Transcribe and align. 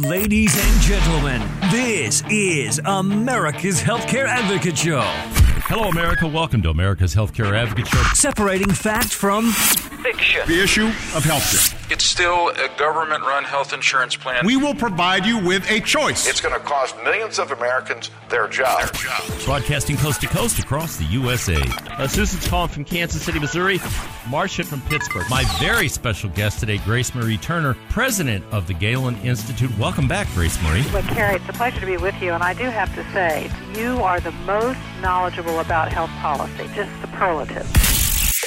Ladies 0.00 0.56
and 0.56 0.80
gentlemen, 0.80 1.42
this 1.70 2.22
is 2.30 2.80
America's 2.86 3.82
Healthcare 3.82 4.26
Advocate 4.26 4.78
Show. 4.78 5.02
Hello, 5.02 5.90
America. 5.90 6.26
Welcome 6.26 6.62
to 6.62 6.70
America's 6.70 7.14
Healthcare 7.14 7.54
Advocate 7.54 7.86
Show. 7.86 8.02
Separating 8.14 8.70
fact 8.70 9.12
from 9.12 9.50
fiction. 9.50 10.40
The 10.46 10.62
issue 10.62 10.86
of 10.86 11.22
healthcare. 11.22 11.79
It's 11.90 12.04
still 12.04 12.50
a 12.50 12.68
government 12.78 13.22
run 13.22 13.42
health 13.42 13.72
insurance 13.72 14.14
plan. 14.14 14.46
We 14.46 14.56
will 14.56 14.76
provide 14.76 15.26
you 15.26 15.44
with 15.44 15.68
a 15.68 15.80
choice. 15.80 16.28
It's 16.28 16.40
going 16.40 16.54
to 16.54 16.60
cost 16.60 16.94
millions 17.02 17.40
of 17.40 17.50
Americans 17.50 18.12
their 18.28 18.46
jobs. 18.46 18.92
Their 18.92 19.10
jobs. 19.10 19.44
Broadcasting 19.44 19.96
coast 19.96 20.20
to 20.20 20.28
coast 20.28 20.60
across 20.60 20.98
the 20.98 21.04
USA. 21.06 21.60
Uh, 21.90 22.06
Susan's 22.06 22.46
calling 22.46 22.68
from 22.68 22.84
Kansas 22.84 23.20
City, 23.20 23.40
Missouri. 23.40 23.80
Marcia 24.28 24.62
from 24.62 24.80
Pittsburgh. 24.82 25.26
My 25.28 25.42
very 25.58 25.88
special 25.88 26.30
guest 26.30 26.60
today, 26.60 26.78
Grace 26.78 27.12
Marie 27.12 27.38
Turner, 27.38 27.76
president 27.88 28.44
of 28.52 28.68
the 28.68 28.74
Galen 28.74 29.16
Institute. 29.22 29.76
Welcome 29.76 30.06
back, 30.06 30.28
Grace 30.34 30.62
Marie. 30.62 30.84
Well, 30.92 31.02
Carrie, 31.02 31.36
it's 31.36 31.48
a 31.48 31.52
pleasure 31.54 31.80
to 31.80 31.86
be 31.86 31.96
with 31.96 32.14
you. 32.22 32.30
And 32.30 32.44
I 32.44 32.54
do 32.54 32.64
have 32.66 32.94
to 32.94 33.02
say, 33.12 33.50
you 33.76 34.00
are 34.04 34.20
the 34.20 34.32
most 34.46 34.78
knowledgeable 35.02 35.58
about 35.58 35.92
health 35.92 36.10
policy, 36.20 36.70
just 36.72 36.92
superlative. 37.00 37.99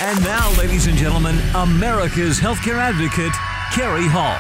And 0.06 0.22
now, 0.22 0.52
ladies 0.58 0.88
and 0.88 0.98
gentlemen, 0.98 1.40
America's 1.56 2.38
healthcare 2.38 2.76
advocate, 2.76 3.32
Kerry 3.74 4.06
Hall. 4.06 4.36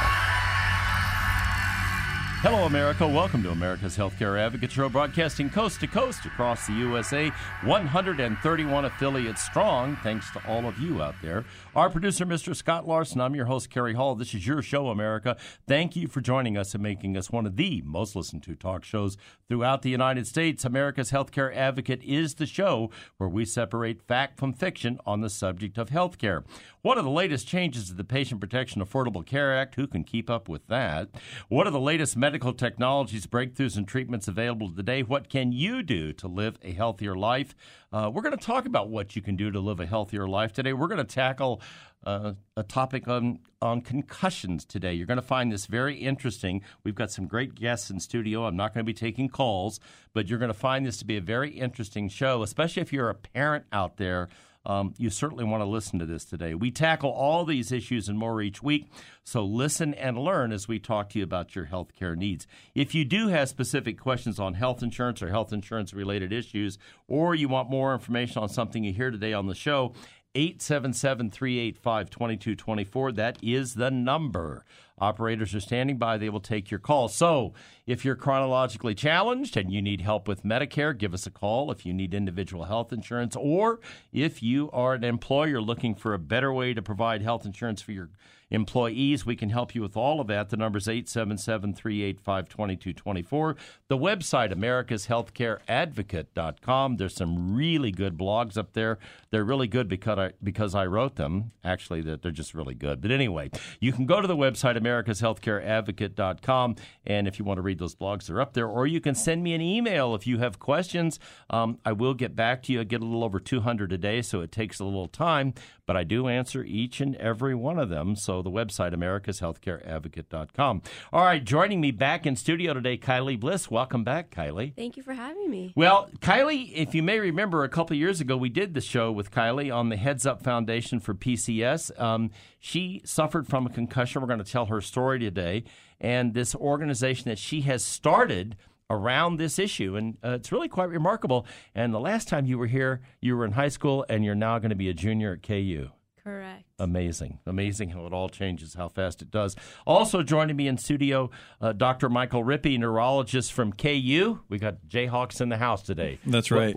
Hello, 2.41 2.65
America. 2.65 3.07
Welcome 3.07 3.41
to 3.43 3.51
America's 3.51 3.95
Healthcare 3.95 4.37
Advocate 4.37 4.73
Show, 4.73 4.89
broadcasting 4.89 5.49
coast 5.49 5.79
to 5.79 5.87
coast 5.87 6.25
across 6.25 6.67
the 6.67 6.73
USA. 6.73 7.29
131 7.63 8.83
affiliates 8.83 9.41
strong, 9.41 9.95
thanks 10.03 10.29
to 10.31 10.45
all 10.45 10.65
of 10.65 10.77
you 10.79 11.01
out 11.01 11.15
there. 11.21 11.45
Our 11.75 11.89
producer, 11.89 12.23
Mr. 12.23 12.55
Scott 12.55 12.87
Larson. 12.87 13.19
I'm 13.19 13.33
your 13.33 13.47
host, 13.47 13.71
Kerry 13.71 13.95
Hall. 13.95 14.13
This 14.13 14.35
is 14.35 14.45
your 14.45 14.61
show, 14.61 14.89
America. 14.89 15.35
Thank 15.67 15.95
you 15.95 16.07
for 16.07 16.21
joining 16.21 16.55
us 16.55 16.75
and 16.75 16.83
making 16.83 17.17
us 17.17 17.31
one 17.31 17.47
of 17.47 17.55
the 17.55 17.81
most 17.83 18.15
listened 18.15 18.43
to 18.43 18.53
talk 18.53 18.83
shows 18.83 19.17
throughout 19.47 19.81
the 19.81 19.89
United 19.89 20.27
States. 20.27 20.65
America's 20.65 21.09
Healthcare 21.09 21.51
Advocate 21.55 22.03
is 22.03 22.35
the 22.35 22.45
show 22.45 22.91
where 23.17 23.27
we 23.27 23.43
separate 23.43 24.03
fact 24.03 24.37
from 24.37 24.53
fiction 24.53 24.99
on 25.03 25.21
the 25.21 25.31
subject 25.31 25.79
of 25.79 25.89
healthcare. 25.89 26.43
What 26.83 26.99
are 26.99 27.03
the 27.03 27.09
latest 27.09 27.47
changes 27.47 27.87
to 27.87 27.95
the 27.95 28.03
Patient 28.03 28.39
Protection 28.39 28.79
Affordable 28.79 29.25
Care 29.25 29.57
Act? 29.57 29.73
Who 29.73 29.87
can 29.87 30.03
keep 30.03 30.29
up 30.29 30.47
with 30.47 30.67
that? 30.67 31.09
What 31.49 31.65
are 31.65 31.71
the 31.71 31.79
latest 31.79 32.15
medical 32.15 32.53
technologies, 32.53 33.25
breakthroughs, 33.25 33.77
and 33.77 33.87
treatments 33.87 34.27
available 34.27 34.69
today? 34.69 35.01
What 35.01 35.27
can 35.27 35.51
you 35.51 35.81
do 35.81 36.13
to 36.13 36.27
live 36.27 36.59
a 36.61 36.71
healthier 36.73 37.15
life? 37.15 37.55
Uh, 37.91 38.11
we're 38.13 38.23
going 38.23 38.37
to 38.37 38.43
talk 38.43 38.65
about 38.65 38.89
what 38.89 39.15
you 39.15 39.21
can 39.21 39.35
do 39.35 39.49
to 39.49 39.59
live 39.59 39.79
a 39.79 39.85
healthier 39.85 40.27
life 40.27 40.51
today. 40.51 40.73
We're 40.73 40.87
going 40.87 40.97
to 40.97 41.03
tackle 41.03 41.61
uh, 42.05 42.33
a 42.57 42.63
topic 42.63 43.07
on, 43.07 43.39
on 43.61 43.81
concussions 43.81 44.65
today. 44.65 44.93
You're 44.93 45.07
going 45.07 45.17
to 45.17 45.21
find 45.21 45.51
this 45.51 45.65
very 45.65 45.95
interesting. 45.95 46.61
We've 46.83 46.95
got 46.95 47.11
some 47.11 47.27
great 47.27 47.55
guests 47.55 47.89
in 47.89 47.99
studio. 47.99 48.45
I'm 48.45 48.57
not 48.57 48.73
going 48.73 48.85
to 48.85 48.89
be 48.89 48.93
taking 48.93 49.29
calls, 49.29 49.79
but 50.13 50.27
you're 50.27 50.39
going 50.39 50.51
to 50.51 50.57
find 50.57 50.85
this 50.85 50.97
to 50.97 51.05
be 51.05 51.17
a 51.17 51.21
very 51.21 51.51
interesting 51.51 52.09
show, 52.09 52.43
especially 52.43 52.81
if 52.81 52.91
you're 52.91 53.09
a 53.09 53.15
parent 53.15 53.65
out 53.71 53.97
there 53.97 54.29
um, 54.65 54.93
you 54.97 55.09
certainly 55.09 55.43
want 55.43 55.61
to 55.61 55.65
listen 55.65 55.99
to 55.99 56.05
this 56.05 56.23
today. 56.23 56.53
We 56.53 56.71
tackle 56.71 57.09
all 57.09 57.43
these 57.43 57.71
issues 57.71 58.07
and 58.07 58.17
more 58.17 58.41
each 58.41 58.63
week, 58.63 58.89
so 59.23 59.43
listen 59.43 59.93
and 59.93 60.17
learn 60.17 60.51
as 60.51 60.67
we 60.67 60.79
talk 60.79 61.09
to 61.09 61.19
you 61.19 61.23
about 61.23 61.55
your 61.55 61.65
health 61.65 61.93
care 61.97 62.15
needs. 62.15 62.47
If 62.73 62.95
you 62.95 63.03
do 63.03 63.27
have 63.27 63.49
specific 63.49 63.99
questions 63.99 64.39
on 64.39 64.53
health 64.53 64.81
insurance 64.81 65.21
or 65.21 65.29
health 65.29 65.51
insurance 65.51 65.93
related 65.93 66.31
issues, 66.31 66.77
or 67.07 67.35
you 67.35 67.49
want 67.49 67.69
more 67.69 67.93
information 67.93 68.41
on 68.41 68.49
something 68.49 68.83
you 68.83 68.93
hear 68.93 69.11
today 69.11 69.33
on 69.33 69.47
the 69.47 69.55
show, 69.55 69.93
877 70.35 71.29
385 71.29 72.09
2224. 72.09 73.11
That 73.11 73.37
is 73.41 73.75
the 73.75 73.91
number. 73.91 74.65
Operators 74.99 75.53
are 75.53 75.59
standing 75.59 75.97
by. 75.97 76.17
They 76.17 76.29
will 76.29 76.39
take 76.39 76.71
your 76.71 76.79
call. 76.79 77.07
So, 77.07 77.53
if 77.85 78.05
you're 78.05 78.15
chronologically 78.15 78.95
challenged 78.95 79.57
and 79.57 79.71
you 79.71 79.81
need 79.81 80.01
help 80.01 80.27
with 80.27 80.43
Medicare, 80.43 80.97
give 80.97 81.13
us 81.13 81.25
a 81.25 81.31
call. 81.31 81.71
If 81.71 81.85
you 81.85 81.93
need 81.93 82.13
individual 82.13 82.65
health 82.65 82.93
insurance, 82.93 83.35
or 83.35 83.79
if 84.11 84.41
you 84.41 84.69
are 84.71 84.93
an 84.93 85.03
employer 85.03 85.61
looking 85.61 85.95
for 85.95 86.13
a 86.13 86.19
better 86.19 86.53
way 86.53 86.73
to 86.73 86.81
provide 86.81 87.21
health 87.21 87.45
insurance 87.45 87.81
for 87.81 87.91
your 87.91 88.09
employees. 88.53 89.25
We 89.25 89.35
can 89.35 89.49
help 89.49 89.75
you 89.75 89.81
with 89.81 89.97
all 89.97 90.21
of 90.21 90.27
that. 90.27 90.49
The 90.49 90.57
number 90.57 90.77
is 90.77 90.87
877 90.87 91.73
385 91.73 92.47
2224. 92.47 93.55
The 93.87 93.97
website, 93.97 94.53
americashealthcareadvocate.com. 94.53 96.97
There's 96.97 97.15
some 97.15 97.55
really 97.55 97.89
good 97.91 98.15
blogs 98.17 98.57
up 98.57 98.73
there. 98.73 98.99
They're 99.31 99.43
really 99.43 99.67
good 99.67 99.89
because 99.89 100.19
I, 100.19 100.31
because 100.41 100.73
I 100.75 100.85
wrote 100.85 101.15
them. 101.15 101.51
Actually, 101.63 102.01
they're 102.01 102.31
just 102.31 102.53
really 102.53 102.75
good. 102.75 103.01
But 103.01 103.09
anyway, 103.11 103.49
you 103.79 103.91
can 103.91 104.05
go 104.05 104.21
to 104.21 104.27
the 104.27 104.37
website, 104.37 104.77
americashealthcareadvocate.com. 104.77 106.75
And 107.05 107.27
if 107.27 107.37
you 107.39 107.45
want 107.45 107.57
to 107.57 107.63
read 107.63 107.72
those 107.79 107.95
blogs, 107.95 108.27
they're 108.27 108.41
up 108.41 108.53
there. 108.53 108.67
Or 108.67 108.87
you 108.87 109.01
can 109.01 109.15
send 109.15 109.43
me 109.43 109.53
an 109.53 109.61
email 109.61 110.15
if 110.15 110.27
you 110.27 110.39
have 110.39 110.59
questions. 110.59 111.19
Um, 111.49 111.79
I 111.85 111.91
will 111.91 112.13
get 112.13 112.35
back 112.35 112.63
to 112.63 112.73
you. 112.73 112.81
I 112.81 112.83
get 112.83 113.01
a 113.01 113.05
little 113.05 113.23
over 113.23 113.39
200 113.39 113.91
a 113.91 113.97
day, 113.97 114.21
so 114.21 114.41
it 114.41 114.51
takes 114.51 114.79
a 114.79 114.85
little 114.85 115.07
time 115.07 115.53
but 115.85 115.97
I 115.97 116.03
do 116.03 116.27
answer 116.27 116.63
each 116.63 117.01
and 117.01 117.15
every 117.17 117.55
one 117.55 117.77
of 117.77 117.89
them. 117.89 118.15
So 118.15 118.41
the 118.41 118.49
website, 118.49 118.93
americashealthcareadvocate.com. 118.93 120.81
All 121.11 121.23
right, 121.23 121.43
joining 121.43 121.81
me 121.81 121.91
back 121.91 122.25
in 122.25 122.35
studio 122.35 122.73
today, 122.73 122.97
Kylie 122.97 123.39
Bliss. 123.39 123.69
Welcome 123.69 124.03
back, 124.03 124.31
Kylie. 124.31 124.75
Thank 124.75 124.97
you 124.97 125.03
for 125.03 125.13
having 125.13 125.49
me. 125.49 125.73
Well, 125.75 126.09
Kylie, 126.19 126.71
if 126.73 126.95
you 126.95 127.03
may 127.03 127.19
remember, 127.19 127.63
a 127.63 127.69
couple 127.69 127.95
years 127.95 128.21
ago, 128.21 128.37
we 128.37 128.49
did 128.49 128.73
the 128.73 128.81
show 128.81 129.11
with 129.11 129.31
Kylie 129.31 129.73
on 129.73 129.89
the 129.89 129.97
Heads 129.97 130.25
Up 130.25 130.43
Foundation 130.43 130.99
for 130.99 131.13
PCS. 131.13 131.99
Um, 131.99 132.31
she 132.59 133.01
suffered 133.03 133.47
from 133.47 133.65
a 133.65 133.69
concussion. 133.69 134.21
We're 134.21 134.27
going 134.27 134.43
to 134.43 134.49
tell 134.49 134.67
her 134.67 134.81
story 134.81 135.19
today. 135.19 135.65
And 136.03 136.35
this 136.35 136.53
organization 136.53 137.29
that 137.29 137.39
she 137.39 137.61
has 137.61 137.83
started– 137.83 138.55
around 138.93 139.37
this 139.37 139.59
issue. 139.59 139.95
And 139.95 140.17
uh, 140.23 140.31
it's 140.31 140.51
really 140.51 140.69
quite 140.69 140.89
remarkable. 140.89 141.45
And 141.75 141.93
the 141.93 141.99
last 141.99 142.27
time 142.27 142.45
you 142.45 142.57
were 142.57 142.67
here, 142.67 143.01
you 143.21 143.35
were 143.35 143.45
in 143.45 143.51
high 143.51 143.69
school, 143.69 144.05
and 144.09 144.23
you're 144.23 144.35
now 144.35 144.59
going 144.59 144.69
to 144.69 144.75
be 144.75 144.89
a 144.89 144.93
junior 144.93 145.33
at 145.33 145.43
KU. 145.43 145.89
Correct. 146.23 146.63
Amazing. 146.79 147.39
Amazing 147.45 147.89
how 147.89 148.05
it 148.05 148.13
all 148.13 148.29
changes, 148.29 148.75
how 148.75 148.87
fast 148.87 149.21
it 149.21 149.29
does. 149.29 149.57
Also 149.85 150.23
joining 150.23 150.55
me 150.55 150.69
in 150.69 150.77
studio, 150.77 151.29
uh, 151.59 151.73
Dr. 151.73 152.07
Michael 152.07 152.45
Rippee, 152.45 152.79
neurologist 152.79 153.51
from 153.51 153.73
KU. 153.73 154.39
We 154.47 154.57
got 154.57 154.77
Jayhawks 154.87 155.41
in 155.41 155.49
the 155.49 155.57
house 155.57 155.81
today. 155.81 156.19
That's 156.25 156.49
right. 156.49 156.75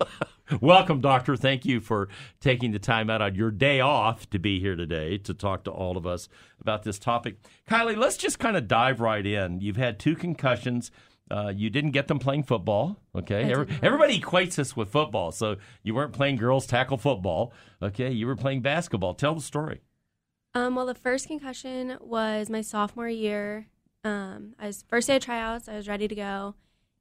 Welcome, 0.60 1.00
Doctor. 1.00 1.36
Thank 1.36 1.64
you 1.64 1.80
for 1.80 2.08
taking 2.40 2.72
the 2.72 2.78
time 2.78 3.10
out 3.10 3.20
on 3.20 3.34
your 3.34 3.50
day 3.50 3.80
off 3.80 4.28
to 4.30 4.38
be 4.38 4.60
here 4.60 4.76
today 4.76 5.18
to 5.18 5.34
talk 5.34 5.64
to 5.64 5.70
all 5.70 5.96
of 5.96 6.06
us 6.06 6.28
about 6.60 6.84
this 6.84 6.98
topic. 6.98 7.36
Kylie, 7.68 7.96
let's 7.96 8.16
just 8.16 8.38
kind 8.38 8.56
of 8.56 8.66
dive 8.66 9.00
right 9.00 9.24
in. 9.24 9.60
You've 9.60 9.76
had 9.76 9.98
two 9.98 10.14
concussions. 10.14 10.90
Uh, 11.30 11.52
you 11.54 11.68
didn't 11.68 11.90
get 11.90 12.08
them 12.08 12.18
playing 12.18 12.44
football. 12.44 12.96
Okay, 13.14 13.50
Every, 13.52 13.66
everybody 13.82 14.18
equates 14.18 14.54
this 14.54 14.74
with 14.74 14.88
football. 14.88 15.32
So 15.32 15.56
you 15.82 15.94
weren't 15.94 16.12
playing 16.12 16.36
girls 16.36 16.66
tackle 16.66 16.96
football. 16.96 17.52
Okay, 17.82 18.10
you 18.10 18.26
were 18.26 18.36
playing 18.36 18.62
basketball. 18.62 19.14
Tell 19.14 19.34
the 19.34 19.42
story. 19.42 19.82
Um, 20.54 20.74
well, 20.74 20.86
the 20.86 20.94
first 20.94 21.28
concussion 21.28 21.98
was 22.00 22.48
my 22.48 22.62
sophomore 22.62 23.08
year. 23.08 23.66
Um, 24.04 24.54
I 24.58 24.68
was 24.68 24.84
first 24.88 25.08
day 25.08 25.16
of 25.16 25.22
tryouts. 25.22 25.68
I 25.68 25.76
was 25.76 25.88
ready 25.88 26.08
to 26.08 26.14
go, 26.14 26.54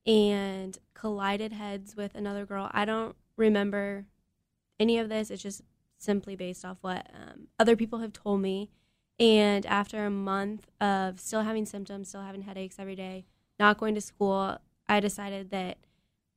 and 0.06 0.78
collided 0.94 1.54
heads 1.54 1.96
with 1.96 2.14
another 2.16 2.46
girl. 2.46 2.70
I 2.74 2.84
don't 2.84 3.16
remember 3.38 4.06
any 4.80 4.98
of 4.98 5.10
this. 5.10 5.32
It's 5.32 5.42
just 5.42 5.62
simply 5.98 6.36
based 6.36 6.66
off 6.66 6.78
what 6.82 7.08
um, 7.14 7.48
other 7.60 7.76
people 7.76 8.00
have 8.00 8.14
told 8.14 8.42
me. 8.42 8.70
And 9.20 9.66
after 9.66 10.06
a 10.06 10.12
month 10.12 10.68
of 10.80 11.20
still 11.20 11.42
having 11.42 11.66
symptoms, 11.66 12.10
still 12.10 12.22
having 12.22 12.44
headaches 12.44 12.76
every 12.78 12.96
day, 12.96 13.26
not 13.60 13.78
going 13.78 13.96
to 13.96 14.02
school, 14.02 14.58
I 14.88 15.00
decided 15.00 15.50
that 15.52 15.78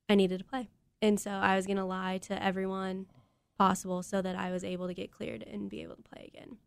I 0.09 0.15
needed 0.15 0.39
to 0.39 0.45
play. 0.45 0.69
And 1.01 1.19
so 1.19 1.31
I 1.31 1.55
was 1.55 1.65
going 1.65 1.77
to 1.77 1.85
lie 1.85 2.17
to 2.19 2.41
everyone 2.41 3.07
possible 3.57 4.01
so 4.01 4.21
that 4.21 4.35
I 4.35 4.51
was 4.51 4.63
able 4.63 4.87
to 4.87 4.93
get 4.93 5.11
cleared 5.11 5.43
and 5.43 5.69
be 5.69 5.83
able 5.83 5.95
to 5.95 6.01
play 6.01 6.31
again. 6.33 6.57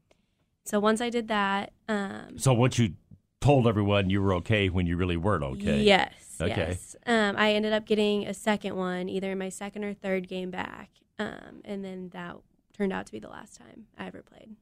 So 0.65 0.81
once 0.81 1.01
I 1.01 1.11
did 1.11 1.28
that. 1.28 1.72
Um, 1.89 2.39
so 2.39 2.55
once 2.55 2.78
you 2.78 2.95
told 3.44 3.66
everyone 3.66 4.09
you 4.09 4.22
were 4.22 4.34
okay 4.34 4.71
when 4.71 4.87
you 4.87 4.97
really 4.97 5.19
weren't 5.19 5.44
okay. 5.44 5.83
Yes. 5.83 6.15
Okay. 6.41 6.68
Yes. 6.68 6.97
Um, 7.07 7.36
I 7.36 7.53
ended 7.53 7.74
up 7.74 7.84
getting 7.84 8.27
a 8.27 8.33
second 8.33 8.74
one, 8.74 9.10
either 9.10 9.33
in 9.33 9.39
my 9.39 9.51
second 9.51 9.84
or 9.84 9.92
third 9.92 10.28
game 10.28 10.51
back. 10.51 10.89
Um, 11.18 11.60
and 11.63 11.84
then 11.84 12.09
that 12.15 12.36
turned 12.72 12.92
out 12.92 13.04
to 13.04 13.13
be 13.13 13.18
the 13.18 13.28
last 13.28 13.59
time 13.59 13.84
I 13.98 14.07
ever 14.07 14.22
played. 14.22 14.57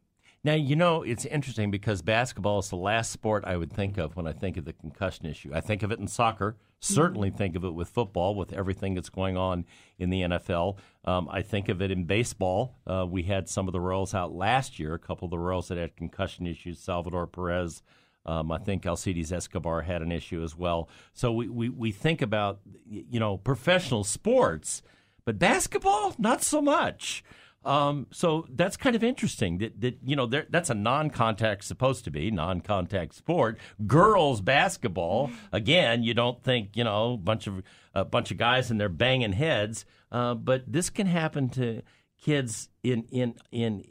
Now, 0.44 0.54
you 0.54 0.74
know, 0.74 1.04
it's 1.04 1.24
interesting 1.24 1.70
because 1.70 2.02
basketball 2.02 2.58
is 2.58 2.70
the 2.70 2.76
last 2.76 3.12
sport 3.12 3.44
I 3.46 3.56
would 3.56 3.72
think 3.72 3.96
of 3.96 4.16
when 4.16 4.26
I 4.26 4.32
think 4.32 4.56
of 4.56 4.64
the 4.64 4.72
concussion 4.72 5.26
issue. 5.26 5.52
I 5.54 5.60
think 5.60 5.84
of 5.84 5.92
it 5.92 6.00
in 6.00 6.08
soccer, 6.08 6.56
certainly 6.80 7.28
mm-hmm. 7.28 7.38
think 7.38 7.54
of 7.54 7.64
it 7.64 7.74
with 7.74 7.88
football, 7.88 8.34
with 8.34 8.52
everything 8.52 8.94
that's 8.94 9.08
going 9.08 9.36
on 9.36 9.64
in 9.98 10.10
the 10.10 10.22
NFL. 10.22 10.78
Um, 11.04 11.28
I 11.30 11.42
think 11.42 11.68
of 11.68 11.80
it 11.80 11.92
in 11.92 12.04
baseball. 12.06 12.74
Uh, 12.84 13.06
we 13.08 13.22
had 13.22 13.48
some 13.48 13.68
of 13.68 13.72
the 13.72 13.80
Royals 13.80 14.12
out 14.12 14.34
last 14.34 14.80
year, 14.80 14.94
a 14.94 14.98
couple 14.98 15.26
of 15.26 15.30
the 15.30 15.38
Royals 15.38 15.68
that 15.68 15.78
had 15.78 15.94
concussion 15.94 16.48
issues, 16.48 16.80
Salvador 16.80 17.28
Perez. 17.28 17.84
Um, 18.24 18.52
I 18.52 18.58
think 18.58 18.86
Alcides 18.86 19.32
Escobar 19.32 19.82
had 19.82 20.02
an 20.02 20.12
issue 20.12 20.42
as 20.42 20.56
well. 20.56 20.88
So 21.12 21.32
we, 21.32 21.48
we, 21.48 21.68
we 21.68 21.92
think 21.92 22.22
about, 22.22 22.60
you 22.88 23.18
know, 23.18 23.36
professional 23.36 24.04
sports, 24.04 24.82
but 25.24 25.38
basketball, 25.38 26.14
not 26.18 26.42
so 26.42 26.62
much. 26.62 27.24
Um, 27.64 28.08
so 28.10 28.46
that's 28.50 28.76
kind 28.76 28.96
of 28.96 29.04
interesting. 29.04 29.58
That, 29.58 29.80
that 29.80 29.98
you 30.04 30.16
know, 30.16 30.26
there, 30.26 30.46
that's 30.50 30.70
a 30.70 30.74
non-contact 30.74 31.64
supposed 31.64 32.04
to 32.04 32.10
be 32.10 32.30
non-contact 32.30 33.14
sport. 33.14 33.58
Girls 33.86 34.40
basketball, 34.40 35.30
again, 35.52 36.02
you 36.02 36.12
don't 36.14 36.42
think 36.42 36.76
you 36.76 36.84
know 36.84 37.14
a 37.14 37.16
bunch 37.16 37.46
of 37.46 37.62
a 37.94 38.04
bunch 38.04 38.30
of 38.30 38.36
guys 38.36 38.70
and 38.70 38.80
they're 38.80 38.88
banging 38.88 39.32
heads, 39.32 39.84
uh, 40.10 40.34
but 40.34 40.64
this 40.66 40.90
can 40.90 41.06
happen 41.06 41.48
to 41.50 41.82
kids 42.20 42.68
in 42.82 43.04
in 43.12 43.34
in 43.52 43.84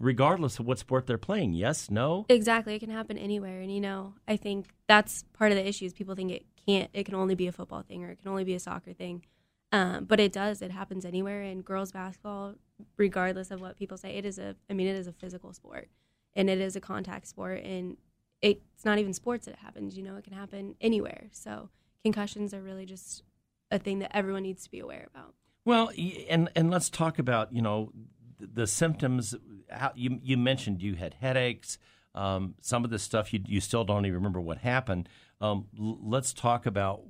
regardless 0.00 0.58
of 0.58 0.66
what 0.66 0.78
sport 0.78 1.06
they're 1.06 1.18
playing. 1.18 1.52
Yes, 1.52 1.90
no. 1.90 2.26
Exactly, 2.28 2.74
it 2.74 2.80
can 2.80 2.90
happen 2.90 3.18
anywhere, 3.18 3.60
and 3.60 3.72
you 3.72 3.80
know, 3.80 4.14
I 4.26 4.36
think 4.36 4.68
that's 4.86 5.24
part 5.32 5.52
of 5.52 5.58
the 5.58 5.66
issue. 5.66 5.84
Is 5.84 5.92
people 5.92 6.14
think 6.14 6.32
it 6.32 6.46
can't, 6.66 6.90
it 6.92 7.04
can 7.04 7.14
only 7.14 7.34
be 7.34 7.46
a 7.46 7.52
football 7.52 7.82
thing 7.82 8.04
or 8.04 8.10
it 8.10 8.20
can 8.20 8.28
only 8.28 8.44
be 8.44 8.54
a 8.54 8.60
soccer 8.60 8.92
thing, 8.92 9.24
um, 9.72 10.04
but 10.04 10.20
it 10.20 10.32
does. 10.32 10.62
It 10.62 10.70
happens 10.70 11.04
anywhere. 11.04 11.42
And 11.42 11.64
girls 11.64 11.92
basketball, 11.92 12.54
regardless 12.96 13.50
of 13.50 13.60
what 13.60 13.76
people 13.76 13.96
say, 13.96 14.10
it 14.10 14.24
is 14.24 14.38
a. 14.38 14.56
I 14.70 14.74
mean, 14.74 14.86
it 14.86 14.96
is 14.96 15.06
a 15.06 15.12
physical 15.12 15.52
sport, 15.52 15.88
and 16.34 16.48
it 16.50 16.60
is 16.60 16.76
a 16.76 16.80
contact 16.80 17.26
sport, 17.26 17.62
and 17.62 17.96
it's 18.42 18.84
not 18.84 18.98
even 18.98 19.12
sports 19.12 19.46
that 19.46 19.52
it 19.52 19.60
happens. 19.60 19.96
You 19.96 20.02
know, 20.02 20.16
it 20.16 20.24
can 20.24 20.32
happen 20.32 20.74
anywhere. 20.80 21.28
So 21.32 21.70
concussions 22.04 22.54
are 22.54 22.62
really 22.62 22.86
just 22.86 23.22
a 23.70 23.78
thing 23.78 23.98
that 24.00 24.16
everyone 24.16 24.42
needs 24.42 24.64
to 24.64 24.70
be 24.70 24.78
aware 24.78 25.06
about. 25.12 25.34
Well, 25.64 25.90
and 26.28 26.48
and 26.54 26.70
let's 26.70 26.88
talk 26.88 27.18
about 27.18 27.52
you 27.52 27.60
know 27.60 27.90
the, 28.38 28.66
symptoms. 28.66 29.34
How, 29.70 29.92
you 29.94 30.18
you 30.22 30.36
mentioned 30.36 30.82
you 30.82 30.94
had 30.94 31.14
headaches. 31.14 31.78
Um, 32.14 32.54
some 32.60 32.84
of 32.84 32.90
the 32.90 32.98
stuff 32.98 33.32
you 33.32 33.40
you 33.46 33.60
still 33.60 33.84
don't 33.84 34.06
even 34.06 34.14
remember 34.14 34.40
what 34.40 34.58
happened. 34.58 35.08
Um, 35.40 35.66
l- 35.78 35.98
let's 36.02 36.32
talk 36.32 36.66
about 36.66 37.02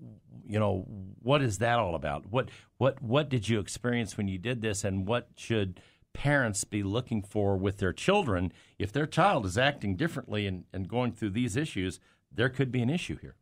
you 0.47 0.59
know 0.59 0.87
what 1.23 1.43
is 1.43 1.59
that 1.59 1.79
all 1.79 1.95
about? 1.95 2.27
What 2.31 2.51
what 2.79 3.03
what 3.03 3.29
did 3.29 3.49
you 3.49 3.61
experience 3.61 4.17
when 4.17 4.29
you 4.29 4.39
did 4.39 4.63
this, 4.63 4.85
and 4.85 5.07
what 5.07 5.29
should 5.37 5.81
parents 6.13 6.65
be 6.65 6.83
looking 6.83 7.23
for 7.23 7.57
with 7.57 7.77
their 7.77 7.93
children 7.93 8.51
if 8.79 8.91
their 8.91 9.07
child 9.07 9.45
is 9.45 9.59
acting 9.59 9.97
differently 9.97 10.47
and, 10.47 10.65
and 10.73 10.89
going 10.89 11.13
through 11.13 11.31
these 11.31 11.57
issues? 11.57 12.01
There 12.33 12.49
could 12.49 12.73
be 12.73 12.83
an 12.83 12.91
issue 12.91 13.17
here. 13.19 13.37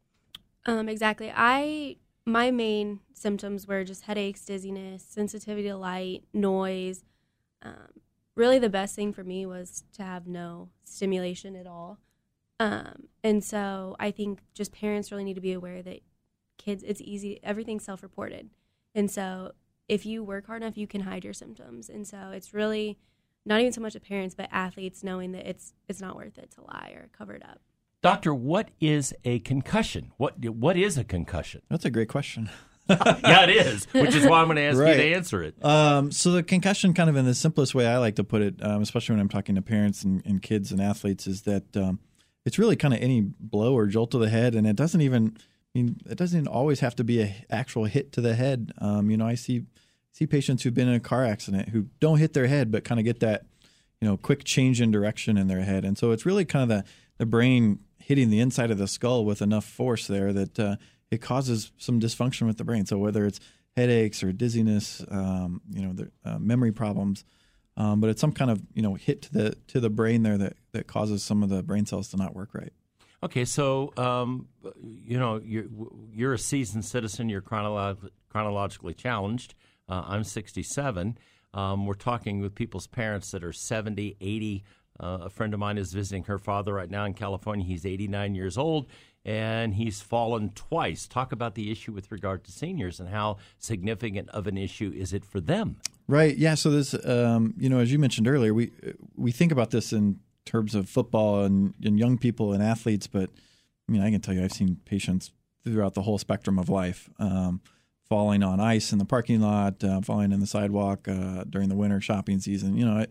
Um, 0.66 0.88
exactly. 0.88 1.32
I 1.34 1.96
my 2.26 2.50
main 2.50 3.00
symptoms 3.12 3.66
were 3.66 3.84
just 3.84 4.02
headaches, 4.02 4.44
dizziness, 4.44 5.04
sensitivity 5.08 5.68
to 5.68 5.76
light, 5.76 6.24
noise. 6.32 7.04
Um, 7.64 8.00
really, 8.34 8.58
the 8.58 8.68
best 8.68 8.94
thing 8.94 9.12
for 9.12 9.24
me 9.24 9.46
was 9.46 9.84
to 9.94 10.02
have 10.02 10.26
no 10.26 10.68
stimulation 10.84 11.56
at 11.56 11.66
all. 11.66 11.98
Um, 12.60 13.08
and 13.22 13.42
so 13.42 13.96
I 13.98 14.10
think 14.10 14.42
just 14.54 14.72
parents 14.72 15.10
really 15.10 15.24
need 15.24 15.34
to 15.34 15.40
be 15.40 15.52
aware 15.52 15.82
that 15.82 16.00
kids, 16.58 16.84
it's 16.86 17.00
easy, 17.00 17.40
everything's 17.42 17.84
self 17.84 18.02
reported. 18.02 18.50
And 18.94 19.10
so 19.10 19.52
if 19.88 20.06
you 20.06 20.22
work 20.22 20.46
hard 20.46 20.62
enough, 20.62 20.76
you 20.76 20.86
can 20.86 21.02
hide 21.02 21.24
your 21.24 21.32
symptoms. 21.32 21.88
And 21.88 22.06
so 22.06 22.30
it's 22.32 22.54
really 22.54 22.98
not 23.44 23.60
even 23.60 23.72
so 23.72 23.80
much 23.80 23.94
the 23.94 24.00
parents, 24.00 24.34
but 24.34 24.48
athletes 24.50 25.04
knowing 25.04 25.32
that 25.32 25.48
it's 25.48 25.74
it's 25.88 26.00
not 26.00 26.16
worth 26.16 26.38
it 26.38 26.50
to 26.52 26.62
lie 26.62 26.92
or 26.94 27.08
cover 27.16 27.34
it 27.34 27.44
up. 27.44 27.60
Doctor, 28.00 28.34
what 28.34 28.70
is 28.80 29.14
a 29.24 29.40
concussion? 29.40 30.12
What 30.16 30.38
what 30.50 30.76
is 30.76 30.96
a 30.96 31.04
concussion? 31.04 31.62
That's 31.68 31.84
a 31.84 31.90
great 31.90 32.08
question. 32.08 32.50
yeah, 32.90 33.44
it 33.44 33.50
is, 33.50 33.86
which 33.92 34.14
is 34.14 34.26
why 34.26 34.40
I'm 34.40 34.46
going 34.46 34.56
to 34.56 34.62
ask 34.62 34.76
you 34.78 34.84
to 34.84 35.14
answer 35.14 35.42
it. 35.42 35.64
Um, 35.64 36.12
so 36.12 36.32
the 36.32 36.42
concussion, 36.42 36.92
kind 36.92 37.08
of 37.08 37.16
in 37.16 37.24
the 37.24 37.34
simplest 37.34 37.74
way 37.74 37.86
I 37.86 37.96
like 37.96 38.16
to 38.16 38.24
put 38.24 38.42
it, 38.42 38.62
um, 38.62 38.82
especially 38.82 39.14
when 39.14 39.20
I'm 39.20 39.28
talking 39.28 39.54
to 39.54 39.62
parents 39.62 40.02
and, 40.04 40.24
and 40.26 40.42
kids 40.42 40.70
and 40.70 40.82
athletes, 40.82 41.26
is 41.26 41.42
that 41.42 41.74
um, 41.76 41.98
it's 42.44 42.58
really 42.58 42.76
kind 42.76 42.92
of 42.92 43.00
any 43.00 43.22
blow 43.22 43.74
or 43.74 43.86
jolt 43.86 44.10
to 44.10 44.18
the 44.18 44.28
head, 44.28 44.54
and 44.54 44.66
it 44.66 44.76
doesn't 44.76 45.00
even. 45.00 45.36
I 45.36 45.80
mean, 45.80 45.96
it 46.08 46.16
doesn't 46.16 46.46
always 46.46 46.80
have 46.80 46.94
to 46.96 47.04
be 47.04 47.20
a 47.20 47.34
actual 47.50 47.86
hit 47.86 48.12
to 48.12 48.20
the 48.20 48.36
head. 48.36 48.72
Um, 48.78 49.10
you 49.10 49.16
know, 49.16 49.26
I 49.26 49.34
see 49.34 49.64
see 50.12 50.26
patients 50.26 50.62
who've 50.62 50.74
been 50.74 50.86
in 50.86 50.94
a 50.94 51.00
car 51.00 51.24
accident 51.24 51.70
who 51.70 51.86
don't 52.00 52.18
hit 52.18 52.32
their 52.32 52.46
head, 52.46 52.70
but 52.70 52.84
kind 52.84 53.00
of 53.00 53.04
get 53.04 53.18
that, 53.20 53.46
you 54.00 54.06
know, 54.06 54.16
quick 54.16 54.44
change 54.44 54.80
in 54.80 54.92
direction 54.92 55.36
in 55.36 55.48
their 55.48 55.62
head, 55.62 55.84
and 55.84 55.96
so 55.96 56.10
it's 56.12 56.26
really 56.26 56.44
kind 56.44 56.62
of 56.62 56.68
the 56.68 56.84
the 57.16 57.26
brain 57.26 57.80
hitting 57.98 58.28
the 58.28 58.40
inside 58.40 58.70
of 58.70 58.76
the 58.76 58.86
skull 58.86 59.24
with 59.24 59.40
enough 59.40 59.64
force 59.64 60.06
there 60.06 60.32
that 60.32 60.58
uh, 60.58 60.76
it 61.14 61.22
causes 61.22 61.72
some 61.78 62.00
dysfunction 62.00 62.46
with 62.46 62.58
the 62.58 62.64
brain. 62.64 62.86
So 62.86 62.98
whether 62.98 63.24
it's 63.24 63.40
headaches 63.76 64.22
or 64.22 64.32
dizziness, 64.32 65.04
um, 65.10 65.60
you 65.70 65.82
know, 65.82 65.92
the, 65.92 66.10
uh, 66.24 66.38
memory 66.38 66.72
problems, 66.72 67.24
um, 67.76 68.00
but 68.00 68.10
it's 68.10 68.20
some 68.20 68.32
kind 68.32 68.50
of 68.50 68.62
you 68.74 68.82
know 68.82 68.94
hit 68.94 69.22
to 69.22 69.32
the 69.32 69.56
to 69.68 69.80
the 69.80 69.90
brain 69.90 70.22
there 70.22 70.38
that 70.38 70.56
that 70.72 70.86
causes 70.86 71.24
some 71.24 71.42
of 71.42 71.48
the 71.48 71.62
brain 71.62 71.86
cells 71.86 72.08
to 72.08 72.16
not 72.16 72.34
work 72.34 72.54
right. 72.54 72.72
Okay, 73.22 73.44
so 73.44 73.92
um, 73.96 74.48
you 74.82 75.18
know 75.18 75.40
you're 75.44 75.64
you're 76.12 76.34
a 76.34 76.38
seasoned 76.38 76.84
citizen. 76.84 77.28
You're 77.28 77.42
chronolog- 77.42 78.10
chronologically 78.28 78.94
challenged. 78.94 79.54
Uh, 79.88 80.02
I'm 80.06 80.24
67. 80.24 81.18
Um, 81.52 81.86
we're 81.86 81.94
talking 81.94 82.40
with 82.40 82.54
people's 82.54 82.86
parents 82.86 83.30
that 83.30 83.44
are 83.44 83.52
70, 83.52 84.16
80. 84.20 84.64
Uh, 85.00 85.18
a 85.22 85.30
friend 85.30 85.52
of 85.52 85.60
mine 85.60 85.76
is 85.76 85.92
visiting 85.92 86.24
her 86.24 86.38
father 86.38 86.74
right 86.74 86.90
now 86.90 87.04
in 87.04 87.14
California. 87.14 87.66
He's 87.66 87.84
89 87.84 88.34
years 88.34 88.56
old, 88.56 88.86
and 89.24 89.74
he's 89.74 90.00
fallen 90.00 90.50
twice. 90.50 91.08
Talk 91.08 91.32
about 91.32 91.54
the 91.54 91.70
issue 91.70 91.92
with 91.92 92.12
regard 92.12 92.44
to 92.44 92.52
seniors 92.52 93.00
and 93.00 93.08
how 93.08 93.38
significant 93.58 94.28
of 94.30 94.46
an 94.46 94.56
issue 94.56 94.92
is 94.94 95.12
it 95.12 95.24
for 95.24 95.40
them? 95.40 95.76
Right. 96.06 96.36
Yeah. 96.36 96.54
So 96.54 96.70
this, 96.70 96.94
um, 97.06 97.54
you 97.58 97.68
know, 97.68 97.78
as 97.78 97.90
you 97.90 97.98
mentioned 97.98 98.28
earlier, 98.28 98.54
we 98.54 98.70
we 99.16 99.32
think 99.32 99.50
about 99.50 99.70
this 99.70 99.92
in 99.92 100.20
terms 100.44 100.74
of 100.74 100.88
football 100.88 101.44
and, 101.44 101.74
and 101.82 101.98
young 101.98 102.18
people 102.18 102.52
and 102.52 102.62
athletes, 102.62 103.06
but 103.06 103.30
I 103.88 103.92
mean, 103.92 104.02
I 104.02 104.10
can 104.10 104.20
tell 104.20 104.34
you, 104.34 104.44
I've 104.44 104.52
seen 104.52 104.76
patients 104.84 105.30
throughout 105.64 105.94
the 105.94 106.02
whole 106.02 106.18
spectrum 106.18 106.58
of 106.58 106.68
life, 106.68 107.08
um, 107.18 107.60
falling 108.08 108.42
on 108.42 108.60
ice 108.60 108.92
in 108.92 108.98
the 108.98 109.04
parking 109.04 109.40
lot, 109.40 109.82
uh, 109.82 110.00
falling 110.02 110.32
in 110.32 110.40
the 110.40 110.46
sidewalk 110.46 111.08
uh, 111.08 111.44
during 111.48 111.68
the 111.68 111.74
winter 111.74 112.00
shopping 112.00 112.38
season. 112.38 112.76
You 112.76 112.84
know, 112.84 113.06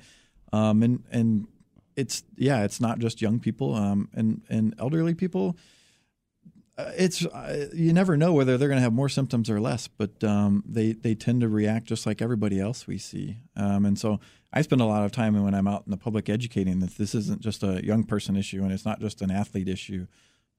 um, 0.51 0.83
and 0.83 1.03
and 1.11 1.47
it's 1.95 2.23
yeah, 2.37 2.63
it's 2.63 2.81
not 2.81 2.99
just 2.99 3.21
young 3.21 3.39
people 3.39 3.73
um, 3.75 4.09
and 4.13 4.41
and 4.49 4.75
elderly 4.79 5.13
people. 5.13 5.57
Uh, 6.75 6.91
it's 6.97 7.23
uh, 7.25 7.67
you 7.73 7.93
never 7.93 8.17
know 8.17 8.33
whether 8.33 8.57
they're 8.57 8.67
going 8.67 8.79
to 8.79 8.83
have 8.83 8.93
more 8.93 9.09
symptoms 9.09 9.49
or 9.49 9.61
less, 9.61 9.87
but 9.87 10.23
um, 10.23 10.63
they 10.65 10.93
they 10.93 11.13
tend 11.13 11.41
to 11.41 11.49
react 11.49 11.85
just 11.85 12.05
like 12.05 12.21
everybody 12.21 12.59
else 12.59 12.87
we 12.87 12.97
see. 12.97 13.37
Um, 13.55 13.85
and 13.85 13.97
so 13.97 14.19
I 14.51 14.61
spend 14.61 14.81
a 14.81 14.85
lot 14.85 15.03
of 15.03 15.11
time 15.11 15.41
when 15.43 15.53
I'm 15.53 15.67
out 15.67 15.83
in 15.85 15.91
the 15.91 15.97
public 15.97 16.29
educating 16.29 16.79
that 16.79 16.97
this 16.97 17.13
isn't 17.13 17.41
just 17.41 17.63
a 17.63 17.83
young 17.85 18.03
person 18.03 18.35
issue 18.35 18.63
and 18.63 18.71
it's 18.71 18.85
not 18.85 18.99
just 18.99 19.21
an 19.21 19.31
athlete 19.31 19.67
issue. 19.67 20.07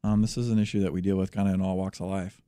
Um, 0.02 0.20
this 0.20 0.36
is 0.36 0.50
an 0.50 0.58
issue 0.58 0.80
that 0.80 0.92
we 0.92 1.00
deal 1.00 1.16
with 1.16 1.32
kind 1.32 1.48
of 1.48 1.54
in 1.54 1.60
all 1.60 1.76
walks 1.76 2.00
of 2.00 2.06
life. 2.06 2.42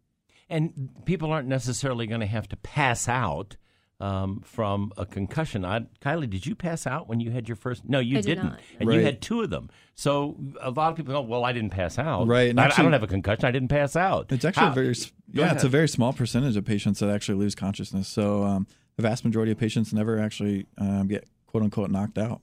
And 0.49 0.91
people 1.05 1.33
aren't 1.33 1.49
necessarily 1.49 2.07
going 2.07 2.21
to 2.21 2.27
have 2.27 2.49
to 2.51 2.57
pass 2.57 3.09
out 3.09 3.57
um, 4.01 4.43
from 4.45 4.93
a 4.97 5.07
concussion. 5.07 5.65
I, 5.65 5.81
Kylie, 6.01 6.29
did 6.29 6.47
you 6.47 6.55
pass 6.55 6.87
out 6.87 7.09
when 7.09 7.21
you 7.21 7.31
had 7.31 7.49
your 7.49 7.57
first? 7.57 7.89
No, 7.89 7.99
you 7.99 8.19
I 8.19 8.21
did 8.21 8.39
not 8.39 8.45
not. 8.45 8.61
And 8.81 8.93
you 8.93 9.01
had 9.01 9.23
two 9.23 9.43
of 9.43 9.51
them. 9.51 9.71
So 9.95 10.37
a 10.61 10.71
lot 10.71 10.91
of 10.91 10.97
people 10.97 11.15
go, 11.15 11.23
"Well, 11.23 11.45
I 11.45 11.53
didn't 11.53 11.71
pass 11.71 11.99
out. 11.99 12.27
Right, 12.27 12.51
and 12.51 12.61
I, 12.61 12.67
I 12.67 12.83
don't 12.83 12.93
have 12.93 13.03
a 13.03 13.07
concussion. 13.07 13.45
I 13.45 13.51
didn't 13.51 13.69
pass 13.69 13.97
out." 13.97 14.31
It's 14.31 14.45
actually 14.45 14.67
How- 14.67 14.73
a 14.73 14.75
very 14.75 14.91
s- 14.91 15.13
Go 15.35 15.43
yeah, 15.43 15.53
it's 15.55 15.65
a 15.65 15.69
very 15.69 15.89
small 15.89 16.13
percentage 16.13 16.57
of 16.57 16.65
patients 16.65 17.01
that 17.01 17.11
actually 17.11 17.39
lose 17.39 17.55
consciousness. 17.55 18.07
So 18.07 18.45
um, 18.45 18.67
the 18.97 19.03
vast 19.03 19.25
majority 19.25 19.51
of 19.53 19.59
patients 19.59 19.93
never 19.93 20.19
actually 20.21 20.67
um, 20.79 21.09
get 21.09 21.29
quote 21.47 21.63
unquote 21.65 21.91
knocked 21.91 22.19
out. 22.19 22.43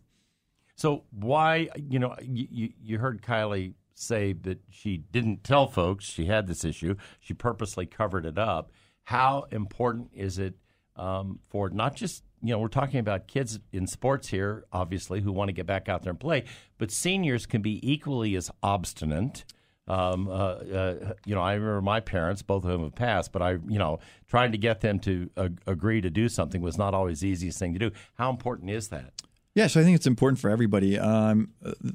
So 0.76 1.04
why, 1.12 1.70
you 1.76 2.00
know, 2.00 2.16
you, 2.22 2.48
you, 2.52 2.70
you 2.82 2.98
heard 2.98 3.22
Kylie 3.22 3.74
say 3.94 4.34
that 4.34 4.60
she 4.70 4.98
didn't 4.98 5.44
tell 5.44 5.68
folks 5.68 6.04
she 6.06 6.26
had 6.26 6.48
this 6.48 6.66
issue. 6.66 6.96
She 7.20 7.34
purposely 7.34 7.86
covered 7.86 8.26
it 8.26 8.38
up. 8.38 8.72
How 9.04 9.46
important 9.52 10.10
is 10.14 10.40
it 10.40 10.56
um, 10.96 11.40
for 11.50 11.70
not 11.70 11.96
just, 11.96 12.24
you 12.42 12.50
know, 12.50 12.60
we're 12.60 12.68
talking 12.68 13.00
about 13.00 13.28
kids 13.28 13.60
in 13.72 13.88
sports 13.88 14.28
here, 14.28 14.66
obviously, 14.72 15.22
who 15.22 15.32
want 15.32 15.50
to 15.50 15.54
get 15.54 15.66
back 15.66 15.90
out 15.90 16.04
there 16.04 16.12
and 16.12 16.20
play, 16.20 16.44
but 16.78 16.92
seniors 16.92 17.46
can 17.46 17.62
be 17.62 17.80
equally 17.90 18.36
as 18.36 18.52
obstinate. 18.62 19.46
Um, 19.88 20.30
uh, 20.30 20.32
uh, 20.32 21.14
you 21.26 21.36
know, 21.36 21.42
I 21.42 21.54
remember 21.54 21.82
my 21.82 22.00
parents, 22.00 22.42
both 22.42 22.64
of 22.64 22.72
them 22.72 22.84
have 22.84 22.96
passed, 22.96 23.32
but 23.32 23.42
I, 23.42 23.52
you 23.68 23.80
know, 23.80 24.00
trying 24.28 24.52
to 24.54 24.58
get 24.58 24.82
them 24.82 25.00
to 25.00 25.30
agree 25.68 26.00
to 26.02 26.10
do 26.10 26.30
something 26.30 26.62
was 26.62 26.78
not 26.78 26.94
always 26.94 27.20
the 27.20 27.28
easiest 27.28 27.60
thing 27.60 27.74
to 27.74 27.80
do. 27.80 27.92
How 28.16 28.30
important 28.30 28.70
is 28.70 28.90
that? 28.90 29.22
Yeah, 29.56 29.68
so 29.68 29.82
I 29.82 29.84
think 29.84 29.96
it's 29.96 30.08
important 30.08 30.40
for 30.40 30.50
everybody. 30.50 30.98
Um, 30.98 31.50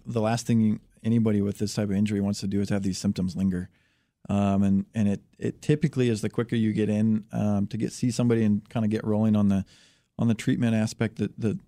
the 0.07 0.21
last 0.21 0.47
thing 0.47 0.81
anybody 1.03 1.41
with 1.41 1.59
this 1.59 1.75
type 1.75 1.89
of 1.89 1.97
injury 1.97 2.21
wants 2.21 2.41
to 2.41 2.47
do 2.47 2.61
is 2.61 2.69
have 2.69 2.83
these 2.83 2.99
symptoms 2.99 3.37
linger. 3.37 3.71
Um, 4.29 4.63
and 4.63 4.87
and 4.95 5.09
it, 5.09 5.23
it 5.39 5.63
typically 5.63 6.09
is 6.09 6.21
the 6.21 6.29
quicker 6.29 6.57
you 6.57 6.73
get 6.73 6.91
in 6.91 7.25
um, 7.33 7.67
to 7.69 7.77
get 7.77 7.93
see 7.93 8.11
somebody 8.11 8.45
and 8.45 8.69
kind 8.69 8.85
of 8.85 8.91
get 8.91 9.05
rolling 9.05 9.37
on 9.37 9.49
the 9.49 9.65
on 10.19 10.29
the 10.29 10.35
treatment 10.35 10.75
aspect. 10.75 11.17
The 11.17 11.33
the, 11.39 11.59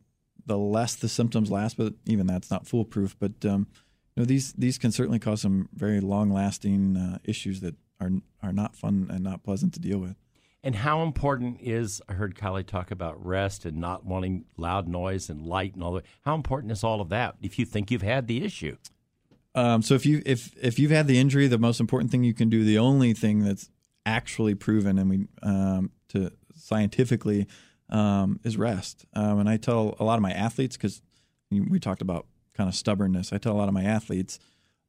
the 0.45 0.59
less 0.59 0.95
the 0.95 1.09
symptoms 1.09 1.51
last, 1.51 1.77
but 1.77 1.95
even 2.07 2.27
that's 2.27 2.51
not 2.51 2.67
foolproof. 2.67 3.17
But 3.19 3.45
um, 3.45 3.67
you 4.15 4.23
know 4.23 4.27
these 4.27 4.53
these 4.53 4.77
can 4.77 4.93
certainly 4.93 5.19
cause 5.19 5.41
some 5.41 5.69
very 5.73 6.01
long 6.01 6.31
lasting 6.31 6.97
uh, 6.97 7.19
issues 7.25 7.61
that 7.61 7.77
are 8.01 8.11
are 8.43 8.53
not 8.53 8.77
fun 8.77 9.09
and 9.11 9.25
not 9.25 9.43
pleasant 9.43 9.73
to 9.75 9.81
deal 9.81 9.99
with. 9.99 10.17
And 10.63 10.75
how 10.75 11.03
important 11.03 11.59
is 11.63 12.03
I 12.07 12.13
heard 12.13 12.35
Kylie 12.35 12.67
talk 12.67 12.91
about 12.91 13.25
rest 13.25 13.65
and 13.65 13.79
not 13.79 14.05
wanting 14.05 14.45
loud 14.59 14.87
noise 14.87 15.31
and 15.31 15.47
light 15.47 15.75
and 15.75 15.83
all 15.83 15.93
that. 15.93 16.05
How 16.23 16.35
important 16.35 16.73
is 16.73 16.85
all 16.85 17.01
of 17.01 17.09
that 17.09 17.37
if 17.41 17.59
you 17.59 17.65
think 17.65 17.91
you've 17.91 18.03
had 18.03 18.27
the 18.27 18.45
issue? 18.45 18.77
Um, 19.55 19.83
so 19.83 19.95
if 19.95 20.07
you 20.07 20.23
if 20.25 20.53
if 20.63 20.79
you've 20.79 20.91
had 20.91 21.07
the 21.07 21.19
injury, 21.19 21.49
the 21.49 21.59
most 21.59 21.81
important 21.81 22.11
thing 22.11 22.25
you 22.25 22.35
can 22.35 22.49
do, 22.49 22.65
the 22.65 22.79
only 22.79 23.13
thing 23.13 23.45
that's 23.45 23.69
actually 24.07 24.55
proven, 24.55 24.99
and 24.99 25.11
we 25.11 25.27
um, 25.43 25.91
to 26.11 26.31
scientifically 26.55 27.47
um, 27.89 28.41
is 28.45 28.57
rest. 28.57 29.05
Um, 29.15 29.41
and 29.41 29.49
I 29.49 29.57
tell 29.57 29.97
a 29.99 30.05
lot 30.05 30.17
of 30.17 30.23
my 30.23 30.33
athletes 30.33 30.77
because 30.77 31.03
we 31.51 31.81
talked 31.81 32.03
about 32.03 32.27
kind 32.55 32.69
of 32.69 32.75
stubbornness. 32.75 33.33
I 33.33 33.39
tell 33.39 33.53
a 33.53 33.59
lot 33.59 33.69
of 33.69 33.75
my 33.75 33.85
athletes, 33.85 34.39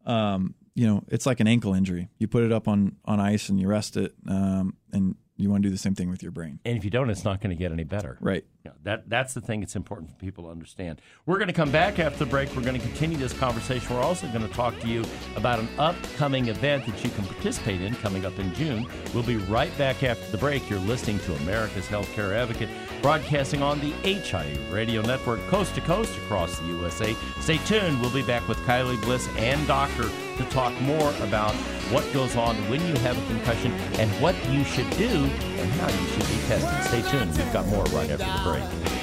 um, 0.06 0.56
you 0.76 0.88
know, 0.88 1.04
it's 1.08 1.26
like 1.26 1.40
an 1.40 1.48
ankle 1.48 1.74
injury. 1.74 2.10
You 2.18 2.28
put 2.28 2.44
it 2.44 2.52
up 2.52 2.68
on 2.68 2.98
on 3.06 3.20
ice 3.20 3.50
and 3.50 3.60
you 3.60 3.68
rest 3.68 3.98
it, 3.98 4.14
um, 4.28 4.76
and 4.92 5.16
you 5.38 5.50
want 5.50 5.64
to 5.64 5.70
do 5.70 5.74
the 5.74 5.80
same 5.80 5.96
thing 5.96 6.10
with 6.10 6.22
your 6.22 6.32
brain. 6.32 6.60
And 6.66 6.78
if 6.78 6.84
you 6.84 6.92
don't, 6.92 7.10
it's 7.10 7.26
not 7.26 7.42
going 7.42 7.56
to 7.56 7.60
get 7.60 7.72
any 7.72 7.84
better. 7.84 8.18
Right. 8.22 8.46
Yeah, 8.64 8.74
that 8.84 9.10
that's 9.10 9.34
the 9.34 9.42
thing. 9.42 9.64
It's 9.64 9.76
important 9.76 10.12
for 10.12 10.16
people 10.18 10.44
to 10.44 10.52
understand. 10.52 11.02
We're 11.26 11.38
going 11.38 11.48
to 11.48 11.54
come 11.54 11.72
back 11.72 11.98
after 11.98 12.20
the 12.20 12.28
break. 12.28 12.56
We're 12.56 12.62
going 12.62 12.80
to 12.80 12.86
continue 12.86 13.18
this 13.18 13.34
conversation. 13.34 13.96
We're 13.96 14.04
also 14.04 14.28
going 14.28 14.48
to 14.48 14.54
talk 14.54 14.80
to 14.82 14.88
you 14.88 15.04
about 15.36 15.58
an 15.58 15.68
upcoming 15.80 16.48
event 16.48 16.86
that 16.86 17.04
you 17.04 17.10
can 17.10 17.26
participate 17.26 17.82
in 17.82 17.96
coming 17.96 18.24
up 18.24 18.38
in 18.38 18.54
June. 18.54 18.86
We'll 19.16 19.24
be 19.24 19.38
right 19.38 19.76
back 19.80 20.04
after 20.04 20.30
the 20.32 20.38
break. 20.38 20.70
You're 20.70 20.80
listening 20.80 21.18
to 21.20 21.34
America's 21.38 21.88
Healthcare 21.88 22.36
Advocate, 22.36 22.70
broadcasting 23.02 23.64
on 23.64 23.80
the 23.80 23.94
HIA 24.04 24.56
Radio 24.70 25.02
Network, 25.02 25.40
coast 25.48 25.74
to 25.76 25.82
coast 25.82 26.16
across 26.20 26.60
the 26.60 26.68
USA. 26.68 27.16
Stay 27.40 27.58
tuned. 27.66 28.00
We'll 28.00 28.14
be 28.14 28.22
back 28.22 28.48
with 28.48 28.60
Kylie 28.60 29.02
Bliss 29.02 29.28
and 29.38 29.66
Doctor 29.66 30.08
to 30.38 30.44
talk 30.52 30.80
more 30.82 31.12
about 31.22 31.54
what 31.92 32.08
goes 32.14 32.36
on 32.36 32.56
when 32.70 32.80
you 32.88 32.94
have 33.02 33.18
a 33.18 33.28
concussion 33.28 33.72
and 34.00 34.10
what 34.22 34.36
you 34.52 34.64
should 34.64 34.90
do 34.92 35.28
and 35.62 35.72
how 35.74 35.90
you 35.90 36.08
should 36.08 36.28
be 36.28 36.40
tested. 36.48 36.84
Stay 36.90 37.12
tuned. 37.12 37.38
We've 37.38 37.54
got 37.54 37.68
more 37.68 37.84
right 37.86 38.10
after 38.10 38.26
the 38.26 38.42
break. 38.44 39.01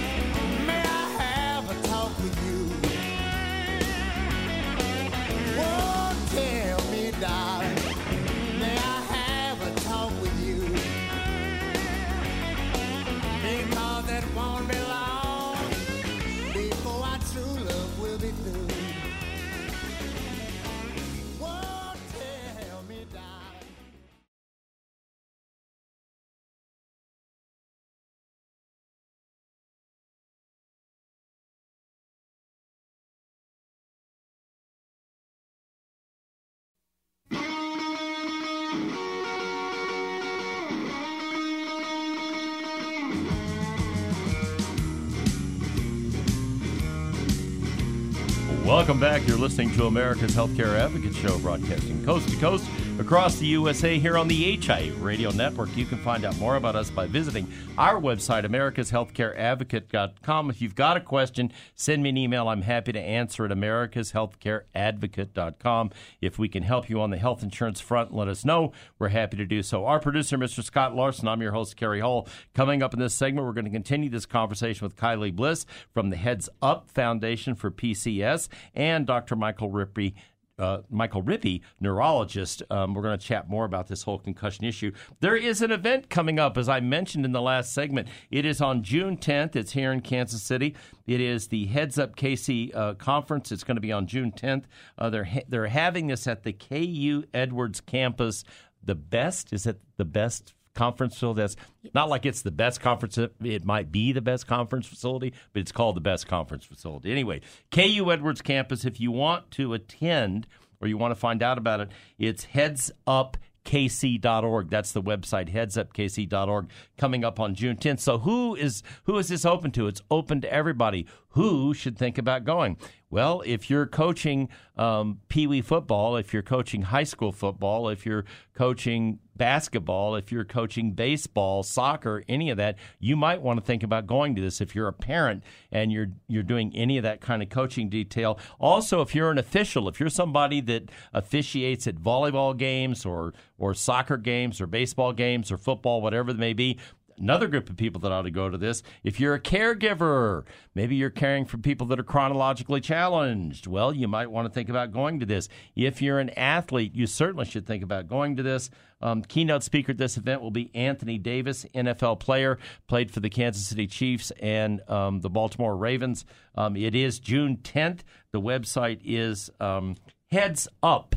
Welcome 48.64 49.00
back. 49.00 49.26
You're 49.26 49.38
listening 49.38 49.70
to 49.72 49.86
America's 49.86 50.34
Healthcare 50.34 50.78
Advocate 50.78 51.14
Show, 51.14 51.38
broadcasting 51.38 52.04
coast 52.04 52.28
to 52.28 52.36
coast 52.36 52.66
across 52.98 53.36
the 53.36 53.46
USA 53.46 53.98
here 53.98 54.18
on 54.18 54.28
the 54.28 54.56
HIA 54.56 54.92
Radio 54.94 55.30
Network. 55.30 55.74
You 55.76 55.84
can 55.86 55.98
find 55.98 56.24
out 56.24 56.38
more 56.38 56.56
about 56.56 56.76
us 56.76 56.90
by 56.90 57.06
visiting 57.06 57.46
our 57.76 58.00
website, 58.00 58.44
americashealthcareadvocate.com. 58.44 60.50
If 60.50 60.60
you've 60.60 60.74
got 60.74 60.96
a 60.96 61.00
question, 61.00 61.52
send 61.74 62.02
me 62.02 62.08
an 62.08 62.16
email. 62.16 62.48
I'm 62.48 62.62
happy 62.62 62.90
to 62.92 63.00
answer 63.00 63.44
at 63.44 63.50
americashealthcareadvocate.com. 63.50 65.90
If 66.20 66.38
we 66.38 66.48
can 66.48 66.64
help 66.64 66.90
you 66.90 67.00
on 67.00 67.10
the 67.10 67.18
health 67.18 67.42
insurance 67.42 67.80
front, 67.80 68.12
let 68.12 68.28
us 68.28 68.44
know. 68.44 68.72
We're 68.98 69.08
happy 69.08 69.36
to 69.36 69.46
do 69.46 69.62
so. 69.62 69.86
Our 69.86 70.00
producer, 70.00 70.36
Mr. 70.36 70.64
Scott 70.64 70.94
Larson, 70.94 71.28
I'm 71.28 71.40
your 71.40 71.52
host, 71.52 71.76
Kerry 71.76 72.00
Hall. 72.00 72.28
Coming 72.54 72.82
up 72.82 72.94
in 72.94 73.00
this 73.00 73.14
segment, 73.14 73.46
we're 73.46 73.52
going 73.52 73.64
to 73.64 73.70
continue 73.70 74.10
this 74.10 74.26
conversation 74.26 74.84
with 74.84 74.96
Kylie 74.96 75.34
Bliss 75.34 75.64
from 75.94 76.10
the 76.10 76.16
Heads 76.16 76.48
Up 76.60 76.90
Foundation 76.90 77.54
for 77.54 77.70
PCS 77.70 78.48
and 78.74 79.06
Dr. 79.06 79.36
Michael 79.36 79.70
Rippee. 79.70 80.14
Uh, 80.58 80.78
Michael 80.90 81.22
Rippee, 81.22 81.60
neurologist. 81.80 82.62
Um, 82.70 82.94
we're 82.94 83.02
going 83.02 83.18
to 83.18 83.24
chat 83.24 83.48
more 83.48 83.64
about 83.64 83.86
this 83.86 84.02
whole 84.02 84.18
concussion 84.18 84.64
issue. 84.64 84.92
There 85.20 85.36
is 85.36 85.62
an 85.62 85.70
event 85.70 86.10
coming 86.10 86.38
up, 86.38 86.58
as 86.58 86.68
I 86.68 86.80
mentioned 86.80 87.24
in 87.24 87.32
the 87.32 87.42
last 87.42 87.72
segment. 87.72 88.08
It 88.30 88.44
is 88.44 88.60
on 88.60 88.82
June 88.82 89.16
10th. 89.16 89.56
It's 89.56 89.72
here 89.72 89.92
in 89.92 90.00
Kansas 90.00 90.42
City. 90.42 90.74
It 91.06 91.20
is 91.20 91.48
the 91.48 91.66
Heads 91.66 91.98
Up 91.98 92.16
KC 92.16 92.74
uh, 92.74 92.94
conference. 92.94 93.52
It's 93.52 93.64
going 93.64 93.76
to 93.76 93.80
be 93.80 93.92
on 93.92 94.06
June 94.06 94.32
10th. 94.32 94.64
Uh, 94.98 95.10
they're 95.10 95.24
ha- 95.24 95.44
they're 95.48 95.66
having 95.66 96.08
this 96.08 96.26
at 96.26 96.42
the 96.42 96.52
KU 96.52 97.24
Edwards 97.32 97.80
campus. 97.80 98.44
The 98.82 98.94
best 98.94 99.52
is 99.52 99.66
it 99.66 99.80
the 99.96 100.04
best 100.04 100.54
conference 100.78 101.14
facility. 101.14 101.40
That's 101.40 101.56
not 101.92 102.08
like 102.08 102.24
it's 102.24 102.42
the 102.42 102.52
best 102.52 102.80
conference. 102.80 103.18
It 103.18 103.64
might 103.64 103.90
be 103.90 104.12
the 104.12 104.20
best 104.22 104.46
conference 104.46 104.86
facility, 104.86 105.34
but 105.52 105.60
it's 105.60 105.72
called 105.72 105.96
the 105.96 106.00
best 106.00 106.28
conference 106.28 106.64
facility. 106.64 107.10
Anyway, 107.10 107.40
KU 107.72 108.10
Edwards 108.12 108.40
campus. 108.40 108.84
If 108.84 109.00
you 109.00 109.10
want 109.10 109.50
to 109.52 109.74
attend 109.74 110.46
or 110.80 110.86
you 110.86 110.96
want 110.96 111.10
to 111.10 111.16
find 111.16 111.42
out 111.42 111.58
about 111.58 111.80
it, 111.80 111.90
it's 112.18 112.44
heads 112.44 112.92
up 113.06 113.36
kc.org 113.64 114.70
that's 114.70 114.92
the 114.92 115.02
website 115.02 115.52
headsupkc.org 115.52 116.70
coming 116.96 117.22
up 117.22 117.38
on 117.38 117.54
june 117.54 117.76
10th 117.76 118.00
so 118.00 118.16
who 118.16 118.54
is 118.54 118.82
who 119.04 119.18
is 119.18 119.28
this 119.28 119.44
open 119.44 119.70
to 119.70 119.86
it's 119.86 120.00
open 120.10 120.40
to 120.40 120.50
everybody 120.50 121.06
who 121.30 121.74
should 121.74 121.98
think 121.98 122.18
about 122.18 122.44
going. 122.44 122.76
Well 123.10 123.42
if 123.46 123.70
you're 123.70 123.86
coaching 123.86 124.48
um, 124.76 125.20
pee-wee 125.28 125.62
football 125.62 126.16
if 126.16 126.32
you're 126.34 126.42
coaching 126.42 126.82
high 126.82 127.04
school 127.04 127.32
football 127.32 127.88
if 127.88 128.04
you're 128.04 128.26
coaching 128.54 129.18
basketball 129.34 130.14
if 130.14 130.30
you're 130.30 130.44
coaching 130.44 130.92
baseball 130.92 131.62
soccer 131.62 132.22
any 132.28 132.50
of 132.50 132.58
that 132.58 132.76
you 132.98 133.16
might 133.16 133.40
want 133.40 133.58
to 133.58 133.64
think 133.64 133.82
about 133.82 134.06
going 134.06 134.34
to 134.34 134.42
this 134.42 134.60
if 134.60 134.74
you're 134.74 134.88
a 134.88 134.92
parent 134.92 135.42
and 135.72 135.90
you're 135.90 136.08
you're 136.28 136.42
doing 136.42 136.70
any 136.76 136.98
of 136.98 137.02
that 137.02 137.20
kind 137.20 137.42
of 137.42 137.48
coaching 137.48 137.88
detail. 137.88 138.38
Also 138.60 139.00
if 139.00 139.14
you're 139.14 139.30
an 139.30 139.38
official 139.38 139.88
if 139.88 139.98
you're 139.98 140.10
somebody 140.10 140.60
that 140.60 140.90
officiates 141.14 141.86
at 141.86 141.96
volleyball 141.96 142.56
games 142.56 143.06
or 143.06 143.32
or 143.56 143.72
soccer 143.72 144.18
games 144.18 144.60
or 144.60 144.66
baseball 144.66 145.12
games 145.12 145.50
or 145.50 145.56
football 145.56 146.02
whatever 146.02 146.30
it 146.30 146.38
may 146.38 146.52
be 146.52 146.78
another 147.18 147.48
group 147.48 147.68
of 147.70 147.76
people 147.76 148.00
that 148.00 148.12
ought 148.12 148.22
to 148.22 148.30
go 148.30 148.48
to 148.48 148.58
this. 148.58 148.82
If 149.02 149.20
you're 149.20 149.34
a 149.34 149.40
caregiver, 149.40 150.44
maybe 150.74 150.96
you're 150.96 151.10
caring 151.10 151.44
for 151.44 151.58
people 151.58 151.86
that 151.88 152.00
are 152.00 152.04
chronologically 152.04 152.80
challenged, 152.80 153.66
well, 153.66 153.92
you 153.92 154.08
might 154.08 154.30
want 154.30 154.46
to 154.46 154.52
think 154.52 154.68
about 154.68 154.92
going 154.92 155.20
to 155.20 155.26
this. 155.26 155.48
If 155.76 156.00
you're 156.02 156.18
an 156.18 156.30
athlete, 156.30 156.94
you 156.94 157.06
certainly 157.06 157.44
should 157.44 157.66
think 157.66 157.82
about 157.82 158.08
going 158.08 158.36
to 158.36 158.42
this. 158.42 158.70
Um, 159.00 159.22
keynote 159.22 159.62
speaker 159.62 159.92
at 159.92 159.98
this 159.98 160.16
event 160.16 160.42
will 160.42 160.50
be 160.50 160.74
Anthony 160.74 161.18
Davis, 161.18 161.64
NFL 161.74 162.18
player, 162.20 162.58
played 162.88 163.10
for 163.10 163.20
the 163.20 163.30
Kansas 163.30 163.66
City 163.66 163.86
Chiefs 163.86 164.32
and 164.40 164.80
um, 164.90 165.20
the 165.20 165.30
Baltimore 165.30 165.76
Ravens. 165.76 166.24
Um, 166.56 166.76
it 166.76 166.94
is 166.94 167.20
June 167.20 167.58
10th. 167.58 168.00
The 168.32 168.40
website 168.40 169.00
is 169.04 169.50
um, 169.60 169.96
headsupkc.org, 170.32 171.16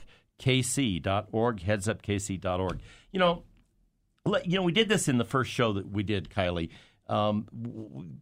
headsupkc.org. 1.62 2.79
You 3.12 3.20
know, 3.20 3.43
you 4.46 4.58
know, 4.58 4.63
we 4.63 4.72
did 4.72 4.90
this 4.90 5.08
in 5.08 5.18
the 5.18 5.25
first 5.25 5.51
show 5.51 5.74
that 5.74 5.90
we 5.92 6.04
did, 6.04 6.30
Kylie. 6.30 6.70
Um, 7.08 7.48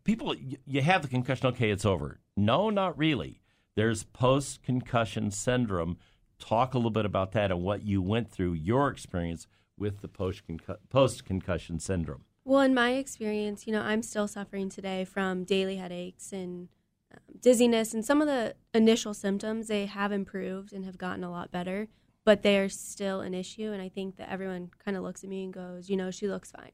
people, 0.04 0.36
you 0.66 0.82
have 0.82 1.02
the 1.02 1.08
concussion, 1.08 1.48
okay, 1.48 1.70
it's 1.70 1.86
over. 1.86 2.20
No, 2.36 2.70
not 2.70 2.98
really. 2.98 3.42
There's 3.76 4.04
post 4.04 4.64
concussion 4.64 5.32
syndrome. 5.32 5.98
Talk 6.40 6.74
a 6.74 6.78
little 6.78 6.92
bit 6.92 7.06
about 7.06 7.34
that 7.34 7.52
and 7.52 7.62
what 7.62 7.84
you 7.84 8.02
went 8.02 8.32
through, 8.32 8.54
your 8.54 8.90
experience 8.90 9.48
with 9.78 10.02
the 10.02 10.08
post 10.08 11.26
concussion 11.26 11.80
syndrome. 11.80 12.24
Well, 12.46 12.62
in 12.62 12.74
my 12.74 12.92
experience, 12.94 13.68
you 13.68 13.74
know, 13.74 13.82
I'm 13.82 14.02
still 14.02 14.28
suffering 14.28 14.70
today 14.70 15.06
from 15.06 15.44
daily 15.44 15.76
headaches 15.76 16.34
and 16.34 16.70
um, 17.14 17.20
dizziness, 17.40 17.94
and 17.94 18.04
some 18.04 18.22
of 18.22 18.28
the 18.28 18.56
initial 18.74 19.14
symptoms 19.14 19.68
they 19.68 19.86
have 19.86 20.12
improved 20.12 20.74
and 20.74 20.86
have 20.86 20.98
gotten 20.98 21.24
a 21.24 21.32
lot 21.32 21.52
better 21.52 21.90
but 22.30 22.44
they 22.44 22.60
are 22.60 22.70
still 22.70 23.22
an 23.22 23.34
issue. 23.34 23.72
And 23.72 23.82
I 23.82 23.90
think 23.90 24.18
that 24.18 24.30
everyone 24.30 24.70
kind 24.86 24.96
of 24.96 25.02
looks 25.02 25.24
at 25.24 25.32
me 25.32 25.46
and 25.46 25.52
goes, 25.52 25.90
you 25.90 25.98
know, 25.98 26.12
she 26.12 26.28
looks 26.28 26.52
fine. 26.52 26.74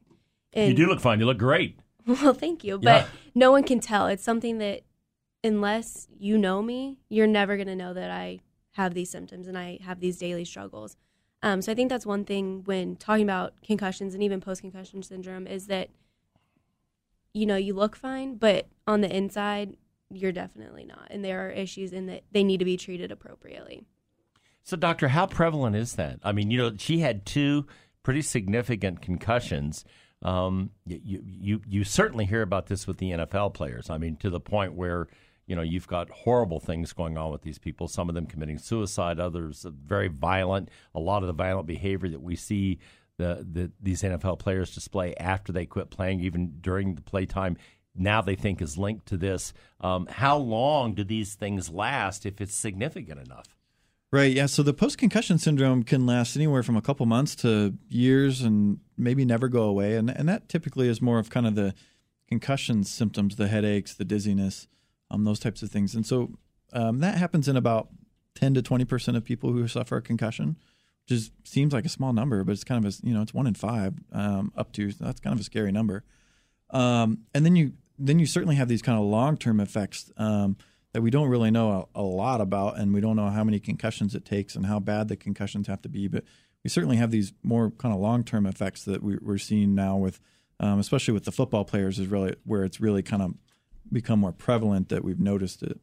And, 0.52 0.68
you 0.68 0.74
do 0.74 0.86
look 0.86 1.00
fine. 1.00 1.18
You 1.18 1.24
look 1.24 1.38
great. 1.38 1.80
Well, 2.06 2.34
thank 2.34 2.62
you. 2.62 2.78
But 2.78 3.04
yeah. 3.04 3.06
no 3.34 3.50
one 3.50 3.64
can 3.64 3.80
tell. 3.80 4.06
It's 4.06 4.22
something 4.22 4.58
that, 4.58 4.82
unless 5.42 6.08
you 6.18 6.36
know 6.36 6.60
me, 6.60 6.98
you're 7.08 7.26
never 7.26 7.56
going 7.56 7.68
to 7.68 7.74
know 7.74 7.94
that 7.94 8.10
I 8.10 8.40
have 8.72 8.92
these 8.92 9.08
symptoms 9.08 9.48
and 9.48 9.56
I 9.56 9.78
have 9.82 10.00
these 10.00 10.18
daily 10.18 10.44
struggles. 10.44 10.98
Um, 11.42 11.62
so 11.62 11.72
I 11.72 11.74
think 11.74 11.88
that's 11.88 12.04
one 12.04 12.26
thing 12.26 12.62
when 12.66 12.96
talking 12.96 13.24
about 13.24 13.54
concussions 13.64 14.12
and 14.12 14.22
even 14.22 14.42
post 14.42 14.60
concussion 14.60 15.02
syndrome 15.02 15.46
is 15.46 15.68
that, 15.68 15.88
you 17.32 17.46
know, 17.46 17.56
you 17.56 17.72
look 17.72 17.96
fine, 17.96 18.36
but 18.36 18.68
on 18.86 19.00
the 19.00 19.16
inside, 19.16 19.78
you're 20.12 20.32
definitely 20.32 20.84
not. 20.84 21.08
And 21.10 21.24
there 21.24 21.46
are 21.46 21.50
issues 21.50 21.94
in 21.94 22.04
that 22.06 22.24
they 22.30 22.44
need 22.44 22.58
to 22.58 22.66
be 22.66 22.76
treated 22.76 23.10
appropriately. 23.10 23.86
So, 24.66 24.76
doctor, 24.76 25.06
how 25.06 25.26
prevalent 25.26 25.76
is 25.76 25.94
that? 25.94 26.18
I 26.24 26.32
mean, 26.32 26.50
you 26.50 26.58
know, 26.58 26.72
she 26.76 26.98
had 26.98 27.24
two 27.24 27.68
pretty 28.02 28.20
significant 28.20 29.00
concussions. 29.00 29.84
Um, 30.22 30.70
you, 30.84 31.22
you, 31.24 31.60
you 31.64 31.84
certainly 31.84 32.24
hear 32.24 32.42
about 32.42 32.66
this 32.66 32.84
with 32.84 32.98
the 32.98 33.12
NFL 33.12 33.54
players. 33.54 33.90
I 33.90 33.98
mean, 33.98 34.16
to 34.16 34.28
the 34.28 34.40
point 34.40 34.74
where 34.74 35.06
you 35.46 35.54
know 35.54 35.62
you've 35.62 35.86
got 35.86 36.10
horrible 36.10 36.58
things 36.58 36.92
going 36.92 37.16
on 37.16 37.30
with 37.30 37.42
these 37.42 37.60
people. 37.60 37.86
Some 37.86 38.08
of 38.08 38.16
them 38.16 38.26
committing 38.26 38.58
suicide, 38.58 39.20
others 39.20 39.64
very 39.70 40.08
violent. 40.08 40.68
A 40.96 41.00
lot 41.00 41.22
of 41.22 41.28
the 41.28 41.32
violent 41.32 41.68
behavior 41.68 42.08
that 42.08 42.22
we 42.22 42.34
see 42.34 42.80
the, 43.18 43.46
the 43.48 43.70
these 43.80 44.02
NFL 44.02 44.40
players 44.40 44.74
display 44.74 45.14
after 45.14 45.52
they 45.52 45.66
quit 45.66 45.90
playing, 45.90 46.22
even 46.22 46.58
during 46.60 46.96
the 46.96 47.02
playtime, 47.02 47.56
now 47.94 48.20
they 48.20 48.34
think 48.34 48.60
is 48.60 48.76
linked 48.76 49.06
to 49.06 49.16
this. 49.16 49.54
Um, 49.80 50.06
how 50.06 50.38
long 50.38 50.94
do 50.94 51.04
these 51.04 51.34
things 51.34 51.70
last 51.70 52.26
if 52.26 52.40
it's 52.40 52.54
significant 52.54 53.20
enough? 53.20 53.55
Right. 54.16 54.32
Yeah. 54.32 54.46
So 54.46 54.62
the 54.62 54.72
post 54.72 54.96
concussion 54.96 55.36
syndrome 55.36 55.82
can 55.82 56.06
last 56.06 56.36
anywhere 56.36 56.62
from 56.62 56.74
a 56.74 56.80
couple 56.80 57.04
months 57.04 57.36
to 57.36 57.74
years 57.90 58.40
and 58.40 58.80
maybe 58.96 59.26
never 59.26 59.46
go 59.46 59.64
away. 59.64 59.94
And, 59.94 60.08
and 60.08 60.26
that 60.26 60.48
typically 60.48 60.88
is 60.88 61.02
more 61.02 61.18
of 61.18 61.28
kind 61.28 61.46
of 61.46 61.54
the 61.54 61.74
concussion 62.26 62.82
symptoms, 62.82 63.36
the 63.36 63.46
headaches, 63.46 63.92
the 63.92 64.06
dizziness, 64.06 64.68
um, 65.10 65.24
those 65.24 65.38
types 65.38 65.62
of 65.62 65.70
things. 65.70 65.94
And 65.94 66.06
so 66.06 66.30
um, 66.72 67.00
that 67.00 67.18
happens 67.18 67.46
in 67.46 67.58
about 67.58 67.88
10 68.36 68.54
to 68.54 68.62
20% 68.62 69.16
of 69.18 69.22
people 69.22 69.52
who 69.52 69.68
suffer 69.68 69.98
a 69.98 70.02
concussion, 70.02 70.56
which 71.04 71.18
is, 71.18 71.30
seems 71.44 71.74
like 71.74 71.84
a 71.84 71.90
small 71.90 72.14
number, 72.14 72.42
but 72.42 72.52
it's 72.52 72.64
kind 72.64 72.82
of 72.82 72.90
a, 72.90 73.06
you 73.06 73.12
know, 73.12 73.20
it's 73.20 73.34
one 73.34 73.46
in 73.46 73.52
five 73.52 73.96
um, 74.12 74.50
up 74.56 74.72
to, 74.72 74.92
that's 74.92 75.20
kind 75.20 75.34
of 75.34 75.40
a 75.40 75.44
scary 75.44 75.72
number. 75.72 76.04
Um, 76.70 77.18
and 77.34 77.44
then 77.44 77.54
you, 77.54 77.74
then 77.98 78.18
you 78.18 78.24
certainly 78.24 78.56
have 78.56 78.68
these 78.68 78.80
kind 78.80 78.98
of 78.98 79.04
long 79.04 79.36
term 79.36 79.60
effects 79.60 80.10
um, 80.16 80.56
that 80.96 81.02
we 81.02 81.10
don't 81.10 81.28
really 81.28 81.50
know 81.50 81.90
a, 81.94 82.00
a, 82.00 82.02
lot 82.02 82.40
about, 82.40 82.78
and 82.78 82.94
we 82.94 83.02
don't 83.02 83.16
know 83.16 83.28
how 83.28 83.44
many 83.44 83.60
concussions 83.60 84.14
it 84.14 84.24
takes 84.24 84.56
and 84.56 84.64
how 84.64 84.80
bad 84.80 85.08
the 85.08 85.16
concussions 85.16 85.66
have 85.66 85.82
to 85.82 85.90
be. 85.90 86.08
But 86.08 86.24
we 86.64 86.70
certainly 86.70 86.96
have 86.96 87.10
these 87.10 87.34
more 87.42 87.70
kind 87.70 87.94
of 87.94 88.00
long 88.00 88.24
term 88.24 88.46
effects 88.46 88.84
that 88.84 89.02
we, 89.02 89.18
are 89.28 89.36
seeing 89.36 89.74
now 89.74 89.98
with, 89.98 90.20
um, 90.58 90.78
especially 90.78 91.12
with 91.12 91.24
the 91.24 91.32
football 91.32 91.66
players, 91.66 91.98
is 91.98 92.06
really 92.06 92.34
where 92.44 92.64
it's 92.64 92.80
really 92.80 93.02
kind 93.02 93.20
of 93.20 93.34
become 93.92 94.20
more 94.20 94.32
prevalent 94.32 94.88
that 94.88 95.04
we've 95.04 95.20
noticed 95.20 95.62
it. 95.62 95.78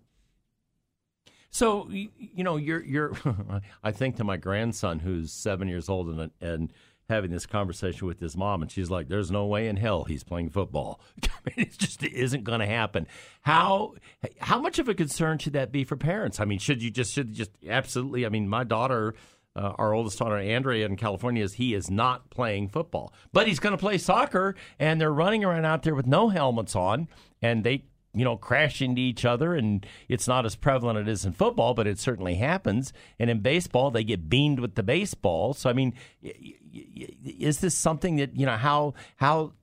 So 1.51 1.87
you 1.91 2.43
know, 2.43 2.57
you're 2.57 2.83
you're. 2.83 3.11
I 3.83 3.91
think 3.91 4.15
to 4.15 4.23
my 4.23 4.37
grandson 4.37 4.97
who's 4.97 5.31
seven 5.31 5.67
years 5.67 5.89
old 5.89 6.09
and 6.09 6.31
and 6.41 6.73
having 7.13 7.31
this 7.31 7.45
conversation 7.45 8.07
with 8.07 8.19
his 8.19 8.35
mom, 8.35 8.61
and 8.61 8.71
she's 8.71 8.89
like, 8.89 9.07
"There's 9.07 9.31
no 9.31 9.45
way 9.45 9.67
in 9.67 9.77
hell 9.77 10.03
he's 10.03 10.23
playing 10.23 10.49
football. 10.49 10.99
I 11.23 11.27
mean, 11.45 11.67
it 11.67 11.77
just 11.77 12.03
isn't 12.03 12.43
going 12.43 12.59
to 12.59 12.65
happen." 12.65 13.07
How 13.41 13.95
how 14.39 14.59
much 14.59 14.79
of 14.79 14.89
a 14.89 14.93
concern 14.93 15.37
should 15.37 15.53
that 15.53 15.71
be 15.71 15.83
for 15.83 15.95
parents? 15.95 16.39
I 16.39 16.45
mean, 16.45 16.59
should 16.59 16.81
you 16.81 16.91
just 16.91 17.13
should 17.13 17.33
just 17.33 17.51
absolutely? 17.67 18.25
I 18.25 18.29
mean, 18.29 18.47
my 18.47 18.63
daughter. 18.63 19.15
Uh, 19.55 19.71
our 19.77 19.93
oldest 19.93 20.17
daughter 20.17 20.35
Andrea 20.35 20.83
in 20.83 20.95
California 20.95 21.43
is 21.43 21.53
he 21.53 21.75
is 21.75 21.91
not 21.91 22.31
playing 22.31 22.67
football, 22.69 23.13
but 23.33 23.47
he's 23.47 23.59
going 23.59 23.69
to 23.69 23.77
play 23.77 23.99
soccer, 23.99 24.55
and 24.79 24.99
they're 24.99 25.13
running 25.13 25.43
around 25.43 25.63
out 25.63 25.83
there 25.83 25.93
with 25.93 26.07
no 26.07 26.29
helmets 26.29 26.75
on, 26.75 27.07
and 27.39 27.63
they 27.63 27.83
you 28.13 28.23
know, 28.23 28.37
crash 28.37 28.81
into 28.81 29.01
each 29.01 29.25
other, 29.25 29.55
and 29.55 29.85
it's 30.07 30.27
not 30.27 30.45
as 30.45 30.55
prevalent 30.55 30.99
as 30.99 31.07
it 31.07 31.11
is 31.11 31.25
in 31.25 31.33
football, 31.33 31.73
but 31.73 31.87
it 31.87 31.97
certainly 31.97 32.35
happens. 32.35 32.93
And 33.19 33.29
in 33.29 33.39
baseball, 33.39 33.91
they 33.91 34.03
get 34.03 34.29
beamed 34.29 34.59
with 34.59 34.75
the 34.75 34.83
baseball. 34.83 35.53
So, 35.53 35.69
I 35.69 35.73
mean, 35.73 35.93
is 36.21 37.59
this 37.59 37.75
something 37.75 38.17
that 38.17 38.35
you 38.37 38.45
know 38.45 38.57
how 38.57 38.93
how 39.15 39.53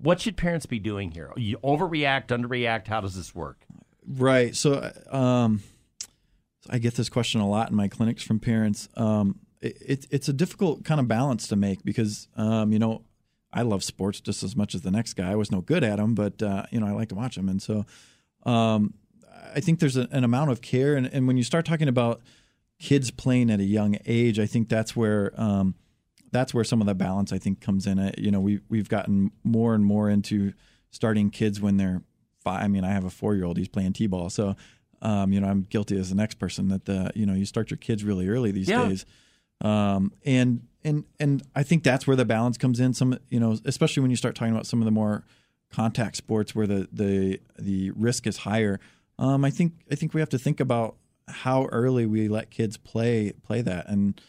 what 0.00 0.20
should 0.20 0.36
parents 0.36 0.66
be 0.66 0.78
doing 0.78 1.10
here? 1.10 1.30
You 1.36 1.58
overreact, 1.58 2.28
underreact? 2.28 2.88
How 2.88 3.00
does 3.00 3.14
this 3.14 3.34
work? 3.34 3.64
Right. 4.06 4.56
So, 4.56 4.90
um, 5.10 5.62
I 6.68 6.78
get 6.78 6.94
this 6.94 7.08
question 7.08 7.40
a 7.40 7.48
lot 7.48 7.70
in 7.70 7.76
my 7.76 7.88
clinics 7.88 8.22
from 8.22 8.40
parents. 8.40 8.88
Um, 8.96 9.40
it, 9.60 10.06
it's 10.10 10.28
a 10.28 10.32
difficult 10.32 10.84
kind 10.84 11.00
of 11.00 11.08
balance 11.08 11.48
to 11.48 11.56
make 11.56 11.84
because 11.84 12.28
um, 12.36 12.72
you 12.72 12.78
know 12.78 13.04
I 13.52 13.62
love 13.62 13.82
sports 13.82 14.20
just 14.20 14.42
as 14.42 14.54
much 14.54 14.74
as 14.74 14.82
the 14.82 14.90
next 14.90 15.14
guy. 15.14 15.30
I 15.32 15.34
was 15.34 15.50
no 15.50 15.60
good 15.60 15.82
at 15.82 15.96
them, 15.96 16.14
but 16.14 16.42
uh, 16.42 16.64
you 16.70 16.80
know 16.80 16.86
I 16.86 16.92
like 16.92 17.08
to 17.08 17.14
watch 17.14 17.36
them, 17.36 17.48
and 17.48 17.60
so 17.60 17.84
um, 18.44 18.94
I 19.54 19.60
think 19.60 19.80
there's 19.80 19.96
a, 19.96 20.08
an 20.12 20.24
amount 20.24 20.50
of 20.50 20.60
care. 20.60 20.94
And, 20.94 21.06
and, 21.06 21.26
when 21.26 21.36
you 21.36 21.42
start 21.42 21.66
talking 21.66 21.88
about 21.88 22.22
kids 22.78 23.10
playing 23.10 23.50
at 23.50 23.60
a 23.60 23.64
young 23.64 23.98
age, 24.06 24.38
I 24.38 24.46
think 24.46 24.68
that's 24.68 24.94
where 24.96 25.32
um, 25.36 25.74
that's 26.32 26.54
where 26.54 26.64
some 26.64 26.80
of 26.80 26.86
the 26.86 26.94
balance 26.94 27.32
I 27.32 27.38
think 27.38 27.60
comes 27.60 27.86
in. 27.86 27.98
Uh, 27.98 28.12
you 28.16 28.30
know, 28.30 28.40
we 28.40 28.60
we've 28.68 28.88
gotten 28.88 29.32
more 29.42 29.74
and 29.74 29.84
more 29.84 30.08
into 30.08 30.52
starting 30.90 31.30
kids 31.30 31.60
when 31.60 31.76
they're 31.76 32.02
five. 32.38 32.62
I 32.62 32.68
mean, 32.68 32.84
I 32.84 32.92
have 32.92 33.04
a 33.04 33.10
four 33.10 33.34
year 33.34 33.44
old; 33.44 33.56
he's 33.56 33.68
playing 33.68 33.92
t-ball, 33.92 34.30
so. 34.30 34.56
Um, 35.02 35.32
you 35.32 35.40
know, 35.40 35.48
I'm 35.48 35.62
guilty 35.62 35.98
as 35.98 36.10
the 36.10 36.14
next 36.14 36.34
person 36.34 36.68
that 36.68 36.84
the 36.84 37.10
you 37.14 37.24
know 37.24 37.32
you 37.32 37.46
start 37.46 37.70
your 37.70 37.78
kids 37.78 38.04
really 38.04 38.28
early 38.28 38.50
these 38.50 38.68
yeah. 38.68 38.86
days, 38.86 39.06
um, 39.60 40.12
and 40.24 40.66
and 40.84 41.04
and 41.18 41.42
I 41.54 41.62
think 41.62 41.82
that's 41.82 42.06
where 42.06 42.16
the 42.16 42.24
balance 42.24 42.56
comes 42.56 42.80
in. 42.80 42.94
Some 42.94 43.18
you 43.28 43.40
know, 43.40 43.58
especially 43.64 44.00
when 44.02 44.10
you 44.10 44.16
start 44.16 44.34
talking 44.34 44.52
about 44.52 44.66
some 44.66 44.80
of 44.80 44.84
the 44.84 44.90
more 44.90 45.24
contact 45.70 46.16
sports 46.16 46.54
where 46.54 46.66
the 46.66 46.88
the 46.92 47.40
the 47.58 47.90
risk 47.92 48.26
is 48.26 48.38
higher. 48.38 48.80
Um, 49.18 49.44
I 49.44 49.50
think 49.50 49.74
I 49.90 49.94
think 49.94 50.14
we 50.14 50.20
have 50.20 50.30
to 50.30 50.38
think 50.38 50.60
about 50.60 50.96
how 51.28 51.66
early 51.66 52.06
we 52.06 52.28
let 52.28 52.50
kids 52.50 52.76
play 52.76 53.32
play 53.42 53.60
that, 53.62 53.88
and 53.88 54.20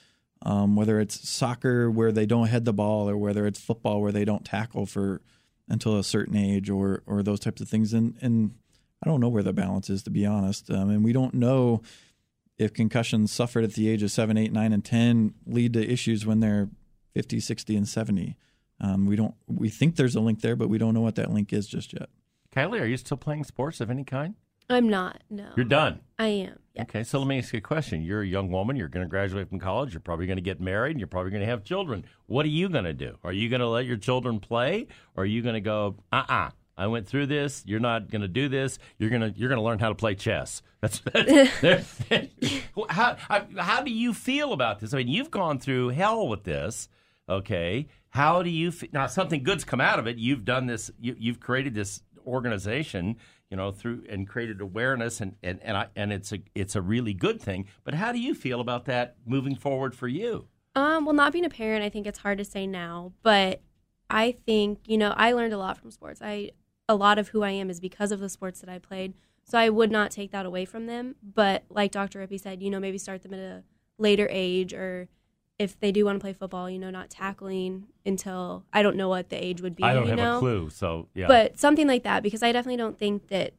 um, 0.43 0.75
whether 0.75 0.99
it's 0.99 1.27
soccer 1.27 1.89
where 1.89 2.11
they 2.11 2.25
don't 2.25 2.47
head 2.47 2.65
the 2.65 2.73
ball, 2.73 3.09
or 3.09 3.17
whether 3.17 3.45
it's 3.45 3.59
football 3.59 4.01
where 4.01 4.11
they 4.11 4.25
don't 4.25 4.45
tackle 4.45 4.85
for 4.85 5.21
until 5.69 5.97
a 5.97 6.03
certain 6.03 6.35
age, 6.35 6.69
or 6.69 7.03
or 7.05 7.23
those 7.23 7.39
types 7.39 7.61
of 7.61 7.69
things. 7.69 7.93
And 7.93 8.15
and 8.21 8.55
I 9.03 9.09
don't 9.09 9.21
know 9.21 9.29
where 9.29 9.43
the 9.43 9.53
balance 9.53 9.89
is 9.89 10.03
to 10.03 10.09
be 10.09 10.25
honest. 10.25 10.69
Um, 10.69 10.89
and 10.89 11.03
we 11.03 11.13
don't 11.13 11.33
know 11.33 11.81
if 12.61 12.73
concussions 12.73 13.31
suffered 13.31 13.63
at 13.63 13.73
the 13.73 13.89
age 13.89 14.03
of 14.03 14.11
7, 14.11 14.37
8, 14.37 14.51
9, 14.51 14.73
and 14.73 14.85
10 14.85 15.33
lead 15.47 15.73
to 15.73 15.85
issues 15.91 16.25
when 16.25 16.39
they're 16.39 16.69
50, 17.13 17.39
60, 17.39 17.75
and 17.75 17.87
70. 17.87 18.37
Um, 18.79 19.05
we 19.05 19.15
don't. 19.15 19.33
We 19.47 19.69
think 19.69 19.95
there's 19.95 20.15
a 20.15 20.19
link 20.21 20.41
there, 20.41 20.55
but 20.55 20.69
we 20.69 20.77
don't 20.77 20.93
know 20.93 21.01
what 21.01 21.15
that 21.15 21.31
link 21.31 21.53
is 21.53 21.67
just 21.67 21.93
yet. 21.93 22.09
Kylie, 22.55 22.81
are 22.81 22.85
you 22.85 22.97
still 22.97 23.17
playing 23.17 23.43
sports 23.43 23.79
of 23.81 23.89
any 23.89 24.03
kind? 24.03 24.35
I'm 24.69 24.89
not. 24.89 25.21
No. 25.29 25.49
You're 25.55 25.65
done. 25.65 25.99
I 26.17 26.27
am. 26.27 26.59
Yes. 26.73 26.83
Okay, 26.83 27.03
so 27.03 27.19
let 27.19 27.27
me 27.27 27.37
ask 27.39 27.51
you 27.53 27.57
a 27.57 27.61
question. 27.61 28.01
You're 28.01 28.21
a 28.21 28.27
young 28.27 28.49
woman. 28.49 28.75
You're 28.77 28.87
going 28.87 29.05
to 29.05 29.09
graduate 29.09 29.49
from 29.49 29.59
college. 29.59 29.93
You're 29.93 29.99
probably 29.99 30.25
going 30.27 30.37
to 30.37 30.41
get 30.41 30.61
married. 30.61 30.91
and 30.91 30.99
You're 30.99 31.07
probably 31.07 31.31
going 31.31 31.41
to 31.41 31.47
have 31.47 31.63
children. 31.63 32.05
What 32.27 32.45
are 32.45 32.49
you 32.49 32.69
going 32.69 32.85
to 32.85 32.93
do? 32.93 33.17
Are 33.23 33.33
you 33.33 33.49
going 33.49 33.59
to 33.59 33.67
let 33.67 33.85
your 33.85 33.97
children 33.97 34.39
play, 34.39 34.87
or 35.15 35.23
are 35.23 35.25
you 35.25 35.41
going 35.41 35.55
to 35.55 35.61
go? 35.61 35.97
Uh 36.11 36.23
uh 36.29 36.49
I 36.77 36.87
went 36.87 37.07
through 37.07 37.27
this. 37.27 37.63
You're 37.65 37.79
not 37.79 38.09
going 38.09 38.21
to 38.21 38.27
do 38.27 38.49
this. 38.49 38.79
You're 38.97 39.09
going 39.09 39.21
to 39.21 39.37
you're 39.37 39.49
going 39.49 39.59
to 39.59 39.63
learn 39.63 39.79
how 39.79 39.89
to 39.89 39.95
play 39.95 40.15
chess. 40.15 40.61
That's, 40.81 40.99
that's 41.61 41.99
how 42.89 43.15
how 43.55 43.83
do 43.83 43.91
you 43.91 44.15
feel 44.15 44.51
about 44.51 44.79
this? 44.79 44.95
I 44.95 44.97
mean, 44.97 45.09
you've 45.09 45.29
gone 45.29 45.59
through 45.59 45.89
hell 45.89 46.27
with 46.27 46.43
this. 46.43 46.89
Okay, 47.29 47.87
how 48.09 48.41
do 48.41 48.49
you 48.49 48.71
feel? 48.71 48.89
now? 48.91 49.05
Something 49.05 49.43
good's 49.43 49.63
come 49.63 49.79
out 49.79 49.99
of 49.99 50.07
it. 50.07 50.17
You've 50.17 50.43
done 50.43 50.65
this. 50.65 50.89
You, 50.99 51.15
you've 51.19 51.39
created 51.39 51.75
this 51.75 52.01
organization. 52.25 53.17
You 53.51 53.57
know, 53.57 53.71
through 53.71 54.05
and 54.09 54.27
created 54.27 54.59
awareness, 54.59 55.21
and 55.21 55.35
and 55.43 55.59
and, 55.61 55.77
I, 55.77 55.87
and 55.95 56.11
it's 56.11 56.31
a 56.31 56.39
it's 56.55 56.75
a 56.75 56.81
really 56.81 57.13
good 57.13 57.39
thing. 57.39 57.67
But 57.83 57.93
how 57.93 58.11
do 58.11 58.19
you 58.19 58.33
feel 58.33 58.59
about 58.59 58.85
that 58.85 59.17
moving 59.23 59.55
forward 59.55 59.93
for 59.93 60.07
you? 60.07 60.47
Um, 60.73 61.05
well, 61.05 61.13
not 61.13 61.31
being 61.31 61.45
a 61.45 61.49
parent, 61.49 61.83
I 61.83 61.89
think 61.89 62.07
it's 62.07 62.19
hard 62.19 62.37
to 62.37 62.45
say 62.45 62.65
now, 62.65 63.11
but 63.23 63.61
I 64.09 64.31
think 64.31 64.79
you 64.87 64.97
know 64.97 65.13
I 65.15 65.33
learned 65.33 65.53
a 65.53 65.57
lot 65.57 65.77
from 65.77 65.91
sports. 65.91 66.21
I 66.23 66.51
a 66.91 66.95
lot 66.95 67.17
of 67.17 67.29
who 67.29 67.41
I 67.41 67.51
am 67.51 67.69
is 67.69 67.79
because 67.79 68.11
of 68.11 68.19
the 68.19 68.29
sports 68.29 68.59
that 68.61 68.69
I 68.69 68.77
played. 68.79 69.13
So 69.43 69.57
I 69.57 69.69
would 69.69 69.91
not 69.91 70.11
take 70.11 70.31
that 70.31 70.45
away 70.45 70.65
from 70.65 70.85
them. 70.85 71.15
But 71.23 71.63
like 71.69 71.91
Dr. 71.91 72.19
Rippee 72.19 72.39
said, 72.39 72.61
you 72.61 72.69
know, 72.69 72.79
maybe 72.79 72.97
start 72.97 73.23
them 73.23 73.33
at 73.33 73.39
a 73.39 73.63
later 73.97 74.27
age 74.29 74.73
or 74.73 75.07
if 75.57 75.79
they 75.79 75.91
do 75.91 76.05
want 76.05 76.17
to 76.17 76.19
play 76.19 76.33
football, 76.33 76.69
you 76.69 76.79
know, 76.79 76.89
not 76.89 77.09
tackling 77.09 77.85
until 78.05 78.65
I 78.73 78.81
don't 78.81 78.95
know 78.95 79.09
what 79.09 79.29
the 79.29 79.37
age 79.37 79.61
would 79.61 79.75
be. 79.75 79.83
I 79.83 79.93
don't 79.93 80.07
have 80.07 80.17
know? 80.17 80.37
a 80.37 80.39
clue. 80.39 80.69
So 80.69 81.07
yeah. 81.13 81.27
But 81.27 81.59
something 81.59 81.87
like 81.87 82.03
that 82.03 82.23
because 82.23 82.43
I 82.43 82.51
definitely 82.51 82.77
don't 82.77 82.97
think 82.97 83.27
that 83.29 83.53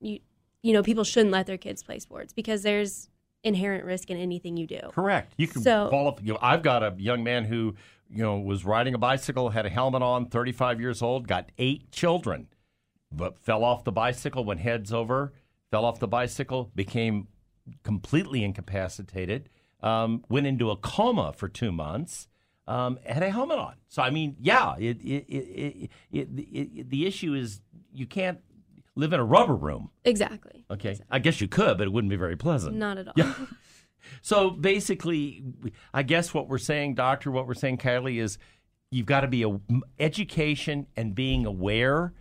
you 0.00 0.20
you 0.62 0.72
know, 0.72 0.82
people 0.82 1.04
shouldn't 1.04 1.30
let 1.30 1.46
their 1.46 1.58
kids 1.58 1.82
play 1.82 1.98
sports 2.00 2.32
because 2.32 2.62
there's 2.62 3.08
inherent 3.44 3.84
risk 3.84 4.10
in 4.10 4.16
anything 4.16 4.56
you 4.56 4.66
do. 4.66 4.80
Correct. 4.92 5.32
You 5.36 5.46
can 5.46 5.62
so, 5.62 5.88
fall 5.90 6.08
off. 6.08 6.18
You 6.22 6.32
know, 6.32 6.38
I've 6.42 6.62
got 6.62 6.82
a 6.82 6.94
young 6.98 7.22
man 7.22 7.44
who 7.44 7.76
you 8.10 8.22
know 8.22 8.38
was 8.38 8.64
riding 8.64 8.94
a 8.94 8.98
bicycle, 8.98 9.50
had 9.50 9.66
a 9.66 9.70
helmet 9.70 10.02
on, 10.02 10.26
35 10.26 10.80
years 10.80 11.02
old, 11.02 11.28
got 11.28 11.50
eight 11.58 11.90
children, 11.90 12.48
but 13.12 13.38
fell 13.38 13.64
off 13.64 13.84
the 13.84 13.92
bicycle, 13.92 14.44
went 14.44 14.60
heads 14.60 14.92
over, 14.92 15.32
fell 15.70 15.84
off 15.84 15.98
the 15.98 16.08
bicycle, 16.08 16.70
became 16.74 17.28
completely 17.82 18.44
incapacitated, 18.44 19.48
um, 19.80 20.24
went 20.28 20.46
into 20.46 20.70
a 20.70 20.76
coma 20.76 21.32
for 21.32 21.48
two 21.48 21.72
months. 21.72 22.28
Um, 22.68 22.98
had 23.06 23.22
a 23.22 23.30
helmet 23.30 23.60
on. 23.60 23.74
So 23.86 24.02
I 24.02 24.10
mean, 24.10 24.34
yeah, 24.40 24.74
it, 24.76 25.00
it, 25.00 25.90
it, 26.10 26.90
the 26.90 27.06
issue 27.06 27.32
is 27.32 27.60
you 27.94 28.06
can't 28.06 28.40
live 28.96 29.12
in 29.12 29.20
a 29.20 29.24
rubber 29.24 29.54
room. 29.54 29.90
Exactly. 30.04 30.64
Okay. 30.68 30.90
Exactly. 30.90 31.06
I 31.14 31.18
guess 31.20 31.40
you 31.40 31.46
could, 31.46 31.78
but 31.78 31.86
it 31.86 31.92
wouldn't 31.92 32.10
be 32.10 32.16
very 32.16 32.36
pleasant. 32.36 32.74
Not 32.74 32.98
at 32.98 33.06
all. 33.06 33.14
Yeah. 33.16 33.34
So 34.22 34.50
basically, 34.50 35.42
I 35.92 36.02
guess 36.02 36.34
what 36.34 36.48
we're 36.48 36.58
saying, 36.58 36.94
doctor, 36.94 37.30
what 37.30 37.46
we're 37.46 37.54
saying, 37.54 37.78
Kylie, 37.78 38.20
is 38.20 38.38
you've 38.90 39.06
got 39.06 39.20
to 39.20 39.28
be 39.28 39.42
a 39.42 39.58
education 39.98 40.86
and 40.96 41.14
being 41.14 41.46
aware, 41.46 42.12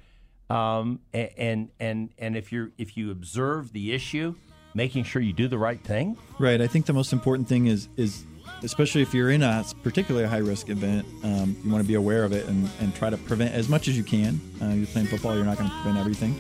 um, 0.49 0.99
and 1.13 1.69
and 1.79 2.09
and 2.17 2.35
if 2.35 2.51
you're 2.51 2.71
if 2.77 2.97
you 2.97 3.11
observe 3.11 3.71
the 3.73 3.93
issue, 3.93 4.35
making 4.73 5.03
sure 5.03 5.21
you 5.21 5.33
do 5.33 5.47
the 5.47 5.57
right 5.57 5.81
thing. 5.83 6.17
Right. 6.39 6.61
I 6.61 6.67
think 6.67 6.85
the 6.85 6.93
most 6.93 7.13
important 7.13 7.47
thing 7.47 7.67
is 7.67 7.89
is 7.97 8.25
especially 8.63 9.01
if 9.01 9.13
you're 9.13 9.31
in 9.31 9.43
a 9.43 9.63
particularly 9.83 10.25
a 10.25 10.29
high 10.29 10.37
risk 10.37 10.69
event, 10.69 11.05
um, 11.23 11.55
you 11.63 11.71
want 11.71 11.83
to 11.83 11.87
be 11.87 11.95
aware 11.95 12.23
of 12.23 12.31
it 12.31 12.47
and, 12.47 12.69
and 12.79 12.95
try 12.95 13.09
to 13.09 13.17
prevent 13.17 13.53
as 13.53 13.69
much 13.69 13.87
as 13.87 13.97
you 13.97 14.03
can. 14.03 14.39
Uh, 14.61 14.67
you're 14.67 14.87
playing 14.87 15.07
football, 15.07 15.35
you're 15.35 15.45
not 15.45 15.57
going 15.57 15.69
to 15.69 15.75
prevent 15.77 15.97
everything. 15.97 16.39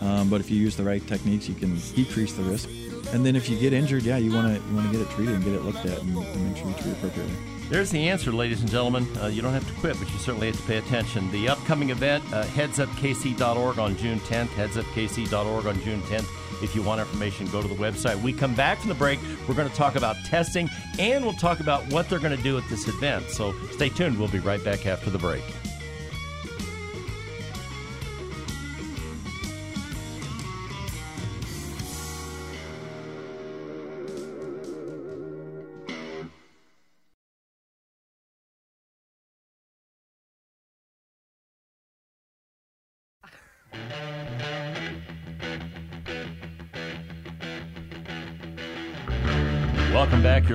Um, 0.00 0.28
but 0.28 0.40
if 0.40 0.50
you 0.50 0.58
use 0.58 0.76
the 0.76 0.82
right 0.82 1.06
techniques, 1.06 1.48
you 1.48 1.54
can 1.54 1.78
decrease 1.94 2.34
the 2.34 2.42
risk. 2.42 2.68
And 3.12 3.24
then 3.24 3.36
if 3.36 3.48
you 3.48 3.58
get 3.58 3.72
injured, 3.72 4.02
yeah, 4.02 4.16
you 4.16 4.32
want 4.32 4.48
to 4.48 4.68
you 4.68 4.74
want 4.74 4.90
to 4.90 4.96
get 4.96 5.06
it 5.06 5.10
treated 5.10 5.34
and 5.34 5.44
get 5.44 5.52
it 5.54 5.62
looked 5.62 5.84
at 5.84 6.00
and, 6.00 6.16
and 6.16 6.48
make 6.48 6.56
sure 6.56 6.68
you 6.68 6.74
treat 6.74 6.92
appropriately. 6.92 7.34
There's 7.70 7.90
the 7.90 8.08
answer, 8.08 8.30
ladies 8.30 8.60
and 8.60 8.70
gentlemen. 8.70 9.06
Uh, 9.18 9.26
you 9.26 9.40
don't 9.40 9.54
have 9.54 9.66
to 9.66 9.80
quit, 9.80 9.98
but 9.98 10.10
you 10.12 10.18
certainly 10.18 10.48
have 10.48 10.56
to 10.56 10.62
pay 10.64 10.76
attention. 10.76 11.30
The 11.30 11.48
upcoming 11.48 11.90
event, 11.90 12.22
uh, 12.32 12.44
headsupkc.org 12.44 13.78
on 13.78 13.96
June 13.96 14.20
10th, 14.20 14.48
headsupkc.org 14.48 15.66
on 15.66 15.80
June 15.80 16.02
10th. 16.02 16.62
If 16.62 16.74
you 16.74 16.82
want 16.82 17.00
information, 17.00 17.46
go 17.48 17.62
to 17.62 17.68
the 17.68 17.74
website. 17.74 18.20
We 18.22 18.32
come 18.32 18.54
back 18.54 18.78
from 18.78 18.90
the 18.90 18.94
break. 18.94 19.18
We're 19.48 19.54
going 19.54 19.68
to 19.68 19.74
talk 19.74 19.96
about 19.96 20.16
testing 20.26 20.68
and 20.98 21.24
we'll 21.24 21.34
talk 21.34 21.60
about 21.60 21.84
what 21.90 22.08
they're 22.08 22.18
going 22.18 22.36
to 22.36 22.42
do 22.42 22.56
at 22.58 22.68
this 22.68 22.86
event. 22.86 23.28
So 23.30 23.54
stay 23.72 23.88
tuned. 23.88 24.18
We'll 24.18 24.28
be 24.28 24.38
right 24.38 24.62
back 24.62 24.86
after 24.86 25.10
the 25.10 25.18
break. 25.18 25.42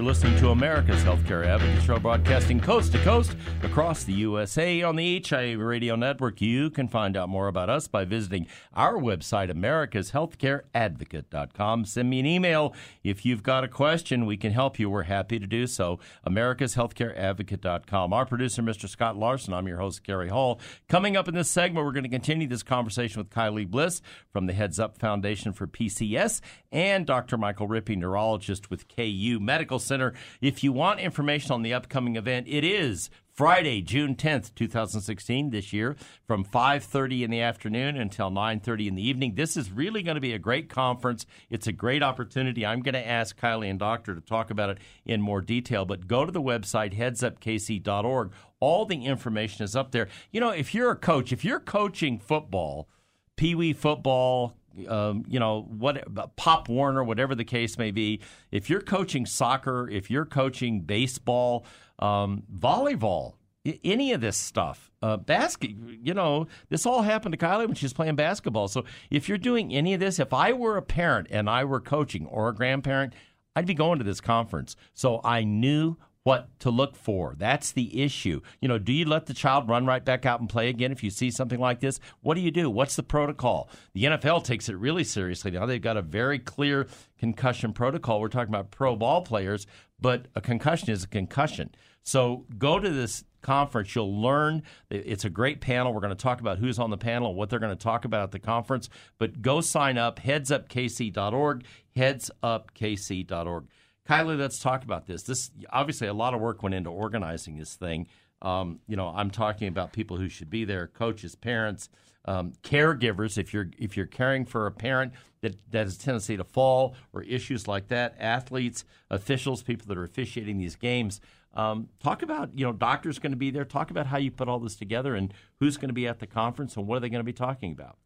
Listening 0.10 0.40
to 0.40 0.50
America's 0.50 1.04
Healthcare 1.04 1.46
Advocate 1.46 1.84
Show, 1.84 2.00
broadcasting 2.00 2.60
coast 2.60 2.92
to 2.94 3.04
coast 3.04 3.36
across 3.62 4.04
the 4.04 4.14
USA 4.14 4.82
on 4.82 4.96
the 4.96 5.24
HIA 5.24 5.56
Radio 5.60 5.96
Network. 5.96 6.42
You 6.42 6.72
can 6.72 6.88
find 6.88 7.16
out 7.16 7.30
more 7.30 7.48
about 7.48 7.70
us 7.70 7.88
by 7.88 8.06
visiting 8.06 8.48
our 8.74 8.96
website, 8.96 9.52
americashealthcareadvocate.com. 9.52 11.86
Send 11.86 12.10
me 12.10 12.22
an 12.22 12.26
email 12.26 12.74
if 13.04 13.24
you've 13.24 13.44
got 13.44 13.64
a 13.64 13.68
question. 13.68 14.26
We 14.26 14.36
can 14.36 14.52
help 14.52 14.80
you. 14.80 14.90
We're 14.90 15.04
happy 15.04 15.38
to 15.38 15.46
do 15.46 15.68
so. 15.68 16.00
americashealthcareadvocate.com. 16.26 18.12
Our 18.12 18.26
producer, 18.26 18.64
Mr. 18.64 18.90
Scott 18.90 19.16
Larson. 19.16 19.54
I'm 19.54 19.68
your 19.68 19.78
host, 19.78 20.04
Kerry 20.04 20.30
Hall. 20.30 20.60
Coming 20.88 21.18
up 21.18 21.28
in 21.28 21.36
this 21.36 21.52
segment, 21.52 21.86
we're 21.86 21.92
going 21.92 22.02
to 22.02 22.10
continue 22.10 22.48
this 22.48 22.64
conversation 22.64 23.22
with 23.22 23.30
Kylie 23.30 23.70
Bliss 23.70 24.02
from 24.34 24.48
the 24.48 24.54
Heads 24.54 24.80
Up 24.80 24.98
Foundation 24.98 25.54
for 25.54 25.68
PCS 25.68 26.42
and 26.72 27.06
Dr. 27.06 27.38
Michael 27.38 27.68
Rippee, 27.68 27.96
neurologist 27.96 28.72
with 28.72 28.88
KU 28.88 29.38
Medical 29.40 29.78
Center. 29.78 29.99
If 30.42 30.64
you 30.64 30.72
want 30.72 31.00
information 31.00 31.52
on 31.52 31.62
the 31.62 31.74
upcoming 31.74 32.16
event, 32.16 32.48
it 32.48 32.64
is 32.64 33.10
Friday, 33.40 33.82
June 33.82 34.16
10th, 34.16 34.54
2016 34.56 35.52
this 35.52 35.72
year 35.72 35.96
from 36.28 36.44
5:30 36.44 37.24
in 37.24 37.32
the 37.32 37.40
afternoon 37.40 37.96
until 37.96 38.30
9:30 38.30 38.88
in 38.90 38.96
the 38.96 39.08
evening. 39.08 39.36
This 39.36 39.56
is 39.56 39.72
really 39.72 40.04
going 40.04 40.16
to 40.16 40.22
be 40.22 40.34
a 40.34 40.40
great 40.40 40.68
conference. 40.68 41.26
It's 41.50 41.66
a 41.66 41.72
great 41.72 42.04
opportunity. 42.04 42.66
I'm 42.66 42.82
going 42.82 42.96
to 42.96 43.08
ask 43.08 43.40
Kylie 43.40 43.70
and 43.70 43.80
Doctor 43.80 44.14
to 44.14 44.20
talk 44.20 44.52
about 44.52 44.72
it 44.72 44.80
in 45.06 45.22
more 45.22 45.40
detail, 45.40 45.86
but 45.86 46.06
go 46.06 46.26
to 46.26 46.32
the 46.34 46.42
website 46.42 46.98
headsupkc.org. 46.98 48.34
All 48.60 48.86
the 48.86 49.06
information 49.06 49.64
is 49.64 49.74
up 49.74 49.92
there. 49.92 50.10
You 50.32 50.42
know, 50.42 50.50
if 50.50 50.76
you're 50.76 50.92
a 50.92 50.98
coach, 50.98 51.32
if 51.32 51.46
you're 51.46 51.62
coaching 51.62 52.20
football, 52.20 52.90
pee 53.38 53.56
wee 53.56 53.72
football, 53.72 54.58
um, 54.88 55.24
you 55.28 55.40
know, 55.40 55.62
what 55.70 56.36
Pop 56.36 56.70
Warner, 56.70 57.04
whatever 57.04 57.36
the 57.36 57.46
case 57.46 57.78
may 57.78 57.92
be. 57.92 58.22
If 58.52 58.70
you're 58.70 58.82
coaching 58.82 59.26
soccer, 59.26 59.90
if 59.90 60.10
you're 60.10 60.26
coaching 60.26 60.82
baseball, 60.82 61.66
um, 62.00 62.44
volleyball, 62.54 63.34
i- 63.68 63.80
any 63.84 64.14
of 64.14 64.22
this 64.22 64.38
stuff, 64.38 64.92
uh, 65.02 65.18
basket, 65.18 65.72
you 66.02 66.14
know, 66.14 66.48
this 66.70 66.86
all 66.86 67.02
happened 67.02 67.34
to 67.34 67.38
Kylie 67.46 67.66
when 67.68 67.76
she 67.76 67.86
was 67.86 67.94
playing 67.94 68.16
basketball. 68.16 68.68
So 68.68 68.86
if 69.10 69.28
you're 69.28 69.38
doing 69.38 69.74
any 69.74 69.94
of 69.94 70.00
this, 70.00 70.20
if 70.20 70.34
I 70.34 70.54
were 70.54 70.78
a 70.78 70.82
parent 70.82 71.28
and 71.30 71.50
I 71.50 71.64
were 71.64 71.80
coaching 71.82 72.26
or 72.28 72.50
a 72.50 72.56
grandparent, 72.56 73.14
I'd 73.56 73.66
be 73.66 73.74
going 73.74 73.98
to 74.00 74.06
this 74.06 74.22
conference. 74.22 74.76
So 74.94 75.20
I 75.24 75.44
knew 75.44 75.98
what 76.30 76.60
to 76.60 76.70
look 76.70 76.96
for. 76.96 77.34
That's 77.40 77.72
the 77.72 78.04
issue. 78.04 78.42
You 78.62 78.68
know, 78.68 78.78
do 78.78 78.94
you 78.94 79.04
let 79.06 79.26
the 79.26 79.34
child 79.34 79.68
run 79.68 79.88
right 79.88 80.06
back 80.06 80.28
out 80.28 80.40
and 80.40 80.48
play 80.48 80.70
again 80.70 80.92
if 80.92 81.04
you 81.04 81.10
see 81.10 81.32
something 81.32 81.60
like 81.60 81.80
this? 81.80 82.00
What 82.22 82.36
do 82.36 82.42
you 82.42 82.52
do? 82.52 82.70
What's 82.70 82.96
the 82.96 83.02
protocol? 83.02 83.68
The 83.96 84.04
NFL 84.04 84.44
takes 84.44 84.70
it 84.70 84.78
really 84.78 85.04
seriously 85.04 85.50
now. 85.50 85.66
They've 85.66 85.82
got 85.82 85.98
a 85.98 86.04
very 86.04 86.38
clear 86.38 86.86
concussion 87.18 87.74
protocol. 87.74 88.22
We're 88.22 88.28
talking 88.28 88.54
about 88.54 88.70
pro 88.70 88.96
ball 88.96 89.24
players, 89.24 89.66
but 90.00 90.28
a 90.36 90.42
concussion 90.42 90.92
is 90.92 91.04
a 91.04 91.08
concussion. 91.08 91.72
So 92.04 92.46
go 92.60 92.78
to 92.78 92.92
this 92.92 93.24
conference. 93.42 93.96
You'll 93.96 94.22
learn. 94.22 94.62
It's 94.92 95.26
a 95.26 95.32
great 95.32 95.62
panel. 95.62 95.96
We're 95.96 96.00
going 96.00 96.16
to 96.16 96.16
talk 96.16 96.42
about 96.42 96.60
who's 96.60 96.78
on 96.78 96.92
the 96.92 96.98
panel 96.98 97.30
and 97.30 97.38
what 97.38 97.50
they're 97.50 97.58
going 97.58 97.76
to 97.76 97.84
talk 97.84 98.06
about 98.06 98.22
at 98.22 98.32
the 98.32 98.40
conference. 98.40 98.88
But 99.18 99.42
go 99.42 99.62
sign 99.62 99.98
up, 99.98 100.20
headsupkc.org, 100.20 101.66
headsupkc.org. 101.98 103.68
Kylie, 104.10 104.40
let's 104.40 104.58
talk 104.58 104.84
about 104.84 105.06
this. 105.06 105.22
This 105.22 105.52
obviously 105.70 106.08
a 106.08 106.14
lot 106.14 106.34
of 106.34 106.42
work 106.42 106.64
went 106.64 106.74
into 106.74 106.90
organizing 106.90 107.58
this 107.58 107.76
thing. 107.76 108.08
Um, 108.42 108.80
you 108.88 108.96
know, 108.96 109.10
I'm 109.10 109.30
talking 109.30 109.68
about 109.68 109.94
people 109.94 110.18
who 110.18 110.30
should 110.30 110.50
be 110.50 110.66
there, 110.66 110.88
coaches, 110.88 111.36
parents, 111.36 111.90
um, 112.26 112.54
caregivers. 112.64 113.38
If 113.38 113.54
you're 113.54 113.70
if 113.78 113.96
you're 113.96 114.08
caring 114.08 114.46
for 114.46 114.66
a 114.66 114.72
parent 114.72 115.14
that, 115.42 115.58
that 115.70 115.84
has 115.84 115.98
a 115.98 116.00
tendency 116.00 116.38
to 116.38 116.44
fall 116.44 116.96
or 117.14 117.22
issues 117.22 117.68
like 117.68 117.90
that, 117.90 118.16
athletes, 118.20 118.84
officials, 119.12 119.62
people 119.62 119.86
that 119.88 119.98
are 119.98 120.04
officiating 120.04 120.58
these 120.58 120.76
games. 120.76 121.22
Um, 121.54 121.90
talk 122.02 122.24
about 122.24 122.58
you 122.58 122.66
know 122.66 122.74
doctors 122.74 123.20
going 123.20 123.34
to 123.34 123.38
be 123.38 123.52
there. 123.52 123.66
Talk 123.66 123.92
about 123.92 124.08
how 124.08 124.18
you 124.18 124.32
put 124.32 124.50
all 124.50 124.60
this 124.60 124.76
together 124.76 125.14
and 125.14 125.32
who's 125.60 125.78
going 125.78 125.90
to 125.90 125.94
be 125.94 126.08
at 126.08 126.20
the 126.20 126.28
conference 126.28 126.76
and 126.78 126.88
what 126.88 126.96
are 126.98 127.00
they 127.02 127.10
going 127.10 127.20
to 127.20 127.24
be 127.24 127.34
talking 127.34 127.74
about. 127.74 128.00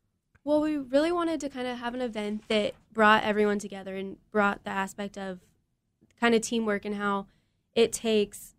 Well, 0.43 0.59
we 0.59 0.75
really 0.75 1.13
wanted 1.13 1.39
to 1.39 1.49
kind 1.49 1.65
of 1.65 1.77
have 1.77 1.93
an 1.93 2.01
event 2.01 2.43
that 2.49 2.73
brought 2.91 3.23
everyone 3.23 3.59
together 3.59 3.95
and 3.95 4.17
brought 4.31 4.65
the 4.65 4.71
aspect 4.71 5.17
of 5.17 5.39
kind 6.23 6.35
of 6.35 6.41
teamwork 6.41 6.85
and 6.85 6.95
how 6.95 7.27
it 7.75 7.91
takes 7.91 8.55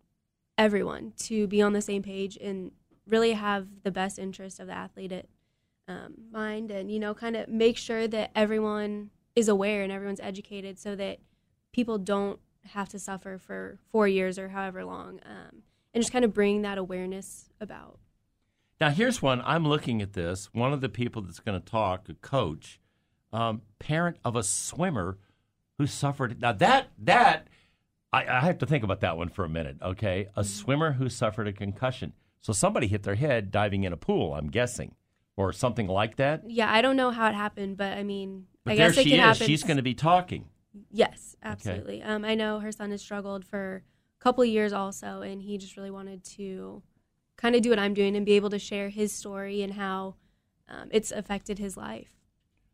everyone 0.55 1.13
to 1.17 1.47
be 1.47 1.63
on 1.63 1.73
the 1.73 1.81
same 1.81 2.03
page 2.03 2.37
and 2.37 2.71
really 3.07 3.31
have 3.31 3.65
the 3.81 3.89
best 3.89 4.19
interest 4.19 4.59
of 4.59 4.67
the 4.67 4.73
athlete 4.73 5.11
at 5.11 5.25
um, 5.87 6.13
mind 6.31 6.69
and 6.69 6.91
you 6.91 6.99
know 6.99 7.15
kind 7.15 7.35
of 7.35 7.47
make 7.47 7.75
sure 7.75 8.07
that 8.07 8.29
everyone 8.35 9.09
is 9.35 9.49
aware 9.49 9.81
and 9.81 9.91
everyone's 9.91 10.19
educated 10.19 10.77
so 10.77 10.95
that 10.95 11.17
people 11.73 11.97
don't 11.97 12.39
have 12.65 12.87
to 12.87 12.99
suffer 12.99 13.39
for 13.39 13.79
four 13.91 14.07
years 14.07 14.37
or 14.37 14.49
however 14.49 14.85
long 14.85 15.19
um, 15.25 15.63
and 15.91 16.03
just 16.03 16.13
kind 16.13 16.23
of 16.23 16.35
bring 16.35 16.61
that 16.61 16.77
awareness 16.77 17.49
about 17.59 17.97
Now, 18.79 18.91
here's 18.91 19.23
one. 19.23 19.41
I'm 19.43 19.67
looking 19.67 20.03
at 20.03 20.13
this. 20.13 20.49
One 20.53 20.71
of 20.71 20.81
the 20.81 20.89
people 20.89 21.23
that's 21.23 21.39
going 21.39 21.59
to 21.59 21.65
talk, 21.65 22.09
a 22.09 22.13
coach, 22.13 22.79
um, 23.33 23.63
parent 23.79 24.17
of 24.23 24.35
a 24.35 24.43
swimmer 24.43 25.17
who 25.77 25.87
suffered. 25.87 26.41
Now 26.41 26.51
that 26.53 26.87
that 26.99 27.47
I, 28.13 28.25
I 28.25 28.39
have 28.41 28.57
to 28.59 28.65
think 28.65 28.83
about 28.83 29.01
that 29.01 29.17
one 29.17 29.29
for 29.29 29.43
a 29.45 29.49
minute. 29.49 29.77
Okay, 29.81 30.27
a 30.35 30.43
swimmer 30.43 30.93
who 30.93 31.09
suffered 31.09 31.47
a 31.47 31.53
concussion. 31.53 32.13
So 32.41 32.53
somebody 32.53 32.87
hit 32.87 33.03
their 33.03 33.15
head 33.15 33.51
diving 33.51 33.83
in 33.83 33.91
a 33.93 33.97
pool. 33.97 34.33
I'm 34.33 34.47
guessing, 34.49 34.95
or 35.35 35.51
something 35.51 35.87
like 35.87 36.15
that. 36.17 36.43
yeah 36.47 36.71
i 36.71 36.81
don't 36.81 36.95
know 36.95 37.11
how 37.11 37.27
it 37.27 37.35
happened 37.35 37.75
but 37.77 37.97
i 37.97 38.03
mean 38.03 38.45
But 38.63 38.73
i 38.73 38.75
there 38.77 38.89
guess 38.89 38.97
it 38.99 39.03
she 39.03 39.09
can 39.11 39.19
is. 39.19 39.25
happen 39.25 39.47
She's 39.47 39.63
going 39.63 39.77
to 39.77 39.83
be 39.83 39.93
talking. 39.93 40.45
Yes, 40.91 41.37
absolutely. 41.41 42.03
Um, 42.03 42.25
I 42.25 42.35
know 42.35 42.59
her 42.59 42.71
son 42.71 42.91
has 42.91 43.01
struggled 43.01 43.45
for 43.45 43.81
a 44.19 44.23
couple 44.23 44.43
of 44.43 44.49
years 44.49 44.73
also, 44.73 45.21
and 45.21 45.41
he 45.41 45.57
just 45.57 45.77
really 45.77 45.89
wanted 45.91 46.23
to 46.35 46.83
kind 47.37 47.55
of 47.55 47.61
do 47.61 47.69
what 47.69 47.79
I'm 47.79 47.93
doing 47.93 48.15
and 48.17 48.25
be 48.25 48.33
able 48.33 48.49
to 48.49 48.59
share 48.59 48.89
his 48.89 49.13
story 49.13 49.61
and 49.61 49.73
how 49.73 50.15
um, 50.67 50.89
it's 50.91 51.11
affected 51.11 51.59
his 51.59 51.77
life. 51.77 52.09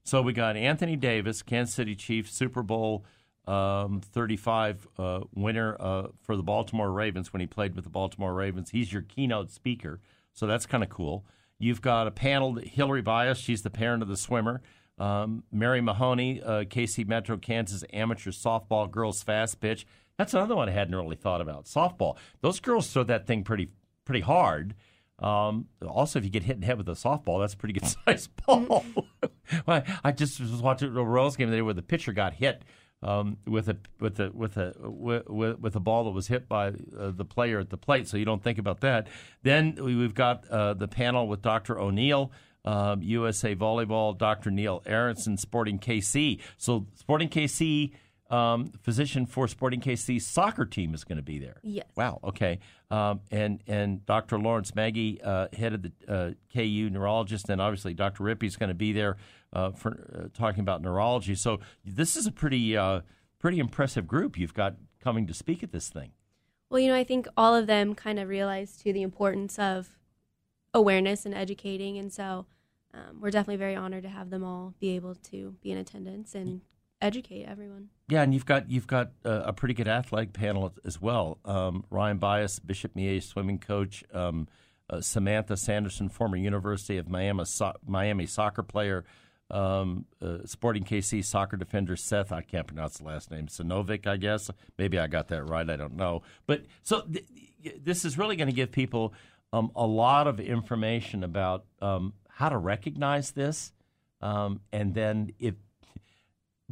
So 0.03 0.21
we 0.21 0.33
got 0.33 0.55
Anthony 0.55 0.95
Davis, 0.95 1.41
Kansas 1.41 1.75
City 1.75 1.95
Chiefs, 1.95 2.33
Super 2.33 2.63
Bowl 2.63 3.05
um, 3.47 4.01
35 4.01 4.87
uh, 4.97 5.19
winner 5.33 5.75
uh, 5.79 6.07
for 6.21 6.35
the 6.35 6.43
Baltimore 6.43 6.91
Ravens 6.91 7.33
when 7.33 7.39
he 7.39 7.47
played 7.47 7.75
with 7.75 7.83
the 7.83 7.89
Baltimore 7.89 8.33
Ravens. 8.33 8.71
He's 8.71 8.93
your 8.93 9.01
keynote 9.01 9.51
speaker, 9.51 9.99
so 10.33 10.47
that's 10.47 10.65
kind 10.65 10.83
of 10.83 10.89
cool. 10.89 11.25
You've 11.59 11.81
got 11.81 12.07
a 12.07 12.11
panel, 12.11 12.55
Hillary 12.55 13.01
Bias, 13.01 13.37
she's 13.37 13.61
the 13.61 13.69
parent 13.69 14.01
of 14.01 14.09
the 14.09 14.17
swimmer. 14.17 14.61
Um, 14.97 15.43
Mary 15.51 15.81
Mahoney, 15.81 16.41
uh, 16.41 16.63
KC 16.63 17.07
Metro 17.07 17.37
Kansas 17.37 17.83
amateur 17.91 18.31
softball 18.31 18.89
girls 18.89 19.23
fast 19.23 19.59
pitch. 19.59 19.85
That's 20.17 20.33
another 20.33 20.55
one 20.55 20.69
I 20.69 20.73
hadn't 20.73 20.95
really 20.95 21.15
thought 21.15 21.41
about. 21.41 21.65
Softball. 21.65 22.17
Those 22.41 22.59
girls 22.59 22.91
throw 22.91 23.03
that 23.05 23.25
thing 23.25 23.43
pretty 23.43 23.69
pretty 24.05 24.21
hard. 24.21 24.75
Um, 25.21 25.67
also, 25.85 26.19
if 26.19 26.25
you 26.25 26.31
get 26.31 26.43
hit 26.43 26.55
in 26.55 26.61
the 26.61 26.65
head 26.67 26.77
with 26.77 26.89
a 26.89 26.93
softball, 26.93 27.39
that's 27.41 27.53
a 27.53 27.57
pretty 27.57 27.73
good 27.79 27.87
sized 28.05 28.29
ball. 28.45 28.83
I 29.67 30.11
just 30.11 30.39
was 30.39 30.51
watching 30.61 30.95
a 30.95 31.03
Royals 31.03 31.35
game 31.35 31.49
today 31.49 31.61
where 31.61 31.73
the 31.73 31.81
pitcher 31.81 32.13
got 32.13 32.33
hit 32.33 32.63
um, 33.03 33.37
with 33.45 33.69
a 33.69 33.77
with 33.99 34.19
a 34.19 34.31
with 34.33 34.57
a 34.57 34.73
with, 34.79 35.59
with 35.59 35.75
a 35.75 35.79
ball 35.79 36.05
that 36.05 36.11
was 36.11 36.27
hit 36.27 36.47
by 36.47 36.67
uh, 36.97 37.11
the 37.11 37.25
player 37.25 37.59
at 37.59 37.69
the 37.69 37.77
plate. 37.77 38.07
So 38.07 38.17
you 38.17 38.25
don't 38.25 38.43
think 38.43 38.57
about 38.57 38.81
that. 38.81 39.07
Then 39.43 39.75
we- 39.75 39.95
we've 39.95 40.13
got 40.15 40.47
uh, 40.49 40.73
the 40.73 40.87
panel 40.87 41.27
with 41.27 41.41
Dr. 41.41 41.79
O'Neill. 41.79 42.31
Um, 42.63 43.01
USA 43.01 43.55
Volleyball, 43.55 44.15
Dr. 44.15 44.51
Neil 44.51 44.83
Aronson, 44.85 45.35
Sporting 45.35 45.79
KC. 45.79 46.39
So, 46.57 46.85
Sporting 46.93 47.27
KC, 47.27 47.91
um, 48.31 48.71
physician 48.81 49.25
for 49.25 49.47
Sporting 49.47 49.81
KC 49.81 50.21
soccer 50.21 50.65
team 50.65 50.93
is 50.93 51.03
going 51.03 51.17
to 51.17 51.23
be 51.23 51.37
there. 51.37 51.57
Yes. 51.63 51.87
Wow. 51.95 52.19
Okay. 52.23 52.59
Um, 52.89 53.19
and 53.29 53.61
and 53.67 54.05
Dr. 54.05 54.39
Lawrence 54.39 54.73
Maggie, 54.73 55.21
uh, 55.21 55.47
head 55.53 55.73
of 55.73 55.81
the 55.83 55.91
uh, 56.07 56.31
KU 56.53 56.89
neurologist, 56.89 57.49
and 57.49 57.61
obviously 57.61 57.93
Dr. 57.93 58.23
Rippee 58.23 58.45
is 58.45 58.55
going 58.55 58.69
to 58.69 58.75
be 58.75 58.93
there 58.93 59.17
uh, 59.53 59.71
for 59.71 59.91
uh, 60.15 60.27
talking 60.33 60.61
about 60.61 60.81
neurology. 60.81 61.35
So 61.35 61.59
this 61.83 62.15
is 62.15 62.25
a 62.25 62.31
pretty 62.31 62.77
uh, 62.77 63.01
pretty 63.37 63.59
impressive 63.59 64.07
group 64.07 64.37
you've 64.37 64.53
got 64.53 64.75
coming 65.01 65.27
to 65.27 65.33
speak 65.33 65.61
at 65.61 65.71
this 65.71 65.89
thing. 65.89 66.11
Well, 66.69 66.79
you 66.79 66.87
know, 66.87 66.95
I 66.95 67.03
think 67.03 67.27
all 67.35 67.53
of 67.53 67.67
them 67.67 67.95
kind 67.95 68.17
of 68.17 68.29
realize 68.29 68.77
too 68.77 68.93
the 68.93 69.01
importance 69.01 69.59
of 69.59 69.97
awareness 70.73 71.25
and 71.25 71.35
educating, 71.35 71.97
and 71.97 72.13
so 72.13 72.45
um, 72.93 73.19
we're 73.19 73.31
definitely 73.31 73.57
very 73.57 73.75
honored 73.75 74.03
to 74.03 74.09
have 74.09 74.29
them 74.29 74.43
all 74.43 74.73
be 74.79 74.95
able 74.95 75.15
to 75.15 75.55
be 75.61 75.71
in 75.71 75.77
attendance 75.77 76.33
and 76.33 76.61
educate 77.01 77.45
everyone. 77.45 77.89
Yeah, 78.07 78.21
and 78.21 78.33
you've 78.33 78.45
got 78.45 78.69
you've 78.69 78.87
got 78.87 79.11
uh, 79.25 79.43
a 79.45 79.53
pretty 79.53 79.73
good 79.73 79.87
athletic 79.87 80.33
panel 80.33 80.73
as 80.85 81.01
well. 81.01 81.39
Um, 81.45 81.83
Ryan 81.89 82.17
Bias, 82.17 82.59
Bishop 82.59 82.93
Miege 82.95 83.23
swimming 83.23 83.59
coach, 83.59 84.03
um, 84.13 84.47
uh, 84.89 85.01
Samantha 85.01 85.57
Sanderson, 85.57 86.09
former 86.09 86.37
University 86.37 86.97
of 86.97 87.09
Miami 87.09 87.45
so- 87.45 87.73
Miami 87.85 88.25
soccer 88.25 88.63
player, 88.63 89.05
um, 89.49 90.05
uh, 90.21 90.39
Sporting 90.45 90.83
KC 90.83 91.23
soccer 91.23 91.57
defender 91.57 91.95
Seth. 91.95 92.31
I 92.31 92.41
can't 92.41 92.67
pronounce 92.67 92.97
the 92.97 93.05
last 93.05 93.31
name. 93.31 93.47
Sinovic, 93.47 94.07
I 94.07 94.17
guess. 94.17 94.49
Maybe 94.77 94.99
I 94.99 95.07
got 95.07 95.27
that 95.29 95.43
right. 95.43 95.69
I 95.69 95.75
don't 95.77 95.95
know. 95.95 96.23
But 96.45 96.65
so 96.83 97.01
th- 97.01 97.25
this 97.81 98.05
is 98.05 98.17
really 98.17 98.35
going 98.35 98.49
to 98.49 98.55
give 98.55 98.71
people 98.71 99.13
um, 99.53 99.71
a 99.75 99.85
lot 99.85 100.27
of 100.27 100.39
information 100.39 101.23
about 101.23 101.65
um, 101.81 102.13
how 102.29 102.49
to 102.49 102.57
recognize 102.57 103.31
this, 103.31 103.73
um, 104.21 104.61
and 104.71 104.93
then 104.93 105.33
if 105.39 105.55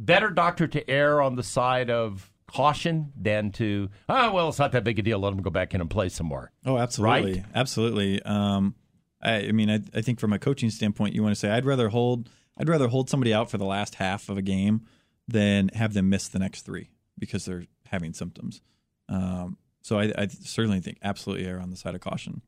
better 0.04 0.30
doctor 0.30 0.66
to 0.66 0.88
err 0.90 1.20
on 1.22 1.36
the 1.36 1.42
side 1.42 1.90
of 1.90 2.30
caution 2.46 3.12
than 3.16 3.52
to 3.52 3.88
oh 4.08 4.32
well 4.32 4.48
it's 4.48 4.58
not 4.58 4.72
that 4.72 4.82
big 4.82 4.98
a 4.98 5.02
deal 5.02 5.20
let 5.20 5.30
them 5.30 5.40
go 5.40 5.50
back 5.50 5.72
in 5.72 5.80
and 5.80 5.88
play 5.88 6.08
some 6.08 6.26
more 6.26 6.50
Oh, 6.66 6.76
absolutely, 6.78 7.34
Right? 7.34 7.44
absolutely. 7.54 8.20
Um, 8.22 8.74
I, 9.22 9.48
I 9.48 9.52
mean, 9.52 9.70
I, 9.70 9.80
I 9.94 10.00
think 10.00 10.18
from 10.18 10.32
a 10.32 10.38
coaching 10.38 10.70
standpoint, 10.70 11.14
you 11.14 11.22
want 11.22 11.32
to 11.34 11.38
say 11.38 11.50
I'd 11.50 11.64
rather 11.64 11.90
hold 11.90 12.28
I'd 12.58 12.68
rather 12.68 12.88
hold 12.88 13.08
somebody 13.08 13.32
out 13.32 13.50
for 13.50 13.58
the 13.58 13.64
last 13.66 13.94
half 13.96 14.28
of 14.28 14.36
a 14.36 14.42
game 14.42 14.86
than 15.28 15.68
have 15.74 15.94
them 15.94 16.08
miss 16.08 16.26
the 16.28 16.38
next 16.40 16.62
three 16.62 16.90
because 17.18 17.44
they're 17.44 17.66
having 17.86 18.12
symptoms. 18.14 18.62
Um, 19.08 19.56
so 19.82 19.98
I, 19.98 20.12
I 20.18 20.26
certainly 20.26 20.80
think 20.80 20.98
absolutely 21.02 21.46
err 21.46 21.60
on 21.60 21.70
the 21.70 21.76
side 21.76 21.94
of 21.94 22.00
caution. 22.00 22.42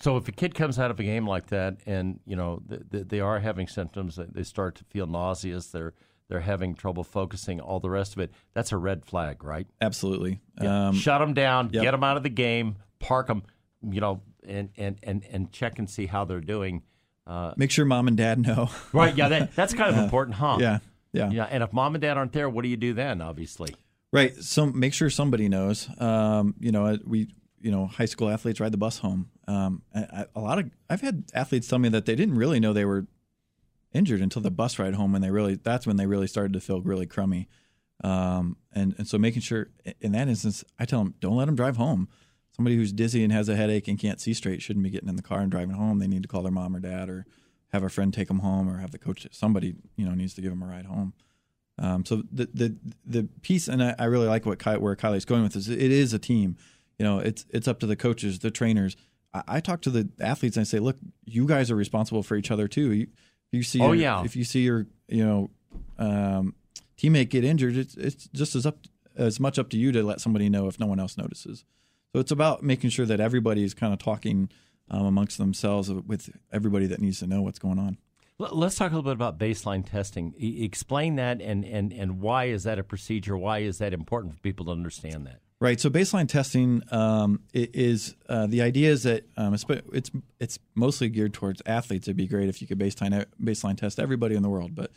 so 0.00 0.16
if 0.16 0.26
a 0.28 0.32
kid 0.32 0.54
comes 0.54 0.78
out 0.78 0.90
of 0.90 0.98
a 1.00 1.04
game 1.04 1.26
like 1.26 1.48
that 1.48 1.76
and 1.86 2.18
you 2.26 2.34
know 2.36 2.62
th- 2.68 2.82
th- 2.90 3.08
they 3.08 3.20
are 3.20 3.40
having 3.40 3.68
symptoms 3.68 4.16
they- 4.16 4.26
they 4.32 4.42
start 4.42 4.74
to 4.76 4.84
feel 4.84 5.06
nauseous 5.06 5.66
they're 5.68 5.92
they're 6.28 6.40
having 6.40 6.74
trouble 6.74 7.04
focusing 7.04 7.60
all 7.60 7.80
the 7.80 7.90
rest 7.90 8.12
of 8.14 8.18
it 8.18 8.32
that's 8.54 8.72
a 8.72 8.76
red 8.76 9.04
flag 9.04 9.42
right 9.44 9.66
Absolutely. 9.80 10.40
Yeah. 10.60 10.88
Um, 10.88 10.94
shut 10.94 11.20
them 11.20 11.34
down 11.34 11.70
yep. 11.72 11.82
get 11.82 11.90
them 11.92 12.04
out 12.04 12.16
of 12.16 12.22
the 12.22 12.28
game 12.30 12.76
park 12.98 13.26
them 13.28 13.42
you 13.82 14.00
know 14.00 14.22
and 14.46 14.70
and 14.76 14.98
and, 15.02 15.24
and 15.30 15.52
check 15.52 15.78
and 15.78 15.88
see 15.88 16.06
how 16.06 16.24
they're 16.24 16.40
doing 16.40 16.82
uh, 17.26 17.54
make 17.56 17.70
sure 17.70 17.84
mom 17.84 18.08
and 18.08 18.16
dad 18.16 18.38
know. 18.38 18.68
right 18.92 19.16
yeah 19.16 19.28
that, 19.28 19.54
that's 19.54 19.72
kind 19.74 19.94
of 19.94 20.02
important 20.04 20.36
huh 20.36 20.58
yeah, 20.60 20.78
yeah. 21.12 21.30
Yeah, 21.30 21.44
and 21.44 21.62
if 21.62 21.72
mom 21.72 21.94
and 21.94 22.02
dad 22.02 22.16
aren't 22.18 22.32
there, 22.32 22.48
what 22.50 22.62
do 22.62 22.68
you 22.68 22.76
do 22.76 22.92
then? 22.92 23.22
Obviously, 23.22 23.74
Right. 24.12 24.34
So 24.36 24.66
make 24.66 24.92
sure 24.94 25.10
somebody 25.10 25.48
knows. 25.48 25.88
Um, 26.00 26.54
you 26.60 26.70
know, 26.70 26.98
we, 27.04 27.28
you 27.60 27.70
know, 27.72 27.86
high 27.86 28.04
school 28.04 28.28
athletes 28.28 28.60
ride 28.60 28.72
the 28.72 28.76
bus 28.78 28.98
home. 28.98 29.28
Um, 29.48 29.82
I, 29.94 30.00
I- 30.00 30.26
a 30.36 30.40
lot 30.40 30.58
of 30.58 30.70
I've 30.90 31.00
had 31.00 31.24
athletes 31.34 31.66
tell 31.68 31.78
me 31.80 31.88
that 31.90 32.04
they 32.06 32.14
didn't 32.14 32.34
really 32.36 32.60
know 32.60 32.72
they 32.72 32.84
were 32.84 33.06
injured 33.94 34.20
until 34.20 34.42
the 34.42 34.50
bus 34.50 34.78
ride 34.78 34.94
home, 34.94 35.14
and 35.14 35.24
they 35.24 35.30
really 35.30 35.54
that's 35.54 35.86
when 35.86 35.96
they 35.96 36.06
really 36.06 36.26
started 36.26 36.52
to 36.52 36.60
feel 36.60 36.82
really 36.82 37.06
crummy. 37.06 37.48
Um, 38.02 38.56
and 38.72 38.94
and 38.98 39.08
so 39.08 39.16
making 39.18 39.42
sure 39.42 39.68
in 40.00 40.12
that 40.12 40.28
instance, 40.28 40.64
I 40.78 40.84
tell 40.84 41.02
them 41.02 41.14
don't 41.20 41.36
let 41.36 41.46
them 41.46 41.56
drive 41.56 41.76
home. 41.76 42.08
Somebody 42.56 42.76
who's 42.76 42.92
dizzy 42.92 43.24
and 43.24 43.32
has 43.32 43.48
a 43.48 43.56
headache 43.56 43.88
and 43.88 43.98
can't 43.98 44.20
see 44.20 44.34
straight 44.34 44.62
shouldn't 44.62 44.84
be 44.84 44.90
getting 44.90 45.08
in 45.08 45.16
the 45.16 45.22
car 45.22 45.40
and 45.40 45.50
driving 45.50 45.74
home. 45.74 45.98
They 45.98 46.06
need 46.06 46.22
to 46.22 46.28
call 46.28 46.42
their 46.42 46.52
mom 46.52 46.76
or 46.76 46.80
dad 46.80 47.08
or 47.08 47.26
have 47.72 47.82
a 47.82 47.88
friend 47.88 48.14
take 48.14 48.28
them 48.28 48.40
home 48.40 48.68
or 48.68 48.78
have 48.78 48.92
the 48.92 48.98
coach. 48.98 49.26
Somebody 49.32 49.74
you 49.96 50.04
know 50.04 50.14
needs 50.14 50.34
to 50.34 50.40
give 50.40 50.50
them 50.50 50.62
a 50.62 50.66
ride 50.66 50.86
home. 50.86 51.14
Um, 51.78 52.04
so 52.04 52.22
the 52.30 52.48
the 52.52 52.76
the 53.04 53.28
piece, 53.42 53.68
and 53.68 53.82
I, 53.82 53.94
I 53.98 54.04
really 54.04 54.28
like 54.28 54.46
what 54.46 54.58
Ky, 54.58 54.76
where 54.76 54.94
Kylie's 54.96 55.24
going 55.24 55.42
with 55.42 55.54
this. 55.54 55.68
It 55.68 55.78
is 55.80 56.12
a 56.12 56.18
team. 56.18 56.56
You 56.98 57.04
know, 57.04 57.18
it's 57.18 57.46
it's 57.50 57.68
up 57.68 57.80
to 57.80 57.86
the 57.86 57.96
coaches, 57.96 58.38
the 58.40 58.50
trainers. 58.50 58.96
I, 59.32 59.42
I 59.48 59.60
talk 59.60 59.80
to 59.82 59.90
the 59.90 60.08
athletes 60.20 60.56
and 60.56 60.62
I 60.62 60.64
say, 60.64 60.78
look, 60.78 60.96
you 61.24 61.46
guys 61.46 61.70
are 61.70 61.76
responsible 61.76 62.22
for 62.22 62.36
each 62.36 62.50
other 62.50 62.68
too. 62.68 62.92
You, 62.92 63.06
you 63.56 63.62
see, 63.62 63.80
Oh, 63.80 63.86
your- 63.92 63.94
yeah. 63.96 64.24
if 64.24 64.36
you 64.36 64.44
see 64.44 64.60
your 64.60 64.86
you 65.08 65.24
know 65.24 65.50
um, 65.98 66.54
teammate 66.98 67.28
get 67.30 67.44
injured, 67.44 67.76
it's 67.76 67.94
it's 67.96 68.28
just 68.32 68.54
as 68.54 68.66
up 68.66 68.78
as 69.16 69.38
much 69.38 69.58
up 69.58 69.68
to 69.70 69.76
you 69.78 69.92
to 69.92 70.02
let 70.02 70.20
somebody 70.20 70.48
know 70.48 70.66
if 70.68 70.80
no 70.80 70.86
one 70.86 70.98
else 71.00 71.16
notices. 71.16 71.64
So 72.12 72.20
it's 72.20 72.30
about 72.32 72.62
making 72.62 72.90
sure 72.90 73.06
that 73.06 73.20
everybody 73.20 73.64
is 73.64 73.74
kind 73.74 73.92
of 73.92 73.98
talking 73.98 74.48
um, 74.90 75.06
amongst 75.06 75.38
themselves 75.38 75.90
with 75.90 76.30
everybody 76.52 76.86
that 76.86 77.00
needs 77.00 77.18
to 77.20 77.26
know 77.26 77.42
what's 77.42 77.58
going 77.58 77.78
on. 77.78 77.98
Let's 78.38 78.74
talk 78.74 78.90
a 78.90 78.94
little 78.96 79.08
bit 79.08 79.12
about 79.14 79.38
baseline 79.38 79.88
testing. 79.88 80.34
E- 80.38 80.64
explain 80.64 81.14
that, 81.16 81.40
and 81.40 81.64
and 81.64 81.92
and 81.92 82.20
why 82.20 82.46
is 82.46 82.64
that 82.64 82.78
a 82.80 82.84
procedure? 82.84 83.36
Why 83.36 83.58
is 83.60 83.78
that 83.78 83.92
important 83.92 84.34
for 84.34 84.40
people 84.40 84.66
to 84.66 84.72
understand 84.72 85.26
that? 85.26 85.40
Right. 85.64 85.80
So 85.80 85.88
baseline 85.88 86.28
testing 86.28 86.82
um, 86.90 87.40
is 87.54 88.16
uh, 88.28 88.46
the 88.46 88.60
idea 88.60 88.90
is 88.90 89.04
that 89.04 89.26
um, 89.38 89.54
it's 89.54 89.64
it's 89.94 90.10
it's 90.38 90.58
mostly 90.74 91.08
geared 91.08 91.32
towards 91.32 91.62
athletes. 91.64 92.06
It'd 92.06 92.18
be 92.18 92.26
great 92.26 92.50
if 92.50 92.60
you 92.60 92.68
could 92.68 92.78
baseline 92.78 93.24
baseline 93.42 93.78
test 93.78 93.98
everybody 93.98 94.34
in 94.34 94.42
the 94.42 94.50
world, 94.50 94.74
but 94.74 94.90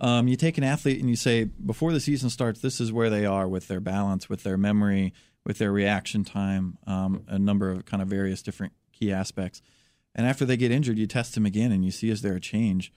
um, 0.00 0.26
you 0.26 0.34
take 0.34 0.58
an 0.58 0.64
athlete 0.64 0.98
and 0.98 1.08
you 1.08 1.14
say 1.14 1.44
before 1.44 1.92
the 1.92 2.00
season 2.00 2.30
starts, 2.30 2.60
this 2.60 2.80
is 2.80 2.92
where 2.92 3.10
they 3.10 3.26
are 3.26 3.46
with 3.46 3.68
their 3.68 3.78
balance, 3.78 4.28
with 4.28 4.42
their 4.42 4.56
memory, 4.56 5.14
with 5.46 5.58
their 5.58 5.70
reaction 5.70 6.24
time, 6.24 6.78
um, 6.88 7.22
a 7.28 7.38
number 7.38 7.70
of 7.70 7.84
kind 7.84 8.02
of 8.02 8.08
various 8.08 8.42
different 8.42 8.72
key 8.92 9.12
aspects. 9.12 9.62
And 10.16 10.26
after 10.26 10.44
they 10.44 10.56
get 10.56 10.72
injured, 10.72 10.98
you 10.98 11.06
test 11.06 11.36
them 11.36 11.46
again 11.46 11.70
and 11.70 11.84
you 11.84 11.92
see 11.92 12.10
is 12.10 12.22
there 12.22 12.34
a 12.34 12.40
change. 12.40 12.92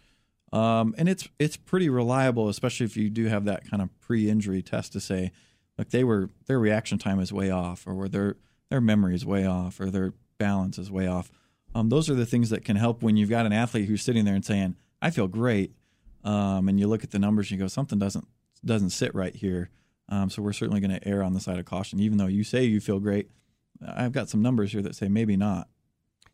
Um, 0.51 0.95
and 0.97 1.07
it's 1.07 1.29
it's 1.38 1.55
pretty 1.55 1.88
reliable, 1.88 2.49
especially 2.49 2.88
if 2.88 2.97
you 2.97 3.12
do 3.12 3.27
have 3.27 3.45
that 3.45 3.69
kind 3.69 3.84
of 3.84 3.89
pre-injury 3.99 4.63
test 4.63 4.91
to 4.93 4.99
say, 4.99 5.31
look, 5.77 5.89
they 5.89 6.03
were 6.03 6.29
their 6.47 6.60
reaction 6.60 6.97
time 6.97 7.19
is 7.19 7.31
way 7.34 7.49
off, 7.49 7.86
or 7.88 8.07
their 8.07 8.38
their 8.69 8.81
memory 8.81 9.15
is 9.15 9.25
way 9.25 9.45
off, 9.45 9.79
or 9.79 9.89
their 9.89 10.13
balance 10.38 10.77
is 10.77 10.91
way 10.91 11.07
off. 11.07 11.31
Um, 11.73 11.89
those 11.89 12.10
are 12.10 12.15
the 12.15 12.25
things 12.25 12.49
that 12.49 12.65
can 12.65 12.75
help 12.75 13.01
when 13.01 13.17
you've 13.17 13.29
got 13.29 13.45
an 13.45 13.53
athlete 13.53 13.88
who's 13.88 14.01
sitting 14.01 14.25
there 14.25 14.36
and 14.36 14.45
saying, 14.45 14.75
"I 15.01 15.10
feel 15.10 15.27
great," 15.27 15.73
um, 16.23 16.67
and 16.67 16.79
you 16.79 16.88
look 16.88 17.03
at 17.03 17.12
the 17.12 17.19
numbers 17.19 17.47
and 17.47 17.60
you 17.60 17.63
go, 17.63 17.67
"Something 17.67 17.99
doesn't 17.99 18.27
doesn't 18.63 18.91
sit 18.91 19.13
right 19.15 19.36
here." 19.36 19.69
Um, 20.10 20.29
so 20.29 20.41
we're 20.41 20.53
certainly 20.53 20.81
going 20.81 20.91
to 20.91 21.07
err 21.07 21.23
on 21.23 21.34
the 21.34 21.39
side 21.39 21.57
of 21.57 21.65
caution, 21.65 21.99
even 21.99 22.17
though 22.17 22.27
you 22.27 22.43
say 22.43 22.65
you 22.65 22.81
feel 22.81 22.99
great. 22.99 23.29
I've 23.86 24.12
got 24.12 24.29
some 24.29 24.41
numbers 24.41 24.73
here 24.73 24.81
that 24.81 24.95
say 24.95 25.07
maybe 25.07 25.38
not. 25.38 25.69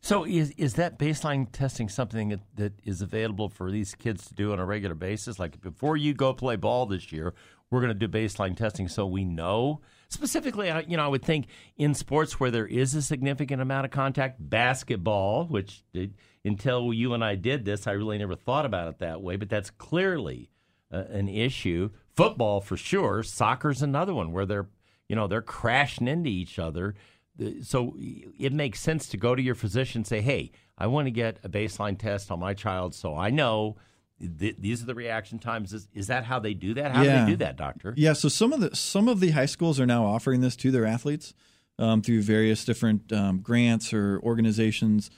So 0.00 0.24
is 0.24 0.50
is 0.52 0.74
that 0.74 0.98
baseline 0.98 1.50
testing 1.50 1.88
something 1.88 2.28
that, 2.28 2.40
that 2.56 2.72
is 2.84 3.02
available 3.02 3.48
for 3.48 3.70
these 3.70 3.94
kids 3.94 4.26
to 4.28 4.34
do 4.34 4.52
on 4.52 4.58
a 4.58 4.64
regular 4.64 4.94
basis? 4.94 5.38
Like 5.38 5.60
before 5.60 5.96
you 5.96 6.14
go 6.14 6.32
play 6.32 6.56
ball 6.56 6.86
this 6.86 7.10
year, 7.12 7.34
we're 7.70 7.80
going 7.80 7.96
to 7.96 8.06
do 8.06 8.08
baseline 8.08 8.56
testing 8.56 8.88
so 8.88 9.06
we 9.06 9.24
know 9.24 9.80
specifically. 10.08 10.72
You 10.86 10.96
know, 10.96 11.04
I 11.04 11.08
would 11.08 11.24
think 11.24 11.46
in 11.76 11.94
sports 11.94 12.40
where 12.40 12.50
there 12.50 12.66
is 12.66 12.94
a 12.94 13.02
significant 13.02 13.62
amount 13.62 13.84
of 13.84 13.90
contact, 13.90 14.36
basketball, 14.40 15.46
which 15.46 15.84
until 16.44 16.92
you 16.92 17.14
and 17.14 17.24
I 17.24 17.34
did 17.34 17.64
this, 17.64 17.86
I 17.86 17.92
really 17.92 18.18
never 18.18 18.34
thought 18.34 18.66
about 18.66 18.88
it 18.88 18.98
that 18.98 19.22
way. 19.22 19.36
But 19.36 19.48
that's 19.48 19.70
clearly 19.70 20.50
uh, 20.92 21.04
an 21.10 21.28
issue. 21.28 21.90
Football 22.16 22.60
for 22.60 22.76
sure. 22.76 23.22
Soccer's 23.22 23.82
another 23.82 24.14
one 24.14 24.32
where 24.32 24.46
they're 24.46 24.68
you 25.08 25.16
know 25.16 25.26
they're 25.26 25.42
crashing 25.42 26.08
into 26.08 26.30
each 26.30 26.58
other. 26.58 26.94
So 27.62 27.94
it 27.96 28.52
makes 28.52 28.80
sense 28.80 29.06
to 29.08 29.16
go 29.16 29.36
to 29.36 29.42
your 29.42 29.54
physician 29.54 30.00
and 30.00 30.06
say, 30.06 30.20
"Hey, 30.20 30.50
I 30.76 30.88
want 30.88 31.06
to 31.06 31.12
get 31.12 31.38
a 31.44 31.48
baseline 31.48 31.96
test 31.96 32.30
on 32.30 32.40
my 32.40 32.52
child, 32.52 32.94
so 32.94 33.14
I 33.14 33.30
know 33.30 33.76
th- 34.20 34.56
these 34.58 34.82
are 34.82 34.86
the 34.86 34.94
reaction 34.94 35.38
times." 35.38 35.72
Is, 35.72 35.88
is 35.94 36.06
that 36.08 36.24
how 36.24 36.38
they 36.38 36.54
do 36.54 36.74
that? 36.74 36.92
How 36.92 37.02
do 37.02 37.10
they 37.10 37.26
do 37.26 37.36
that, 37.36 37.56
doctor? 37.56 37.94
Yeah, 37.96 38.12
so 38.12 38.28
some 38.28 38.52
of 38.52 38.60
the 38.60 38.74
some 38.74 39.08
of 39.08 39.20
the 39.20 39.30
high 39.30 39.46
schools 39.46 39.78
are 39.80 39.86
now 39.86 40.04
offering 40.04 40.40
this 40.40 40.56
to 40.56 40.70
their 40.70 40.86
athletes 40.86 41.34
um, 41.78 42.02
through 42.02 42.22
various 42.22 42.64
different 42.64 43.12
um, 43.12 43.40
grants 43.40 43.92
or 43.92 44.20
organizations, 44.22 45.10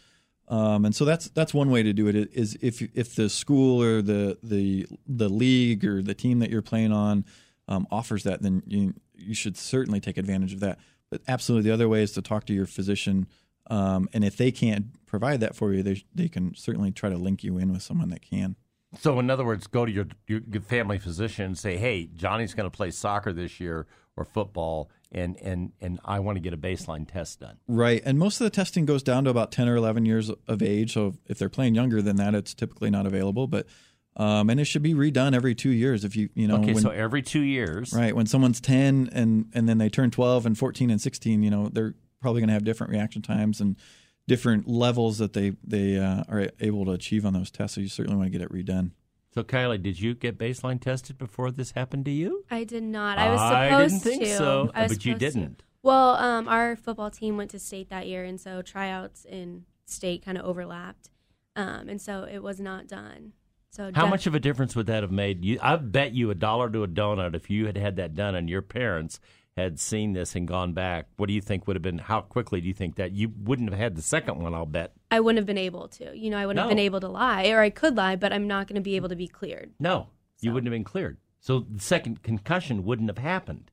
um, 0.48 0.84
and 0.84 0.94
so 0.94 1.04
that's 1.04 1.28
that's 1.30 1.54
one 1.54 1.70
way 1.70 1.82
to 1.82 1.92
do 1.92 2.08
it. 2.08 2.16
Is 2.32 2.58
if 2.60 2.82
if 2.94 3.14
the 3.14 3.28
school 3.28 3.82
or 3.82 4.02
the 4.02 4.38
the 4.42 4.86
the 5.06 5.28
league 5.28 5.84
or 5.84 6.02
the 6.02 6.14
team 6.14 6.40
that 6.40 6.50
you're 6.50 6.62
playing 6.62 6.92
on 6.92 7.24
um, 7.68 7.86
offers 7.90 8.24
that, 8.24 8.42
then 8.42 8.62
you 8.66 8.94
you 9.14 9.34
should 9.34 9.56
certainly 9.56 10.00
take 10.00 10.18
advantage 10.18 10.52
of 10.52 10.60
that. 10.60 10.78
But 11.10 11.22
absolutely, 11.28 11.68
the 11.68 11.74
other 11.74 11.88
way 11.88 12.02
is 12.02 12.12
to 12.12 12.22
talk 12.22 12.46
to 12.46 12.52
your 12.52 12.66
physician, 12.66 13.26
um, 13.68 14.08
and 14.12 14.24
if 14.24 14.36
they 14.36 14.50
can't 14.50 15.04
provide 15.06 15.40
that 15.40 15.54
for 15.56 15.72
you, 15.72 15.82
they 15.82 16.02
they 16.14 16.28
can 16.28 16.54
certainly 16.54 16.90
try 16.90 17.10
to 17.10 17.16
link 17.16 17.44
you 17.44 17.56
in 17.56 17.72
with 17.72 17.82
someone 17.82 18.10
that 18.10 18.22
can. 18.22 18.56
So, 18.98 19.18
in 19.20 19.31
other 19.31 19.44
words, 19.44 19.66
go 19.66 19.87
to 19.87 19.92
your, 19.92 20.07
your 20.26 20.62
family 20.62 20.98
physician 20.98 21.44
and 21.46 21.59
say, 21.59 21.76
"Hey, 21.76 22.09
Johnny's 22.14 22.55
going 22.55 22.68
to 22.68 22.76
play 22.76 22.90
soccer 22.90 23.33
this 23.33 23.61
year 23.61 23.87
or 24.16 24.24
football, 24.24 24.90
and 25.12 25.37
and 25.40 25.72
and 25.81 26.00
I 26.05 26.18
want 26.18 26.37
to 26.37 26.40
get 26.40 26.53
a 26.53 26.57
baseline 26.57 27.11
test 27.11 27.40
done." 27.40 27.59
Right, 27.68 28.03
and 28.05 28.18
most 28.18 28.40
of 28.40 28.44
the 28.44 28.50
testing 28.50 28.87
goes 28.87 29.05
down 29.05 29.24
to 29.24 29.31
about 29.31 29.53
ten 29.53 29.68
or 29.68 29.76
eleven 29.76 30.07
years 30.07 30.31
of 30.48 30.62
age. 30.62 30.94
So 30.94 31.14
if 31.26 31.38
they're 31.38 31.48
playing 31.48 31.76
younger 31.76 32.03
than 32.03 32.16
that, 32.16 32.35
it's 32.35 32.53
typically 32.53 32.90
not 32.90 33.07
available. 33.07 33.46
But 33.46 33.66
um, 34.16 34.50
and 34.50 34.59
it 34.59 34.64
should 34.64 34.83
be 34.83 34.94
redone 34.94 35.35
every 35.35 35.55
two 35.55 35.70
years. 35.70 36.05
If 36.05 36.16
you 36.16 36.29
you 36.35 36.48
know 36.48 36.57
okay, 36.57 36.74
when, 36.74 36.83
so 36.83 36.90
every 36.90 37.22
two 37.22 37.42
years, 37.42 37.92
right 37.92 38.14
when 38.14 38.26
someone's 38.26 38.61
ten 38.61 39.09
and 39.12 39.46
and 39.55 39.68
then 39.68 39.79
they 39.79 39.88
turn 39.88 40.11
twelve 40.11 40.46
and 40.46 40.59
fourteen 40.59 40.90
and 40.90 41.00
sixteen, 41.00 41.44
you 41.44 41.50
know 41.50 41.68
they're 41.68 41.94
probably 42.20 42.40
going 42.40 42.48
to 42.48 42.55
have 42.55 42.64
different 42.64 42.92
reaction 42.92 43.22
times 43.22 43.61
and 43.61 43.76
different 44.31 44.69
levels 44.69 45.19
that 45.19 45.33
they 45.33 45.51
they 45.64 45.99
uh, 45.99 46.23
are 46.29 46.51
able 46.61 46.85
to 46.85 46.93
achieve 46.93 47.27
on 47.27 47.33
those 47.33 47.51
tests. 47.51 47.75
So 47.75 47.81
you 47.81 47.88
certainly 47.88 48.16
want 48.16 48.33
to 48.33 48.38
get 48.38 48.43
it 48.43 48.53
redone. 48.53 48.93
So, 49.35 49.43
Kylie, 49.43 49.83
did 49.83 50.01
you 50.01 50.14
get 50.14 50.38
baseline 50.38 50.81
tested 50.81 51.19
before 51.19 51.51
this 51.51 51.73
happened 51.73 52.05
to 52.05 52.12
you? 52.12 52.45
I 52.49 52.62
did 52.62 52.85
not. 52.85 53.19
I 53.19 53.29
was 53.31 53.40
supposed 53.40 53.55
I 53.55 53.69
supposed 53.71 54.05
didn't 54.05 54.19
think 54.19 54.31
to. 54.31 54.37
so, 54.37 54.71
but 54.73 55.05
you 55.05 55.14
didn't. 55.16 55.64
Well, 55.83 56.14
um, 56.14 56.47
our 56.47 56.77
football 56.77 57.11
team 57.11 57.37
went 57.37 57.51
to 57.51 57.59
state 57.59 57.90
that 57.90 58.07
year, 58.07 58.23
and 58.23 58.40
so 58.40 58.62
tryouts 58.62 59.25
in 59.25 59.64
state 59.85 60.25
kind 60.25 60.38
of 60.38 60.45
overlapped, 60.45 61.11
um, 61.57 61.88
and 61.88 62.01
so 62.01 62.23
it 62.31 62.40
was 62.40 62.61
not 62.61 62.87
done. 62.87 63.33
So 63.71 63.90
How 63.93 64.03
def- 64.03 64.11
much 64.11 64.27
of 64.29 64.37
a 64.37 64.40
difference 64.40 64.77
would 64.77 64.87
that 64.87 65.03
have 65.03 65.12
made? 65.12 65.45
You, 65.45 65.59
I 65.61 65.75
bet 65.75 66.12
you 66.12 66.31
a 66.31 66.37
dollar 66.37 66.71
to 66.71 66.85
a 66.85 66.88
donut 66.88 67.35
if 67.35 67.51
you 67.51 67.66
had 67.66 67.77
had 67.77 67.97
that 67.97 68.14
done 68.14 68.37
and 68.37 68.49
your 68.49 68.62
parents 68.62 69.19
had 69.56 69.78
seen 69.80 70.12
this 70.12 70.34
and 70.34 70.46
gone 70.46 70.72
back. 70.72 71.06
What 71.16 71.26
do 71.26 71.32
you 71.32 71.40
think 71.40 71.66
would 71.66 71.76
have 71.76 71.82
been? 71.82 71.98
How 71.98 72.20
quickly 72.20 72.60
do 72.60 72.68
you 72.68 72.74
think 72.74 72.96
that 72.96 73.12
you 73.12 73.32
wouldn't 73.42 73.70
have 73.70 73.78
had 73.78 73.96
the 73.96 74.02
second 74.02 74.38
one? 74.38 74.54
I'll 74.54 74.66
bet. 74.66 74.92
I 75.10 75.20
wouldn't 75.20 75.38
have 75.38 75.46
been 75.46 75.58
able 75.58 75.88
to. 75.88 76.16
You 76.16 76.30
know, 76.30 76.38
I 76.38 76.46
wouldn't 76.46 76.60
have 76.60 76.68
been 76.70 76.78
able 76.78 77.00
to 77.00 77.08
lie, 77.08 77.48
or 77.48 77.60
I 77.60 77.70
could 77.70 77.96
lie, 77.96 78.16
but 78.16 78.32
I'm 78.32 78.46
not 78.46 78.68
going 78.68 78.76
to 78.76 78.80
be 78.80 78.96
able 78.96 79.08
to 79.08 79.16
be 79.16 79.28
cleared. 79.28 79.72
No, 79.78 80.08
you 80.40 80.52
wouldn't 80.52 80.66
have 80.68 80.76
been 80.76 80.84
cleared. 80.84 81.18
So 81.40 81.60
the 81.60 81.80
second 81.80 82.22
concussion 82.22 82.84
wouldn't 82.84 83.08
have 83.08 83.18
happened. 83.18 83.70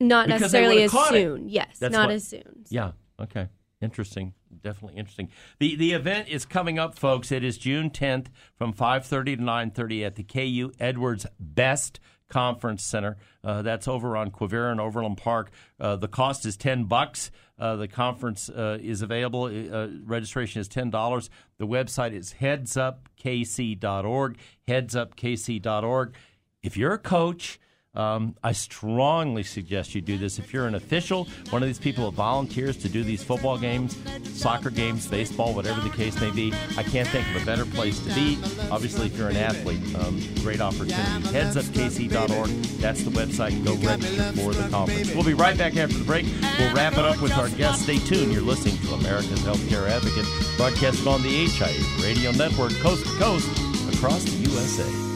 Not 0.00 0.28
necessarily 0.28 0.82
as 0.82 0.90
caught 0.90 1.14
it. 1.14 1.20
soon. 1.22 1.48
Yes, 1.48 1.78
That's 1.78 1.92
not 1.92 2.08
what- 2.08 2.14
as 2.14 2.26
soon. 2.26 2.64
Yeah. 2.68 2.92
Okay. 3.20 3.48
Interesting. 3.80 4.32
Definitely 4.62 4.96
interesting. 4.98 5.28
The 5.58 5.74
the 5.74 5.92
event 5.92 6.28
is 6.28 6.44
coming 6.44 6.78
up, 6.78 6.96
folks. 6.96 7.32
It 7.32 7.42
is 7.42 7.58
June 7.58 7.90
10th 7.90 8.26
from 8.54 8.72
5:30 8.72 9.36
to 9.36 9.42
9:30 9.42 10.04
at 10.04 10.14
the 10.14 10.22
KU 10.22 10.70
Edwards 10.78 11.26
Best 11.40 11.98
Conference 12.32 12.82
Center. 12.82 13.18
Uh, 13.44 13.60
that's 13.60 13.86
over 13.86 14.16
on 14.16 14.30
Quivira 14.30 14.72
and 14.72 14.80
Overland 14.80 15.18
Park. 15.18 15.50
Uh, 15.78 15.96
the 15.96 16.08
cost 16.08 16.46
is 16.46 16.56
10 16.56 16.84
bucks. 16.84 17.30
Uh, 17.58 17.76
the 17.76 17.86
conference 17.86 18.48
uh, 18.48 18.78
is 18.80 19.02
available. 19.02 19.44
Uh, 19.44 19.88
registration 20.04 20.62
is 20.62 20.68
$10. 20.68 21.28
The 21.58 21.66
website 21.66 22.14
is 22.14 22.36
headsupkc.org. 22.40 24.38
Headsupkc.org. 24.66 26.14
If 26.62 26.76
you're 26.78 26.94
a 26.94 26.98
coach, 26.98 27.60
um, 27.94 28.34
I 28.42 28.52
strongly 28.52 29.42
suggest 29.42 29.94
you 29.94 30.00
do 30.00 30.16
this. 30.16 30.38
If 30.38 30.52
you're 30.52 30.66
an 30.66 30.74
official, 30.74 31.28
one 31.50 31.62
of 31.62 31.68
these 31.68 31.78
people 31.78 32.10
that 32.10 32.16
volunteers 32.16 32.76
to 32.78 32.88
do 32.88 33.04
these 33.04 33.22
football 33.22 33.58
games, 33.58 33.98
soccer 34.32 34.70
games, 34.70 35.06
baseball, 35.06 35.54
whatever 35.54 35.80
the 35.82 35.90
case 35.90 36.18
may 36.18 36.30
be, 36.30 36.54
I 36.78 36.84
can't 36.84 37.06
think 37.08 37.28
of 37.28 37.42
a 37.42 37.44
better 37.44 37.66
place 37.66 38.00
to 38.00 38.14
be. 38.14 38.38
Obviously, 38.70 39.06
if 39.06 39.18
you're 39.18 39.28
an 39.28 39.36
athlete, 39.36 39.82
um, 39.96 40.22
great 40.36 40.62
opportunity. 40.62 40.94
Headsupkc.org. 41.28 42.50
That's 42.80 43.04
the 43.04 43.10
website. 43.10 43.62
Go 43.62 43.74
register 43.86 44.22
for 44.40 44.54
the 44.54 44.68
conference. 44.70 45.14
We'll 45.14 45.24
be 45.24 45.34
right 45.34 45.56
back 45.58 45.76
after 45.76 45.98
the 45.98 46.04
break. 46.04 46.24
We'll 46.58 46.74
wrap 46.74 46.94
it 46.94 47.04
up 47.04 47.20
with 47.20 47.32
our 47.32 47.50
guest. 47.50 47.82
Stay 47.82 47.98
tuned. 47.98 48.32
You're 48.32 48.40
listening 48.40 48.78
to 48.88 48.94
America's 48.94 49.40
Healthcare 49.40 49.90
Advocate, 49.90 50.26
broadcasting 50.56 51.08
on 51.08 51.22
the 51.22 51.46
HIA 51.46 52.02
Radio 52.02 52.30
Network, 52.32 52.72
coast 52.80 53.04
to 53.04 53.18
coast, 53.18 53.48
across 53.94 54.24
the 54.24 54.50
USA. 54.50 55.11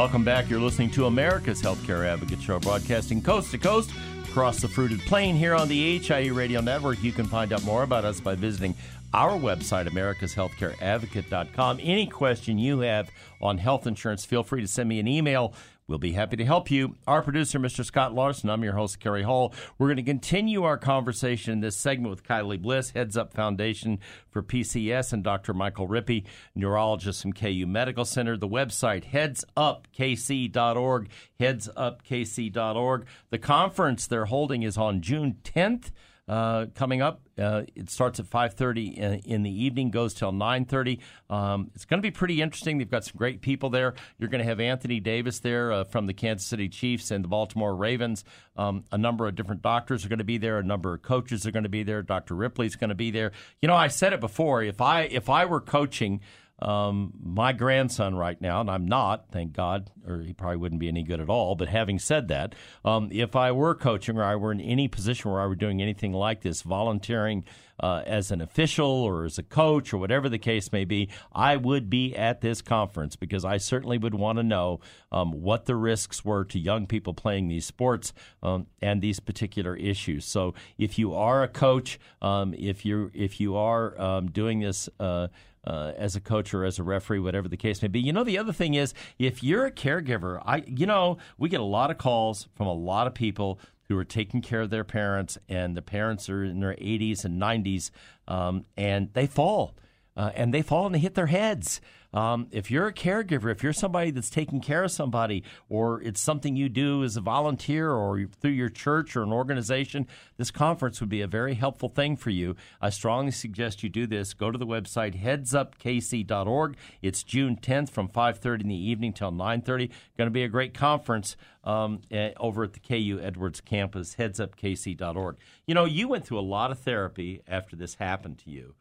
Welcome 0.00 0.24
back. 0.24 0.48
You're 0.48 0.60
listening 0.60 0.90
to 0.92 1.04
America's 1.04 1.60
Healthcare 1.60 2.06
Advocate 2.06 2.40
Show, 2.40 2.58
broadcasting 2.58 3.20
coast 3.20 3.50
to 3.50 3.58
coast 3.58 3.90
across 4.24 4.58
the 4.58 4.66
fruited 4.66 5.00
plain 5.00 5.36
here 5.36 5.54
on 5.54 5.68
the 5.68 5.98
HIE 5.98 6.28
Radio 6.28 6.62
Network. 6.62 7.02
You 7.02 7.12
can 7.12 7.26
find 7.26 7.52
out 7.52 7.62
more 7.64 7.82
about 7.82 8.06
us 8.06 8.18
by 8.18 8.34
visiting 8.34 8.74
our 9.12 9.32
website, 9.38 9.86
americashealthcareadvocate.com. 9.88 11.80
Any 11.82 12.06
question 12.06 12.58
you 12.58 12.80
have 12.80 13.10
on 13.42 13.58
health 13.58 13.86
insurance, 13.86 14.24
feel 14.24 14.42
free 14.42 14.62
to 14.62 14.66
send 14.66 14.88
me 14.88 15.00
an 15.00 15.06
email. 15.06 15.52
We'll 15.90 15.98
be 15.98 16.12
happy 16.12 16.36
to 16.36 16.44
help 16.44 16.70
you. 16.70 16.94
Our 17.08 17.20
producer, 17.20 17.58
Mr. 17.58 17.84
Scott 17.84 18.14
Larson, 18.14 18.48
I'm 18.48 18.62
your 18.62 18.74
host, 18.74 19.00
Kerry 19.00 19.24
Hall. 19.24 19.52
We're 19.76 19.88
going 19.88 19.96
to 19.96 20.04
continue 20.04 20.62
our 20.62 20.78
conversation 20.78 21.52
in 21.52 21.58
this 21.62 21.76
segment 21.76 22.10
with 22.10 22.22
Kylie 22.22 22.62
Bliss, 22.62 22.90
Heads 22.90 23.16
Up 23.16 23.34
Foundation 23.34 23.98
for 24.30 24.40
PCS, 24.40 25.12
and 25.12 25.24
Dr. 25.24 25.52
Michael 25.52 25.88
Rippee, 25.88 26.26
neurologist 26.54 27.22
from 27.22 27.32
KU 27.32 27.66
Medical 27.66 28.04
Center. 28.04 28.36
The 28.36 28.46
website, 28.46 29.10
headsupkc.org, 29.10 31.08
headsupkc.org. 31.40 33.06
The 33.30 33.38
conference 33.38 34.06
they're 34.06 34.26
holding 34.26 34.62
is 34.62 34.78
on 34.78 35.00
June 35.00 35.38
10th. 35.42 35.90
Uh, 36.30 36.66
coming 36.76 37.02
up, 37.02 37.22
uh, 37.40 37.62
it 37.74 37.90
starts 37.90 38.20
at 38.20 38.26
5:30 38.26 38.96
in, 38.96 39.14
in 39.24 39.42
the 39.42 39.50
evening, 39.50 39.90
goes 39.90 40.14
till 40.14 40.30
9:30. 40.30 41.00
Um, 41.28 41.72
it's 41.74 41.84
going 41.84 41.98
to 41.98 42.06
be 42.06 42.12
pretty 42.12 42.40
interesting. 42.40 42.78
They've 42.78 42.88
got 42.88 43.04
some 43.04 43.16
great 43.16 43.40
people 43.40 43.68
there. 43.68 43.94
You're 44.16 44.28
going 44.28 44.40
to 44.40 44.48
have 44.48 44.60
Anthony 44.60 45.00
Davis 45.00 45.40
there 45.40 45.72
uh, 45.72 45.82
from 45.82 46.06
the 46.06 46.14
Kansas 46.14 46.46
City 46.46 46.68
Chiefs 46.68 47.10
and 47.10 47.24
the 47.24 47.28
Baltimore 47.28 47.74
Ravens. 47.74 48.22
Um, 48.56 48.84
a 48.92 48.98
number 48.98 49.26
of 49.26 49.34
different 49.34 49.60
doctors 49.60 50.06
are 50.06 50.08
going 50.08 50.20
to 50.20 50.24
be 50.24 50.38
there. 50.38 50.60
A 50.60 50.62
number 50.62 50.94
of 50.94 51.02
coaches 51.02 51.44
are 51.46 51.50
going 51.50 51.64
to 51.64 51.68
be 51.68 51.82
there. 51.82 52.00
Dr. 52.00 52.36
Rippee's 52.36 52.76
going 52.76 52.90
to 52.90 52.94
be 52.94 53.10
there. 53.10 53.32
You 53.60 53.66
know, 53.66 53.74
I 53.74 53.88
said 53.88 54.12
it 54.12 54.20
before. 54.20 54.62
If 54.62 54.80
I 54.80 55.00
if 55.02 55.28
I 55.28 55.46
were 55.46 55.60
coaching 55.60 56.20
um, 56.62 57.12
my 57.22 57.52
grandson 57.52 58.14
right 58.14 58.40
now, 58.40 58.60
and 58.60 58.70
I'm 58.70 58.86
not, 58.86 59.26
thank 59.30 59.52
God, 59.52 59.90
or 60.06 60.20
he 60.20 60.32
probably 60.32 60.58
wouldn't 60.58 60.80
be 60.80 60.88
any 60.88 61.02
good 61.02 61.20
at 61.20 61.28
all. 61.28 61.54
But 61.54 61.68
having 61.68 61.98
said 61.98 62.28
that, 62.28 62.54
um, 62.84 63.08
if 63.12 63.34
I 63.36 63.52
were 63.52 63.74
coaching 63.74 64.18
or 64.18 64.24
I 64.24 64.36
were 64.36 64.52
in 64.52 64.60
any 64.60 64.88
position 64.88 65.30
where 65.30 65.40
I 65.40 65.46
were 65.46 65.56
doing 65.56 65.80
anything 65.80 66.12
like 66.12 66.42
this, 66.42 66.62
volunteering 66.62 67.44
uh, 67.82 68.02
as 68.06 68.30
an 68.30 68.40
official 68.40 68.86
or 68.86 69.24
as 69.24 69.38
a 69.38 69.42
coach 69.42 69.92
or 69.92 69.98
whatever 69.98 70.28
the 70.28 70.38
case 70.38 70.70
may 70.70 70.84
be, 70.84 71.08
I 71.32 71.56
would 71.56 71.88
be 71.88 72.14
at 72.14 72.40
this 72.40 72.60
conference 72.60 73.16
because 73.16 73.44
I 73.44 73.56
certainly 73.56 73.98
would 73.98 74.14
want 74.14 74.38
to 74.38 74.42
know 74.42 74.80
um, 75.10 75.32
what 75.32 75.64
the 75.64 75.76
risks 75.76 76.24
were 76.24 76.44
to 76.44 76.58
young 76.58 76.86
people 76.86 77.14
playing 77.14 77.48
these 77.48 77.64
sports 77.64 78.12
um, 78.42 78.66
and 78.82 79.00
these 79.00 79.18
particular 79.18 79.74
issues. 79.76 80.26
So 80.26 80.54
if 80.76 80.98
you 80.98 81.14
are 81.14 81.42
a 81.42 81.48
coach, 81.48 81.98
um, 82.20 82.54
if 82.54 82.84
you 82.84 83.10
if 83.14 83.40
you 83.40 83.56
are 83.56 83.98
um, 84.00 84.30
doing 84.30 84.60
this. 84.60 84.88
Uh, 84.98 85.28
uh, 85.64 85.92
as 85.96 86.16
a 86.16 86.20
coach 86.20 86.54
or 86.54 86.64
as 86.64 86.78
a 86.78 86.82
referee, 86.82 87.18
whatever 87.18 87.48
the 87.48 87.56
case 87.56 87.82
may 87.82 87.88
be. 87.88 88.00
You 88.00 88.12
know, 88.12 88.24
the 88.24 88.38
other 88.38 88.52
thing 88.52 88.74
is, 88.74 88.94
if 89.18 89.42
you're 89.42 89.66
a 89.66 89.72
caregiver, 89.72 90.42
I, 90.44 90.62
you 90.66 90.86
know, 90.86 91.18
we 91.38 91.48
get 91.48 91.60
a 91.60 91.64
lot 91.64 91.90
of 91.90 91.98
calls 91.98 92.48
from 92.54 92.66
a 92.66 92.72
lot 92.72 93.06
of 93.06 93.14
people 93.14 93.60
who 93.88 93.98
are 93.98 94.04
taking 94.04 94.40
care 94.40 94.60
of 94.60 94.70
their 94.70 94.84
parents, 94.84 95.36
and 95.48 95.76
the 95.76 95.82
parents 95.82 96.30
are 96.30 96.44
in 96.44 96.60
their 96.60 96.74
80s 96.74 97.24
and 97.24 97.42
90s, 97.42 97.90
um, 98.28 98.64
and 98.76 99.12
they 99.14 99.26
fall. 99.26 99.74
Uh, 100.16 100.30
and 100.34 100.52
they 100.52 100.62
fall 100.62 100.86
and 100.86 100.94
they 100.94 100.98
hit 100.98 101.14
their 101.14 101.26
heads. 101.26 101.80
Um, 102.12 102.48
if 102.50 102.70
you're 102.70 102.88
a 102.88 102.92
caregiver, 102.92 103.50
if 103.52 103.62
you're 103.62 103.72
somebody 103.72 104.10
that's 104.10 104.30
taking 104.30 104.60
care 104.60 104.84
of 104.84 104.90
somebody, 104.90 105.44
or 105.68 106.02
it's 106.02 106.20
something 106.20 106.56
you 106.56 106.68
do 106.68 107.04
as 107.04 107.16
a 107.16 107.20
volunteer 107.20 107.90
or 107.90 108.26
through 108.40 108.50
your 108.50 108.68
church 108.68 109.16
or 109.16 109.22
an 109.22 109.32
organization, 109.32 110.06
this 110.36 110.50
conference 110.50 111.00
would 111.00 111.08
be 111.08 111.20
a 111.20 111.26
very 111.26 111.54
helpful 111.54 111.88
thing 111.88 112.16
for 112.16 112.30
you. 112.30 112.56
I 112.80 112.90
strongly 112.90 113.32
suggest 113.32 113.82
you 113.82 113.88
do 113.88 114.06
this. 114.06 114.34
Go 114.34 114.50
to 114.50 114.58
the 114.58 114.66
website 114.66 115.20
headsupkc.org. 115.20 116.76
It's 117.02 117.22
June 117.22 117.56
10th 117.56 117.90
from 117.90 118.08
5:30 118.08 118.62
in 118.62 118.68
the 118.68 118.74
evening 118.74 119.12
till 119.12 119.30
9:30. 119.30 119.90
Going 120.16 120.26
to 120.26 120.30
be 120.30 120.42
a 120.42 120.48
great 120.48 120.74
conference 120.74 121.36
um, 121.62 122.00
eh, 122.10 122.32
over 122.38 122.64
at 122.64 122.72
the 122.72 122.80
KU 122.80 123.20
Edwards 123.22 123.60
campus. 123.60 124.16
Headsupkc.org. 124.16 125.36
You 125.66 125.74
know, 125.74 125.84
you 125.84 126.08
went 126.08 126.26
through 126.26 126.40
a 126.40 126.40
lot 126.40 126.70
of 126.70 126.78
therapy 126.80 127.42
after 127.46 127.76
this 127.76 127.94
happened 127.96 128.38
to 128.38 128.50
you 128.50 128.74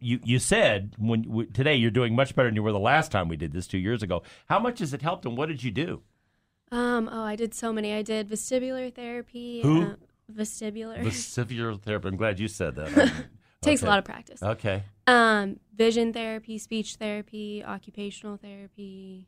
you 0.00 0.20
you 0.24 0.38
said 0.38 0.94
when 0.98 1.22
w- 1.22 1.50
today 1.50 1.74
you're 1.76 1.90
doing 1.90 2.14
much 2.14 2.34
better 2.34 2.48
than 2.48 2.56
you 2.56 2.62
were 2.62 2.72
the 2.72 2.78
last 2.78 3.10
time 3.12 3.28
we 3.28 3.36
did 3.36 3.52
this 3.52 3.66
two 3.66 3.78
years 3.78 4.02
ago. 4.02 4.22
How 4.46 4.58
much 4.58 4.78
has 4.80 4.92
it 4.94 5.02
helped, 5.02 5.24
and 5.26 5.36
what 5.36 5.48
did 5.48 5.62
you 5.62 5.70
do? 5.70 6.02
Um, 6.70 7.08
oh, 7.10 7.22
I 7.22 7.36
did 7.36 7.54
so 7.54 7.72
many. 7.72 7.94
I 7.94 8.02
did 8.02 8.28
vestibular 8.28 8.94
therapy. 8.94 9.62
Who? 9.62 9.82
Uh, 9.82 9.94
vestibular. 10.32 11.02
Vestibular 11.02 11.80
therapy. 11.80 12.08
I'm 12.08 12.16
glad 12.16 12.38
you 12.38 12.48
said 12.48 12.74
that. 12.76 13.12
Takes 13.62 13.82
a 13.82 13.86
lot 13.86 13.98
of 13.98 14.04
practice. 14.04 14.42
Okay. 14.42 14.84
Um, 15.06 15.58
vision 15.74 16.12
therapy, 16.12 16.58
speech 16.58 16.94
therapy, 16.96 17.64
occupational 17.64 18.36
therapy. 18.36 19.26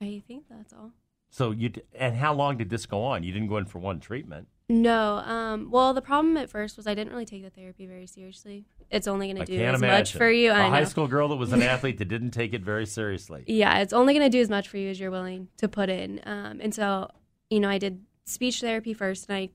I 0.00 0.22
think 0.28 0.44
that's 0.48 0.72
all. 0.72 0.92
So 1.30 1.50
you 1.50 1.70
d- 1.70 1.82
and 1.94 2.16
how 2.16 2.34
long 2.34 2.56
did 2.58 2.70
this 2.70 2.86
go 2.86 3.02
on? 3.02 3.22
You 3.22 3.32
didn't 3.32 3.48
go 3.48 3.56
in 3.56 3.64
for 3.64 3.78
one 3.78 3.98
treatment. 4.00 4.48
No. 4.68 5.16
Um, 5.18 5.70
well, 5.70 5.92
the 5.94 6.02
problem 6.02 6.36
at 6.36 6.48
first 6.48 6.76
was 6.76 6.86
I 6.86 6.94
didn't 6.94 7.12
really 7.12 7.26
take 7.26 7.42
the 7.42 7.50
therapy 7.50 7.86
very 7.86 8.06
seriously. 8.06 8.64
It's 8.90 9.08
only 9.08 9.26
going 9.32 9.44
to 9.44 9.50
do 9.50 9.62
as 9.62 9.80
imagine 9.80 9.88
much 9.88 10.12
for 10.12 10.30
you. 10.30 10.50
A 10.50 10.54
high 10.54 10.84
school 10.84 11.06
girl 11.06 11.28
that 11.28 11.36
was 11.36 11.52
an 11.52 11.62
athlete 11.74 11.98
that 11.98 12.08
didn't 12.08 12.30
take 12.30 12.52
it 12.52 12.62
very 12.62 12.86
seriously. 12.86 13.44
Yeah, 13.46 13.78
it's 13.78 13.92
only 13.92 14.14
going 14.14 14.24
to 14.24 14.34
do 14.36 14.40
as 14.40 14.50
much 14.50 14.68
for 14.68 14.76
you 14.76 14.90
as 14.90 15.00
you're 15.00 15.10
willing 15.10 15.48
to 15.58 15.68
put 15.68 15.88
in. 15.88 16.20
Um, 16.24 16.60
and 16.60 16.74
so, 16.74 17.08
you 17.50 17.60
know, 17.60 17.68
I 17.68 17.78
did 17.78 18.04
speech 18.24 18.60
therapy 18.60 18.94
first, 18.94 19.28
and 19.28 19.36
I 19.36 19.48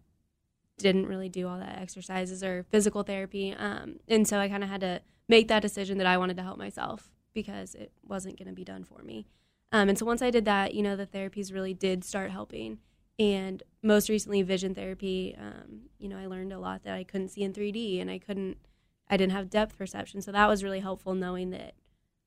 didn't 0.77 1.07
really 1.07 1.29
do 1.29 1.47
all 1.47 1.57
that 1.59 1.79
exercises 1.79 2.43
or 2.43 2.65
physical 2.69 3.03
therapy. 3.03 3.53
Um, 3.53 3.99
and 4.07 4.27
so 4.27 4.39
I 4.39 4.47
kind 4.49 4.63
of 4.63 4.69
had 4.69 4.81
to 4.81 5.01
make 5.27 5.47
that 5.47 5.61
decision 5.61 5.97
that 5.97 6.07
I 6.07 6.17
wanted 6.17 6.37
to 6.37 6.43
help 6.43 6.57
myself 6.57 7.09
because 7.33 7.75
it 7.75 7.91
wasn't 8.07 8.37
going 8.37 8.47
to 8.47 8.53
be 8.53 8.63
done 8.63 8.83
for 8.83 9.03
me. 9.03 9.27
Um, 9.71 9.89
and 9.89 9.97
so 9.97 10.05
once 10.05 10.21
I 10.21 10.31
did 10.31 10.45
that, 10.45 10.73
you 10.73 10.81
know, 10.81 10.95
the 10.95 11.05
therapies 11.05 11.53
really 11.53 11.73
did 11.73 12.03
start 12.03 12.31
helping. 12.31 12.79
And 13.19 13.63
most 13.81 14.09
recently, 14.09 14.41
vision 14.43 14.75
therapy, 14.75 15.35
um, 15.39 15.81
you 15.97 16.07
know, 16.07 16.17
I 16.17 16.27
learned 16.27 16.53
a 16.53 16.59
lot 16.59 16.83
that 16.83 16.93
I 16.93 17.03
couldn't 17.03 17.29
see 17.29 17.43
in 17.43 17.53
3D 17.53 17.99
and 17.99 18.11
I 18.11 18.19
couldn't 18.19 18.57
I 19.09 19.17
didn't 19.17 19.31
have 19.33 19.49
depth 19.49 19.77
perception. 19.77 20.21
So 20.21 20.31
that 20.31 20.47
was 20.47 20.63
really 20.63 20.81
helpful 20.81 21.15
knowing 21.15 21.51
that, 21.51 21.73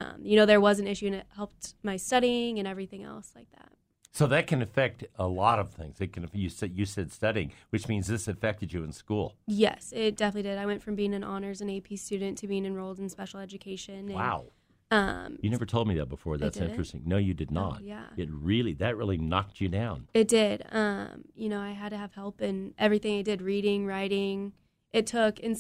um, 0.01 0.25
you 0.25 0.37
know, 0.37 0.47
there 0.47 0.61
was 0.61 0.81
an 0.81 0.87
issue 0.87 1.07
and 1.07 1.15
it 1.17 1.27
helped 1.37 1.75
my 1.83 1.97
studying 1.97 2.59
and 2.59 2.67
everything 2.67 3.03
else 3.03 3.33
like 3.37 3.51
that. 3.51 3.73
So 4.13 4.27
that 4.27 4.47
can 4.47 4.61
affect 4.61 5.05
a 5.17 5.29
lot 5.29 5.61
of 5.61 5.71
things. 5.71 6.01
It 6.01 6.13
can. 6.13 6.29
You 6.33 6.49
said 6.49 6.73
you 6.75 6.85
said 6.85 7.13
studying, 7.13 7.53
which 7.71 7.87
means 7.87 8.09
this 8.09 8.27
affected 8.27 8.73
you 8.73 8.83
in 8.83 8.93
school. 8.93 9.37
Yes, 9.47 9.93
it 9.95 10.17
definitely 10.17 10.51
did. 10.51 10.59
I 10.59 10.67
went 10.67 10.83
from 10.83 10.97
being 10.97 11.15
an 11.15 11.23
honors 11.23 11.61
and 11.61 11.71
AP 11.71 11.97
student 11.97 12.37
to 12.39 12.49
being 12.49 12.67
enrolled 12.67 12.99
in 12.99 13.09
special 13.09 13.39
education. 13.39 14.09
And, 14.09 14.15
Wow. 14.15 14.47
Um, 14.93 15.39
You 15.41 15.51
never 15.51 15.67
told 15.67 15.87
me 15.87 15.95
that 15.97 16.07
before. 16.09 16.37
That's 16.37 16.57
interesting. 16.59 17.03
No, 17.07 17.17
you 17.17 17.33
did 17.35 17.51
not. 17.51 17.83
yeah. 17.83 18.07
It 18.17 18.29
really 18.31 18.73
that 18.75 18.97
really 18.97 19.19
knocked 19.19 19.61
you 19.61 19.69
down. 19.69 20.09
It 20.15 20.27
did. 20.27 20.65
Um, 20.73 21.25
you 21.35 21.49
know, 21.49 21.61
I 21.61 21.71
had 21.71 21.91
to 21.91 21.97
have 21.97 22.13
help 22.15 22.41
in 22.43 22.75
everything 22.77 23.19
I 23.19 23.23
did, 23.23 23.41
reading, 23.41 23.87
writing. 23.87 24.53
It 24.93 25.07
took, 25.07 25.41
and 25.43 25.57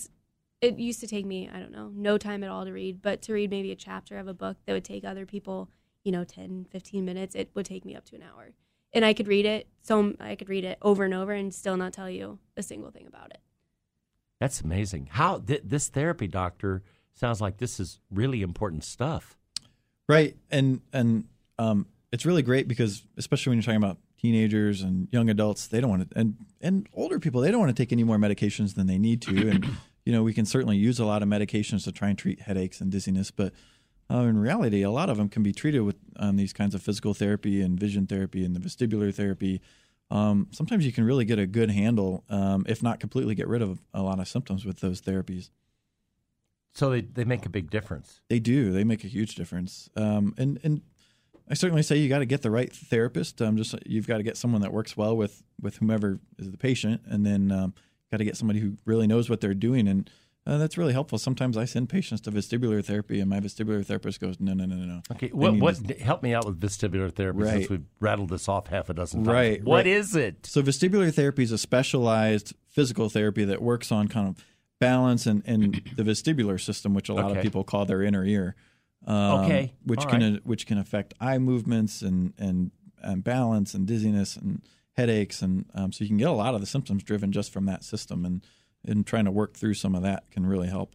it 0.60 0.78
used 0.78 1.00
to 1.00 1.06
take 1.06 1.24
me, 1.24 1.48
I 1.52 1.60
don't 1.60 1.70
know, 1.72 1.90
no 1.94 2.18
time 2.18 2.42
at 2.42 2.50
all 2.50 2.64
to 2.64 2.72
read, 2.72 3.00
but 3.02 3.22
to 3.22 3.32
read 3.32 3.50
maybe 3.50 3.70
a 3.70 3.76
chapter 3.76 4.18
of 4.18 4.26
a 4.26 4.34
book 4.34 4.56
that 4.66 4.72
would 4.72 4.84
take 4.84 5.04
other 5.04 5.24
people, 5.26 5.70
you 6.02 6.10
know, 6.10 6.24
10, 6.24 6.66
15 6.70 7.04
minutes, 7.04 7.34
it 7.36 7.50
would 7.54 7.66
take 7.66 7.84
me 7.84 7.94
up 7.94 8.04
to 8.06 8.16
an 8.16 8.22
hour. 8.22 8.50
And 8.92 9.04
I 9.04 9.12
could 9.12 9.28
read 9.28 9.46
it, 9.46 9.68
so 9.82 10.14
I 10.18 10.34
could 10.34 10.48
read 10.48 10.64
it 10.64 10.76
over 10.82 11.04
and 11.04 11.14
over 11.14 11.30
and 11.32 11.54
still 11.54 11.76
not 11.76 11.92
tell 11.92 12.10
you 12.10 12.40
a 12.56 12.62
single 12.64 12.90
thing 12.90 13.06
about 13.06 13.30
it. 13.30 13.38
That's 14.40 14.60
amazing. 14.60 15.10
How 15.12 15.38
th- 15.38 15.62
this 15.64 15.88
therapy 15.88 16.26
doctor 16.26 16.82
sounds 17.20 17.40
like 17.40 17.58
this 17.58 17.78
is 17.78 18.00
really 18.10 18.42
important 18.42 18.82
stuff. 18.82 19.36
Right, 20.08 20.36
and 20.50 20.80
and 20.92 21.26
um, 21.58 21.86
it's 22.10 22.26
really 22.26 22.42
great 22.42 22.66
because 22.66 23.04
especially 23.16 23.50
when 23.50 23.58
you're 23.58 23.64
talking 23.64 23.76
about 23.76 23.98
teenagers 24.18 24.82
and 24.82 25.06
young 25.12 25.30
adults, 25.30 25.68
they 25.68 25.80
don't 25.80 25.90
want 25.90 26.10
to, 26.10 26.18
and 26.18 26.34
and 26.60 26.88
older 26.94 27.20
people, 27.20 27.40
they 27.40 27.52
don't 27.52 27.60
want 27.60 27.74
to 27.74 27.80
take 27.80 27.92
any 27.92 28.02
more 28.02 28.16
medications 28.16 28.74
than 28.74 28.88
they 28.88 28.98
need 28.98 29.22
to, 29.22 29.48
and 29.48 29.64
you 30.04 30.12
know 30.12 30.24
we 30.24 30.34
can 30.34 30.46
certainly 30.46 30.76
use 30.76 30.98
a 30.98 31.04
lot 31.04 31.22
of 31.22 31.28
medications 31.28 31.84
to 31.84 31.92
try 31.92 32.08
and 32.08 32.18
treat 32.18 32.40
headaches 32.40 32.80
and 32.80 32.90
dizziness, 32.90 33.30
but 33.30 33.52
uh, 34.10 34.22
in 34.22 34.38
reality, 34.38 34.82
a 34.82 34.90
lot 34.90 35.08
of 35.08 35.16
them 35.16 35.28
can 35.28 35.44
be 35.44 35.52
treated 35.52 35.80
with 35.80 35.96
um, 36.16 36.36
these 36.36 36.52
kinds 36.52 36.74
of 36.74 36.82
physical 36.82 37.14
therapy 37.14 37.62
and 37.62 37.78
vision 37.78 38.06
therapy 38.08 38.44
and 38.44 38.56
the 38.56 38.60
vestibular 38.60 39.14
therapy. 39.14 39.60
Um, 40.10 40.48
sometimes 40.50 40.84
you 40.84 40.90
can 40.90 41.04
really 41.04 41.24
get 41.24 41.38
a 41.38 41.46
good 41.46 41.70
handle, 41.70 42.24
um, 42.28 42.64
if 42.68 42.82
not 42.82 42.98
completely 42.98 43.36
get 43.36 43.46
rid 43.46 43.62
of 43.62 43.80
a 43.94 44.02
lot 44.02 44.18
of 44.18 44.26
symptoms 44.26 44.64
with 44.64 44.80
those 44.80 45.00
therapies. 45.00 45.50
So 46.74 46.90
they, 46.90 47.00
they 47.00 47.24
make 47.24 47.44
a 47.46 47.48
big 47.48 47.70
difference. 47.70 48.20
They 48.28 48.38
do. 48.38 48.72
They 48.72 48.84
make 48.84 49.04
a 49.04 49.08
huge 49.08 49.34
difference. 49.34 49.90
Um, 49.96 50.34
and 50.38 50.60
and 50.62 50.82
I 51.48 51.54
certainly 51.54 51.82
say 51.82 51.96
you 51.96 52.08
got 52.08 52.20
to 52.20 52.26
get 52.26 52.42
the 52.42 52.50
right 52.50 52.72
therapist. 52.72 53.42
Um, 53.42 53.56
just 53.56 53.74
you've 53.84 54.06
got 54.06 54.18
to 54.18 54.22
get 54.22 54.36
someone 54.36 54.62
that 54.62 54.72
works 54.72 54.96
well 54.96 55.16
with 55.16 55.42
with 55.60 55.76
whomever 55.78 56.20
is 56.38 56.50
the 56.50 56.56
patient, 56.58 57.02
and 57.06 57.26
then 57.26 57.50
um, 57.50 57.74
got 58.10 58.18
to 58.18 58.24
get 58.24 58.36
somebody 58.36 58.60
who 58.60 58.76
really 58.86 59.06
knows 59.08 59.28
what 59.28 59.40
they're 59.40 59.52
doing. 59.52 59.88
And 59.88 60.08
uh, 60.46 60.58
that's 60.58 60.78
really 60.78 60.92
helpful. 60.92 61.18
Sometimes 61.18 61.56
I 61.56 61.64
send 61.64 61.88
patients 61.88 62.20
to 62.22 62.30
vestibular 62.30 62.84
therapy, 62.84 63.20
and 63.20 63.28
my 63.28 63.40
vestibular 63.40 63.84
therapist 63.84 64.20
goes, 64.20 64.38
"No, 64.38 64.54
no, 64.54 64.64
no, 64.64 64.76
no, 64.76 64.84
no." 64.84 65.02
Okay, 65.12 65.26
They 65.26 65.32
what 65.34 65.56
what 65.56 65.76
this- 65.88 66.00
help 66.00 66.22
me 66.22 66.34
out 66.34 66.46
with 66.46 66.60
vestibular 66.60 67.12
therapy 67.12 67.40
since 67.40 67.52
Right. 67.62 67.70
we've 67.70 67.86
rattled 67.98 68.30
this 68.30 68.48
off 68.48 68.68
half 68.68 68.88
a 68.88 68.94
dozen 68.94 69.24
times. 69.24 69.34
Right. 69.34 69.64
What 69.64 69.78
right. 69.78 69.86
is 69.88 70.14
it? 70.14 70.46
So 70.46 70.62
vestibular 70.62 71.12
therapy 71.12 71.42
is 71.42 71.50
a 71.50 71.58
specialized 71.58 72.54
physical 72.68 73.08
therapy 73.08 73.44
that 73.44 73.60
works 73.60 73.90
on 73.90 74.06
kind 74.06 74.28
of 74.28 74.44
balance 74.80 75.26
and, 75.26 75.42
and 75.46 75.80
the 75.94 76.02
vestibular 76.02 76.60
system, 76.60 76.92
which 76.94 77.08
a 77.08 77.14
lot 77.14 77.26
Okay. 77.30 77.38
of 77.38 77.42
people 77.42 77.62
call 77.62 77.84
their 77.86 78.02
inner 78.02 78.24
ear. 78.24 78.56
Um, 79.06 79.44
Okay. 79.44 79.72
Which 79.84 80.00
All 80.00 80.06
can 80.10 80.32
right. 80.34 80.46
which 80.46 80.66
can 80.66 80.76
affect 80.78 81.14
eye 81.20 81.38
movements 81.38 82.02
and 82.02 82.34
and, 82.38 82.72
and 83.00 83.22
balance 83.24 83.72
and 83.74 83.86
dizziness 83.86 84.36
and 84.36 84.60
headaches 84.96 85.40
and 85.40 85.64
um, 85.74 85.92
so 85.92 86.02
you 86.04 86.08
can 86.08 86.18
get 86.18 86.28
a 86.28 86.32
lot 86.32 86.54
of 86.54 86.60
the 86.60 86.66
symptoms 86.66 87.02
driven 87.02 87.32
just 87.32 87.50
from 87.52 87.64
that 87.66 87.82
system 87.84 88.24
and 88.26 88.44
and 88.84 89.06
trying 89.06 89.24
to 89.26 89.30
work 89.30 89.54
through 89.54 89.74
some 89.74 89.94
of 89.94 90.02
that 90.02 90.30
can 90.30 90.44
really 90.44 90.68
help. 90.68 90.94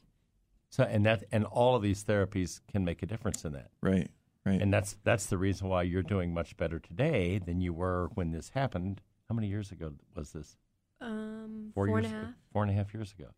So 0.70 0.84
and 0.84 1.06
that 1.06 1.24
and 1.32 1.46
all 1.46 1.76
of 1.76 1.82
these 1.82 2.04
therapies 2.04 2.60
can 2.72 2.84
make 2.86 3.02
a 3.02 3.06
difference 3.06 3.46
in 3.46 3.54
that. 3.54 3.70
Right. 3.82 4.10
Right. 4.46 4.62
And 4.62 4.72
that's 4.72 4.98
that's 5.04 5.26
the 5.26 5.38
reason 5.40 5.68
why 5.70 5.82
you're 5.84 6.04
doing 6.04 6.32
much 6.32 6.56
better 6.58 6.78
today 6.78 7.40
than 7.44 7.62
you 7.62 7.74
were 7.74 8.10
when 8.14 8.30
this 8.32 8.50
happened. 8.50 9.02
How 9.30 9.34
many 9.34 9.48
years 9.48 9.72
ago 9.72 9.94
was 10.16 10.32
this? 10.34 10.58
Um, 11.02 11.72
Four, 11.74 11.88
four 11.88 12.00
years 12.00 12.06
and 12.06 12.14
a 12.14 12.18
ago? 12.20 12.26
half. 12.28 12.36
Four 12.54 12.62
and 12.64 12.72
a 12.72 12.76
half 12.76 12.94
years 12.94 13.12
ago. 13.18 13.30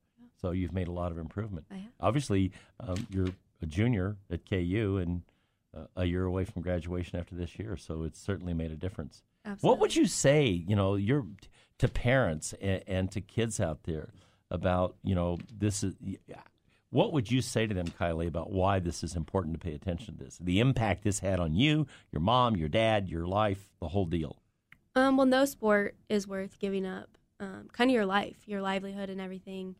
So 0.41 0.51
you've 0.51 0.73
made 0.73 0.88
a 0.88 0.91
lot 0.91 1.11
of 1.11 1.17
improvement. 1.17 1.65
I 1.71 1.77
have. 1.77 1.91
Obviously, 1.99 2.51
um, 2.79 3.07
you're 3.09 3.29
a 3.61 3.65
junior 3.65 4.17
at 4.31 4.47
KU 4.47 4.99
and 5.01 5.21
uh, 5.75 5.85
a 5.95 6.05
year 6.05 6.25
away 6.25 6.45
from 6.45 6.61
graduation 6.61 7.19
after 7.19 7.35
this 7.35 7.57
year, 7.57 7.75
so 7.77 8.03
it's 8.03 8.19
certainly 8.19 8.53
made 8.53 8.71
a 8.71 8.75
difference. 8.75 9.23
Absolutely. 9.45 9.69
What 9.69 9.79
would 9.79 9.95
you 9.95 10.05
say, 10.05 10.45
you 10.45 10.75
know, 10.75 10.95
you're 10.95 11.25
to 11.79 11.88
parents 11.88 12.53
and, 12.61 12.83
and 12.88 13.11
to 13.11 13.21
kids 13.21 13.59
out 13.59 13.83
there 13.83 14.09
about, 14.49 14.95
you 15.03 15.15
know, 15.15 15.38
this 15.57 15.83
is 15.83 15.95
what 16.89 17.11
would 17.11 17.29
you 17.29 17.41
say 17.41 17.67
to 17.67 17.73
them, 17.73 17.88
Kylie, 17.88 18.27
about 18.27 18.51
why 18.51 18.79
this 18.79 19.03
is 19.03 19.15
important 19.15 19.53
to 19.53 19.59
pay 19.59 19.73
attention 19.73 20.17
to 20.17 20.23
this? 20.23 20.38
The 20.39 20.59
impact 20.59 21.03
this 21.03 21.19
had 21.19 21.39
on 21.39 21.53
you, 21.53 21.85
your 22.11 22.21
mom, 22.21 22.55
your 22.55 22.69
dad, 22.69 23.09
your 23.09 23.27
life, 23.27 23.69
the 23.81 23.89
whole 23.89 24.05
deal. 24.05 24.38
Um, 24.95 25.17
well, 25.17 25.25
no 25.25 25.45
sport 25.45 25.95
is 26.09 26.27
worth 26.27 26.59
giving 26.59 26.85
up. 26.85 27.17
Um, 27.39 27.67
kind 27.71 27.91
of 27.91 27.93
your 27.93 28.05
life, 28.05 28.38
your 28.47 28.61
livelihood, 28.61 29.09
and 29.09 29.21
everything 29.21 29.75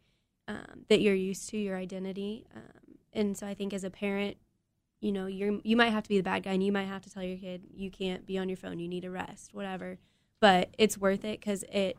um, 0.48 0.86
that 0.89 1.02
you're 1.02 1.16
used 1.16 1.50
to, 1.50 1.58
your 1.58 1.78
identity. 1.78 2.45
Um, 2.56 2.98
and 3.14 3.38
so, 3.38 3.48
I 3.48 3.54
think 3.54 3.74
as 3.74 3.84
a 3.84 3.89
parent, 3.89 4.38
you 5.00 5.12
know, 5.12 5.28
you're 5.28 5.60
you 5.64 5.76
might 5.76 5.91
have 5.91 6.04
to 6.04 6.10
be 6.10 6.18
the 6.18 6.24
bad 6.24 6.43
guy, 6.43 6.54
and 6.54 6.64
you 6.64 6.72
might 6.72 6.86
have 6.86 7.02
to 7.04 7.10
tell 7.10 7.24
your 7.24 7.38
kid 7.38 7.64
you 7.74 7.91
can't 7.91 8.26
be 8.26 8.38
on 8.38 8.50
your 8.50 8.58
phone, 8.58 8.80
you 8.80 8.88
need 8.88 9.02
to 9.02 9.12
rest, 9.12 9.54
whatever. 9.54 10.00
But 10.39 10.70
it's 10.78 10.98
worth 10.98 11.26
it 11.26 11.39
because 11.39 11.64
at 11.74 11.95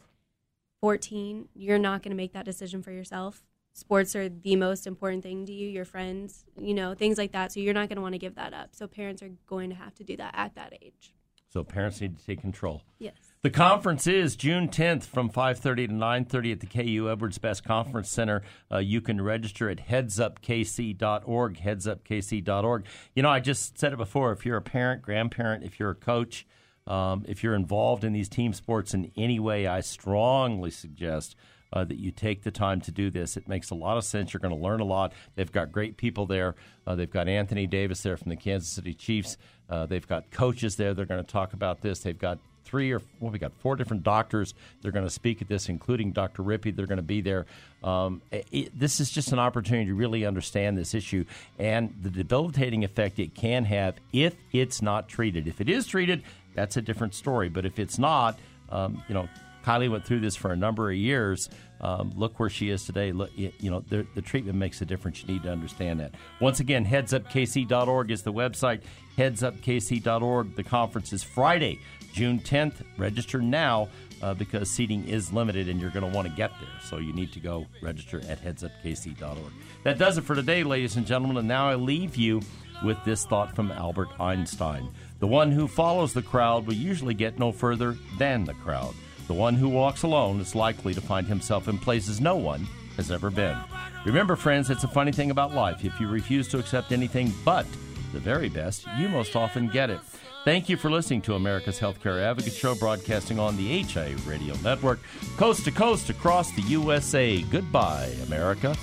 14, 0.81 1.49
you're 1.55 1.79
not 1.79 2.03
going 2.03 2.11
to 2.11 2.17
make 2.17 2.33
that 2.33 2.45
decision 2.45 2.83
for 2.83 2.93
yourself. 2.93 3.43
Sports 3.73 4.17
are 4.17 4.29
the 4.29 4.57
most 4.57 4.87
important 4.87 5.23
thing 5.23 5.47
to 5.47 5.53
you, 5.53 5.69
your 5.69 5.85
friends, 5.85 6.45
you 6.61 6.75
know, 6.75 6.95
things 6.95 7.19
like 7.19 7.33
that. 7.33 7.53
So 7.53 7.61
you're 7.61 7.75
not 7.75 7.89
going 7.89 7.97
to 7.97 8.03
want 8.03 8.15
to 8.15 8.19
give 8.19 8.35
that 8.37 8.53
up. 8.53 8.71
So 8.73 8.87
parents 8.87 9.23
are 9.23 9.31
going 9.47 9.71
to 9.71 9.77
have 9.77 9.95
to 9.97 10.05
do 10.05 10.17
that 10.17 10.35
at 10.37 10.55
that 10.55 10.73
age. 10.83 11.15
So 11.49 11.63
parents 11.65 12.01
need 12.01 12.19
to 12.19 12.25
take 12.25 12.41
control. 12.41 12.83
Yes. 12.99 13.28
The 13.41 13.51
conference 13.51 14.09
is 14.09 14.35
June 14.35 14.67
10th 14.67 15.05
from 15.05 15.31
5:30 15.31 15.87
to 15.87 15.93
9:30 15.93 16.51
at 16.51 16.59
the 16.59 16.67
KU 16.67 17.09
Edwards 17.09 17.39
Best 17.39 17.63
Conference 17.63 18.11
Center. 18.11 18.43
Uh, 18.71 18.79
you 18.79 19.01
can 19.01 19.21
register 19.21 19.71
at 19.71 19.87
headsupkc.org. 19.87 21.59
Headsupkc.org. 21.59 22.85
You 23.15 23.23
know, 23.23 23.31
I 23.31 23.39
just 23.39 23.79
said 23.79 23.93
it 23.93 23.97
before. 23.97 24.33
If 24.33 24.45
you're 24.45 24.57
a 24.57 24.63
parent, 24.63 25.03
grandparent, 25.03 25.63
if 25.63 25.79
you're 25.79 25.91
a 25.91 25.95
coach, 25.95 26.49
um, 26.89 27.25
if 27.29 27.45
you're 27.45 27.55
involved 27.55 28.03
in 28.03 28.13
these 28.13 28.29
team 28.29 28.53
sports 28.53 28.93
in 28.93 29.13
any 29.17 29.39
way, 29.39 29.69
I 29.69 29.81
strongly 29.81 30.73
suggest. 30.73 31.37
Uh, 31.71 31.85
that 31.85 31.99
you 31.99 32.11
take 32.11 32.45
the 32.45 32.51
time 32.51 32.81
to 32.81 32.91
do 32.91 33.11
this. 33.11 33.37
It 33.37 33.47
makes 33.47 33.69
a 33.69 33.75
lot 33.75 33.99
of 33.99 34.05
sense. 34.05 34.33
You're 34.33 34.41
going 34.41 34.55
to 34.55 34.59
learn 34.59 34.81
a 34.81 34.87
lot. 34.87 35.13
They've 35.35 35.53
got 35.53 35.71
great 35.71 35.99
people 35.99 36.25
there. 36.25 36.55
Uh, 36.87 36.95
they've 36.95 37.11
got 37.11 37.29
Anthony 37.29 37.67
Davis 37.67 38.01
there 38.01 38.17
from 38.17 38.31
the 38.31 38.37
Kansas 38.37 38.71
City 38.71 38.95
Chiefs. 38.95 39.37
Uh, 39.69 39.85
they've 39.85 40.09
got 40.09 40.31
coaches 40.31 40.77
there. 40.77 40.95
They're 40.95 41.05
going 41.05 41.23
to 41.23 41.31
talk 41.31 41.53
about 41.53 41.83
this. 41.83 41.99
They've 42.01 42.19
got 42.19 42.39
three 42.69 42.93
or 42.93 43.01
well, 43.21 43.31
we 43.31 43.39
got 43.39 43.53
four 43.61 43.77
different 43.77 44.03
doctors. 44.03 44.55
They're 44.83 44.93
going 44.93 45.07
to 45.07 45.11
speak 45.11 45.41
at 45.41 45.49
this, 45.49 45.69
including 45.69 46.13
Dr. 46.13 46.43
Rippee. 46.43 46.75
They're 46.77 46.87
going 46.87 46.99
to 46.99 47.03
be 47.03 47.21
there. 47.21 47.47
Um, 47.83 48.21
it, 48.31 48.79
this 48.79 49.01
is 49.01 49.11
just 49.11 49.33
an 49.33 49.39
opportunity 49.39 49.87
to 49.87 49.95
really 49.95 50.27
understand 50.27 50.77
this 50.77 50.95
issue 50.95 51.25
and 51.59 51.95
the 52.03 52.11
debilitating 52.11 52.85
effect 52.85 53.19
it 53.19 53.35
can 53.35 53.65
have 53.65 53.97
if 54.13 54.35
it's 54.53 54.83
not 54.83 55.09
treated. 55.09 55.49
If 55.49 55.61
it 55.61 55.69
is 55.69 55.87
treated, 55.87 56.23
that's 56.55 56.77
a 56.77 56.83
different 56.83 57.15
story. 57.15 57.49
But 57.49 57.65
if 57.65 57.79
it's 57.79 57.99
not, 57.99 58.39
um, 58.69 59.03
you 59.09 59.15
know, 59.15 59.29
Kylie 59.65 59.91
went 59.91 60.05
through 60.05 60.21
this 60.21 60.37
for 60.37 60.51
a 60.51 60.57
number 60.57 60.91
of 60.91 60.97
years. 60.97 61.51
Um, 61.81 62.13
look 62.17 62.41
where 62.41 62.49
she 62.49 62.71
is 62.71 62.85
today. 62.85 63.13
Look, 63.13 63.31
you 63.37 63.71
know, 63.71 63.81
the, 63.81 64.07
the 64.15 64.23
treatment 64.23 64.57
makes 64.57 64.81
a 64.81 64.87
difference. 64.87 65.23
You 65.23 65.35
need 65.35 65.43
to 65.45 65.53
understand 65.53 66.01
that. 66.01 66.13
Once 66.41 66.59
again, 66.61 66.85
headsupkc.org 66.85 68.11
is 68.11 68.23
the 68.23 68.33
website. 68.33 68.81
Headsupkc.org. 69.17 70.57
The 70.57 70.63
conference 70.65 71.13
is 71.13 71.23
Friday, 71.23 71.81
June 72.13 72.39
10th. 72.41 72.83
Register 72.97 73.41
now 73.41 73.89
uh, 74.23 74.35
because 74.35 74.71
seating 74.71 75.07
is 75.07 75.33
limited 75.33 75.69
and 75.69 75.81
you're 75.81 75.91
going 75.91 76.11
to 76.11 76.17
want 76.17 76.29
to 76.29 76.35
get 76.35 76.51
there. 76.61 76.81
So 76.83 76.99
you 76.99 77.13
need 77.13 77.33
to 77.33 77.41
go 77.41 77.67
register 77.83 78.21
at 78.29 78.43
headsupkc.org. 78.43 79.53
That 79.85 79.99
does 79.99 80.19
it 80.19 80.25
for 80.25 80.35
today, 80.35 80.65
ladies 80.65 80.97
and 80.97 81.07
gentlemen. 81.07 81.37
And 81.37 81.49
now 81.49 81.69
I 81.69 81.75
leave 81.75 82.17
you 82.17 82.43
with 82.85 83.03
this 83.05 83.25
thought 83.25 83.55
from 83.55 83.71
Albert 83.71 84.09
Einstein. 84.21 84.89
The 85.21 85.27
one 85.27 85.51
who 85.51 85.67
follows 85.67 86.13
the 86.13 86.23
crowd 86.23 86.67
will 86.67 86.75
usually 86.75 87.15
get 87.15 87.39
no 87.39 87.53
further 87.53 87.97
than 88.19 88.45
the 88.45 88.55
crowd. 88.55 88.95
The 89.27 89.35
one 89.35 89.55
who 89.55 89.69
walks 89.69 90.05
alone 90.05 90.41
is 90.41 90.55
likely 90.55 90.95
to 90.95 91.01
find 91.01 91.27
himself 91.27 91.69
in 91.69 91.79
places 91.79 92.21
no 92.21 92.37
one 92.37 92.67
has 92.97 93.11
ever 93.11 93.31
been. 93.31 93.57
Remember, 94.05 94.37
friends, 94.37 94.71
it's 94.71 94.85
a 94.85 94.89
funny 94.89 95.13
thing 95.13 95.31
about 95.31 95.55
life. 95.55 95.85
If 95.85 96.01
you 96.01 96.09
refuse 96.09 96.49
to 96.49 96.59
accept 96.59 96.93
anything 96.93 97.33
but 97.45 97.67
the 98.13 98.21
very 98.21 98.49
best, 98.49 98.87
you 98.97 99.09
most 99.09 99.37
often 99.37 99.69
get 99.69 99.91
it. 99.91 100.01
Thank 100.49 100.71
you 100.71 100.79
for 100.79 100.91
listening 100.91 101.21
to 101.23 101.35
America's 101.35 101.79
Healthcare 101.79 102.23
Advocate 102.23 102.55
Show, 102.55 102.75
broadcasting 102.75 103.39
on 103.39 103.55
the 103.59 103.83
HIA 103.83 104.17
Radio 104.27 104.55
Network, 104.65 104.99
coast 105.37 105.67
to 105.67 105.71
coast 105.71 106.09
across 106.09 106.53
the 106.53 106.63
USA. 106.63 107.43
Goodbye, 107.43 108.11
America. 108.27 108.75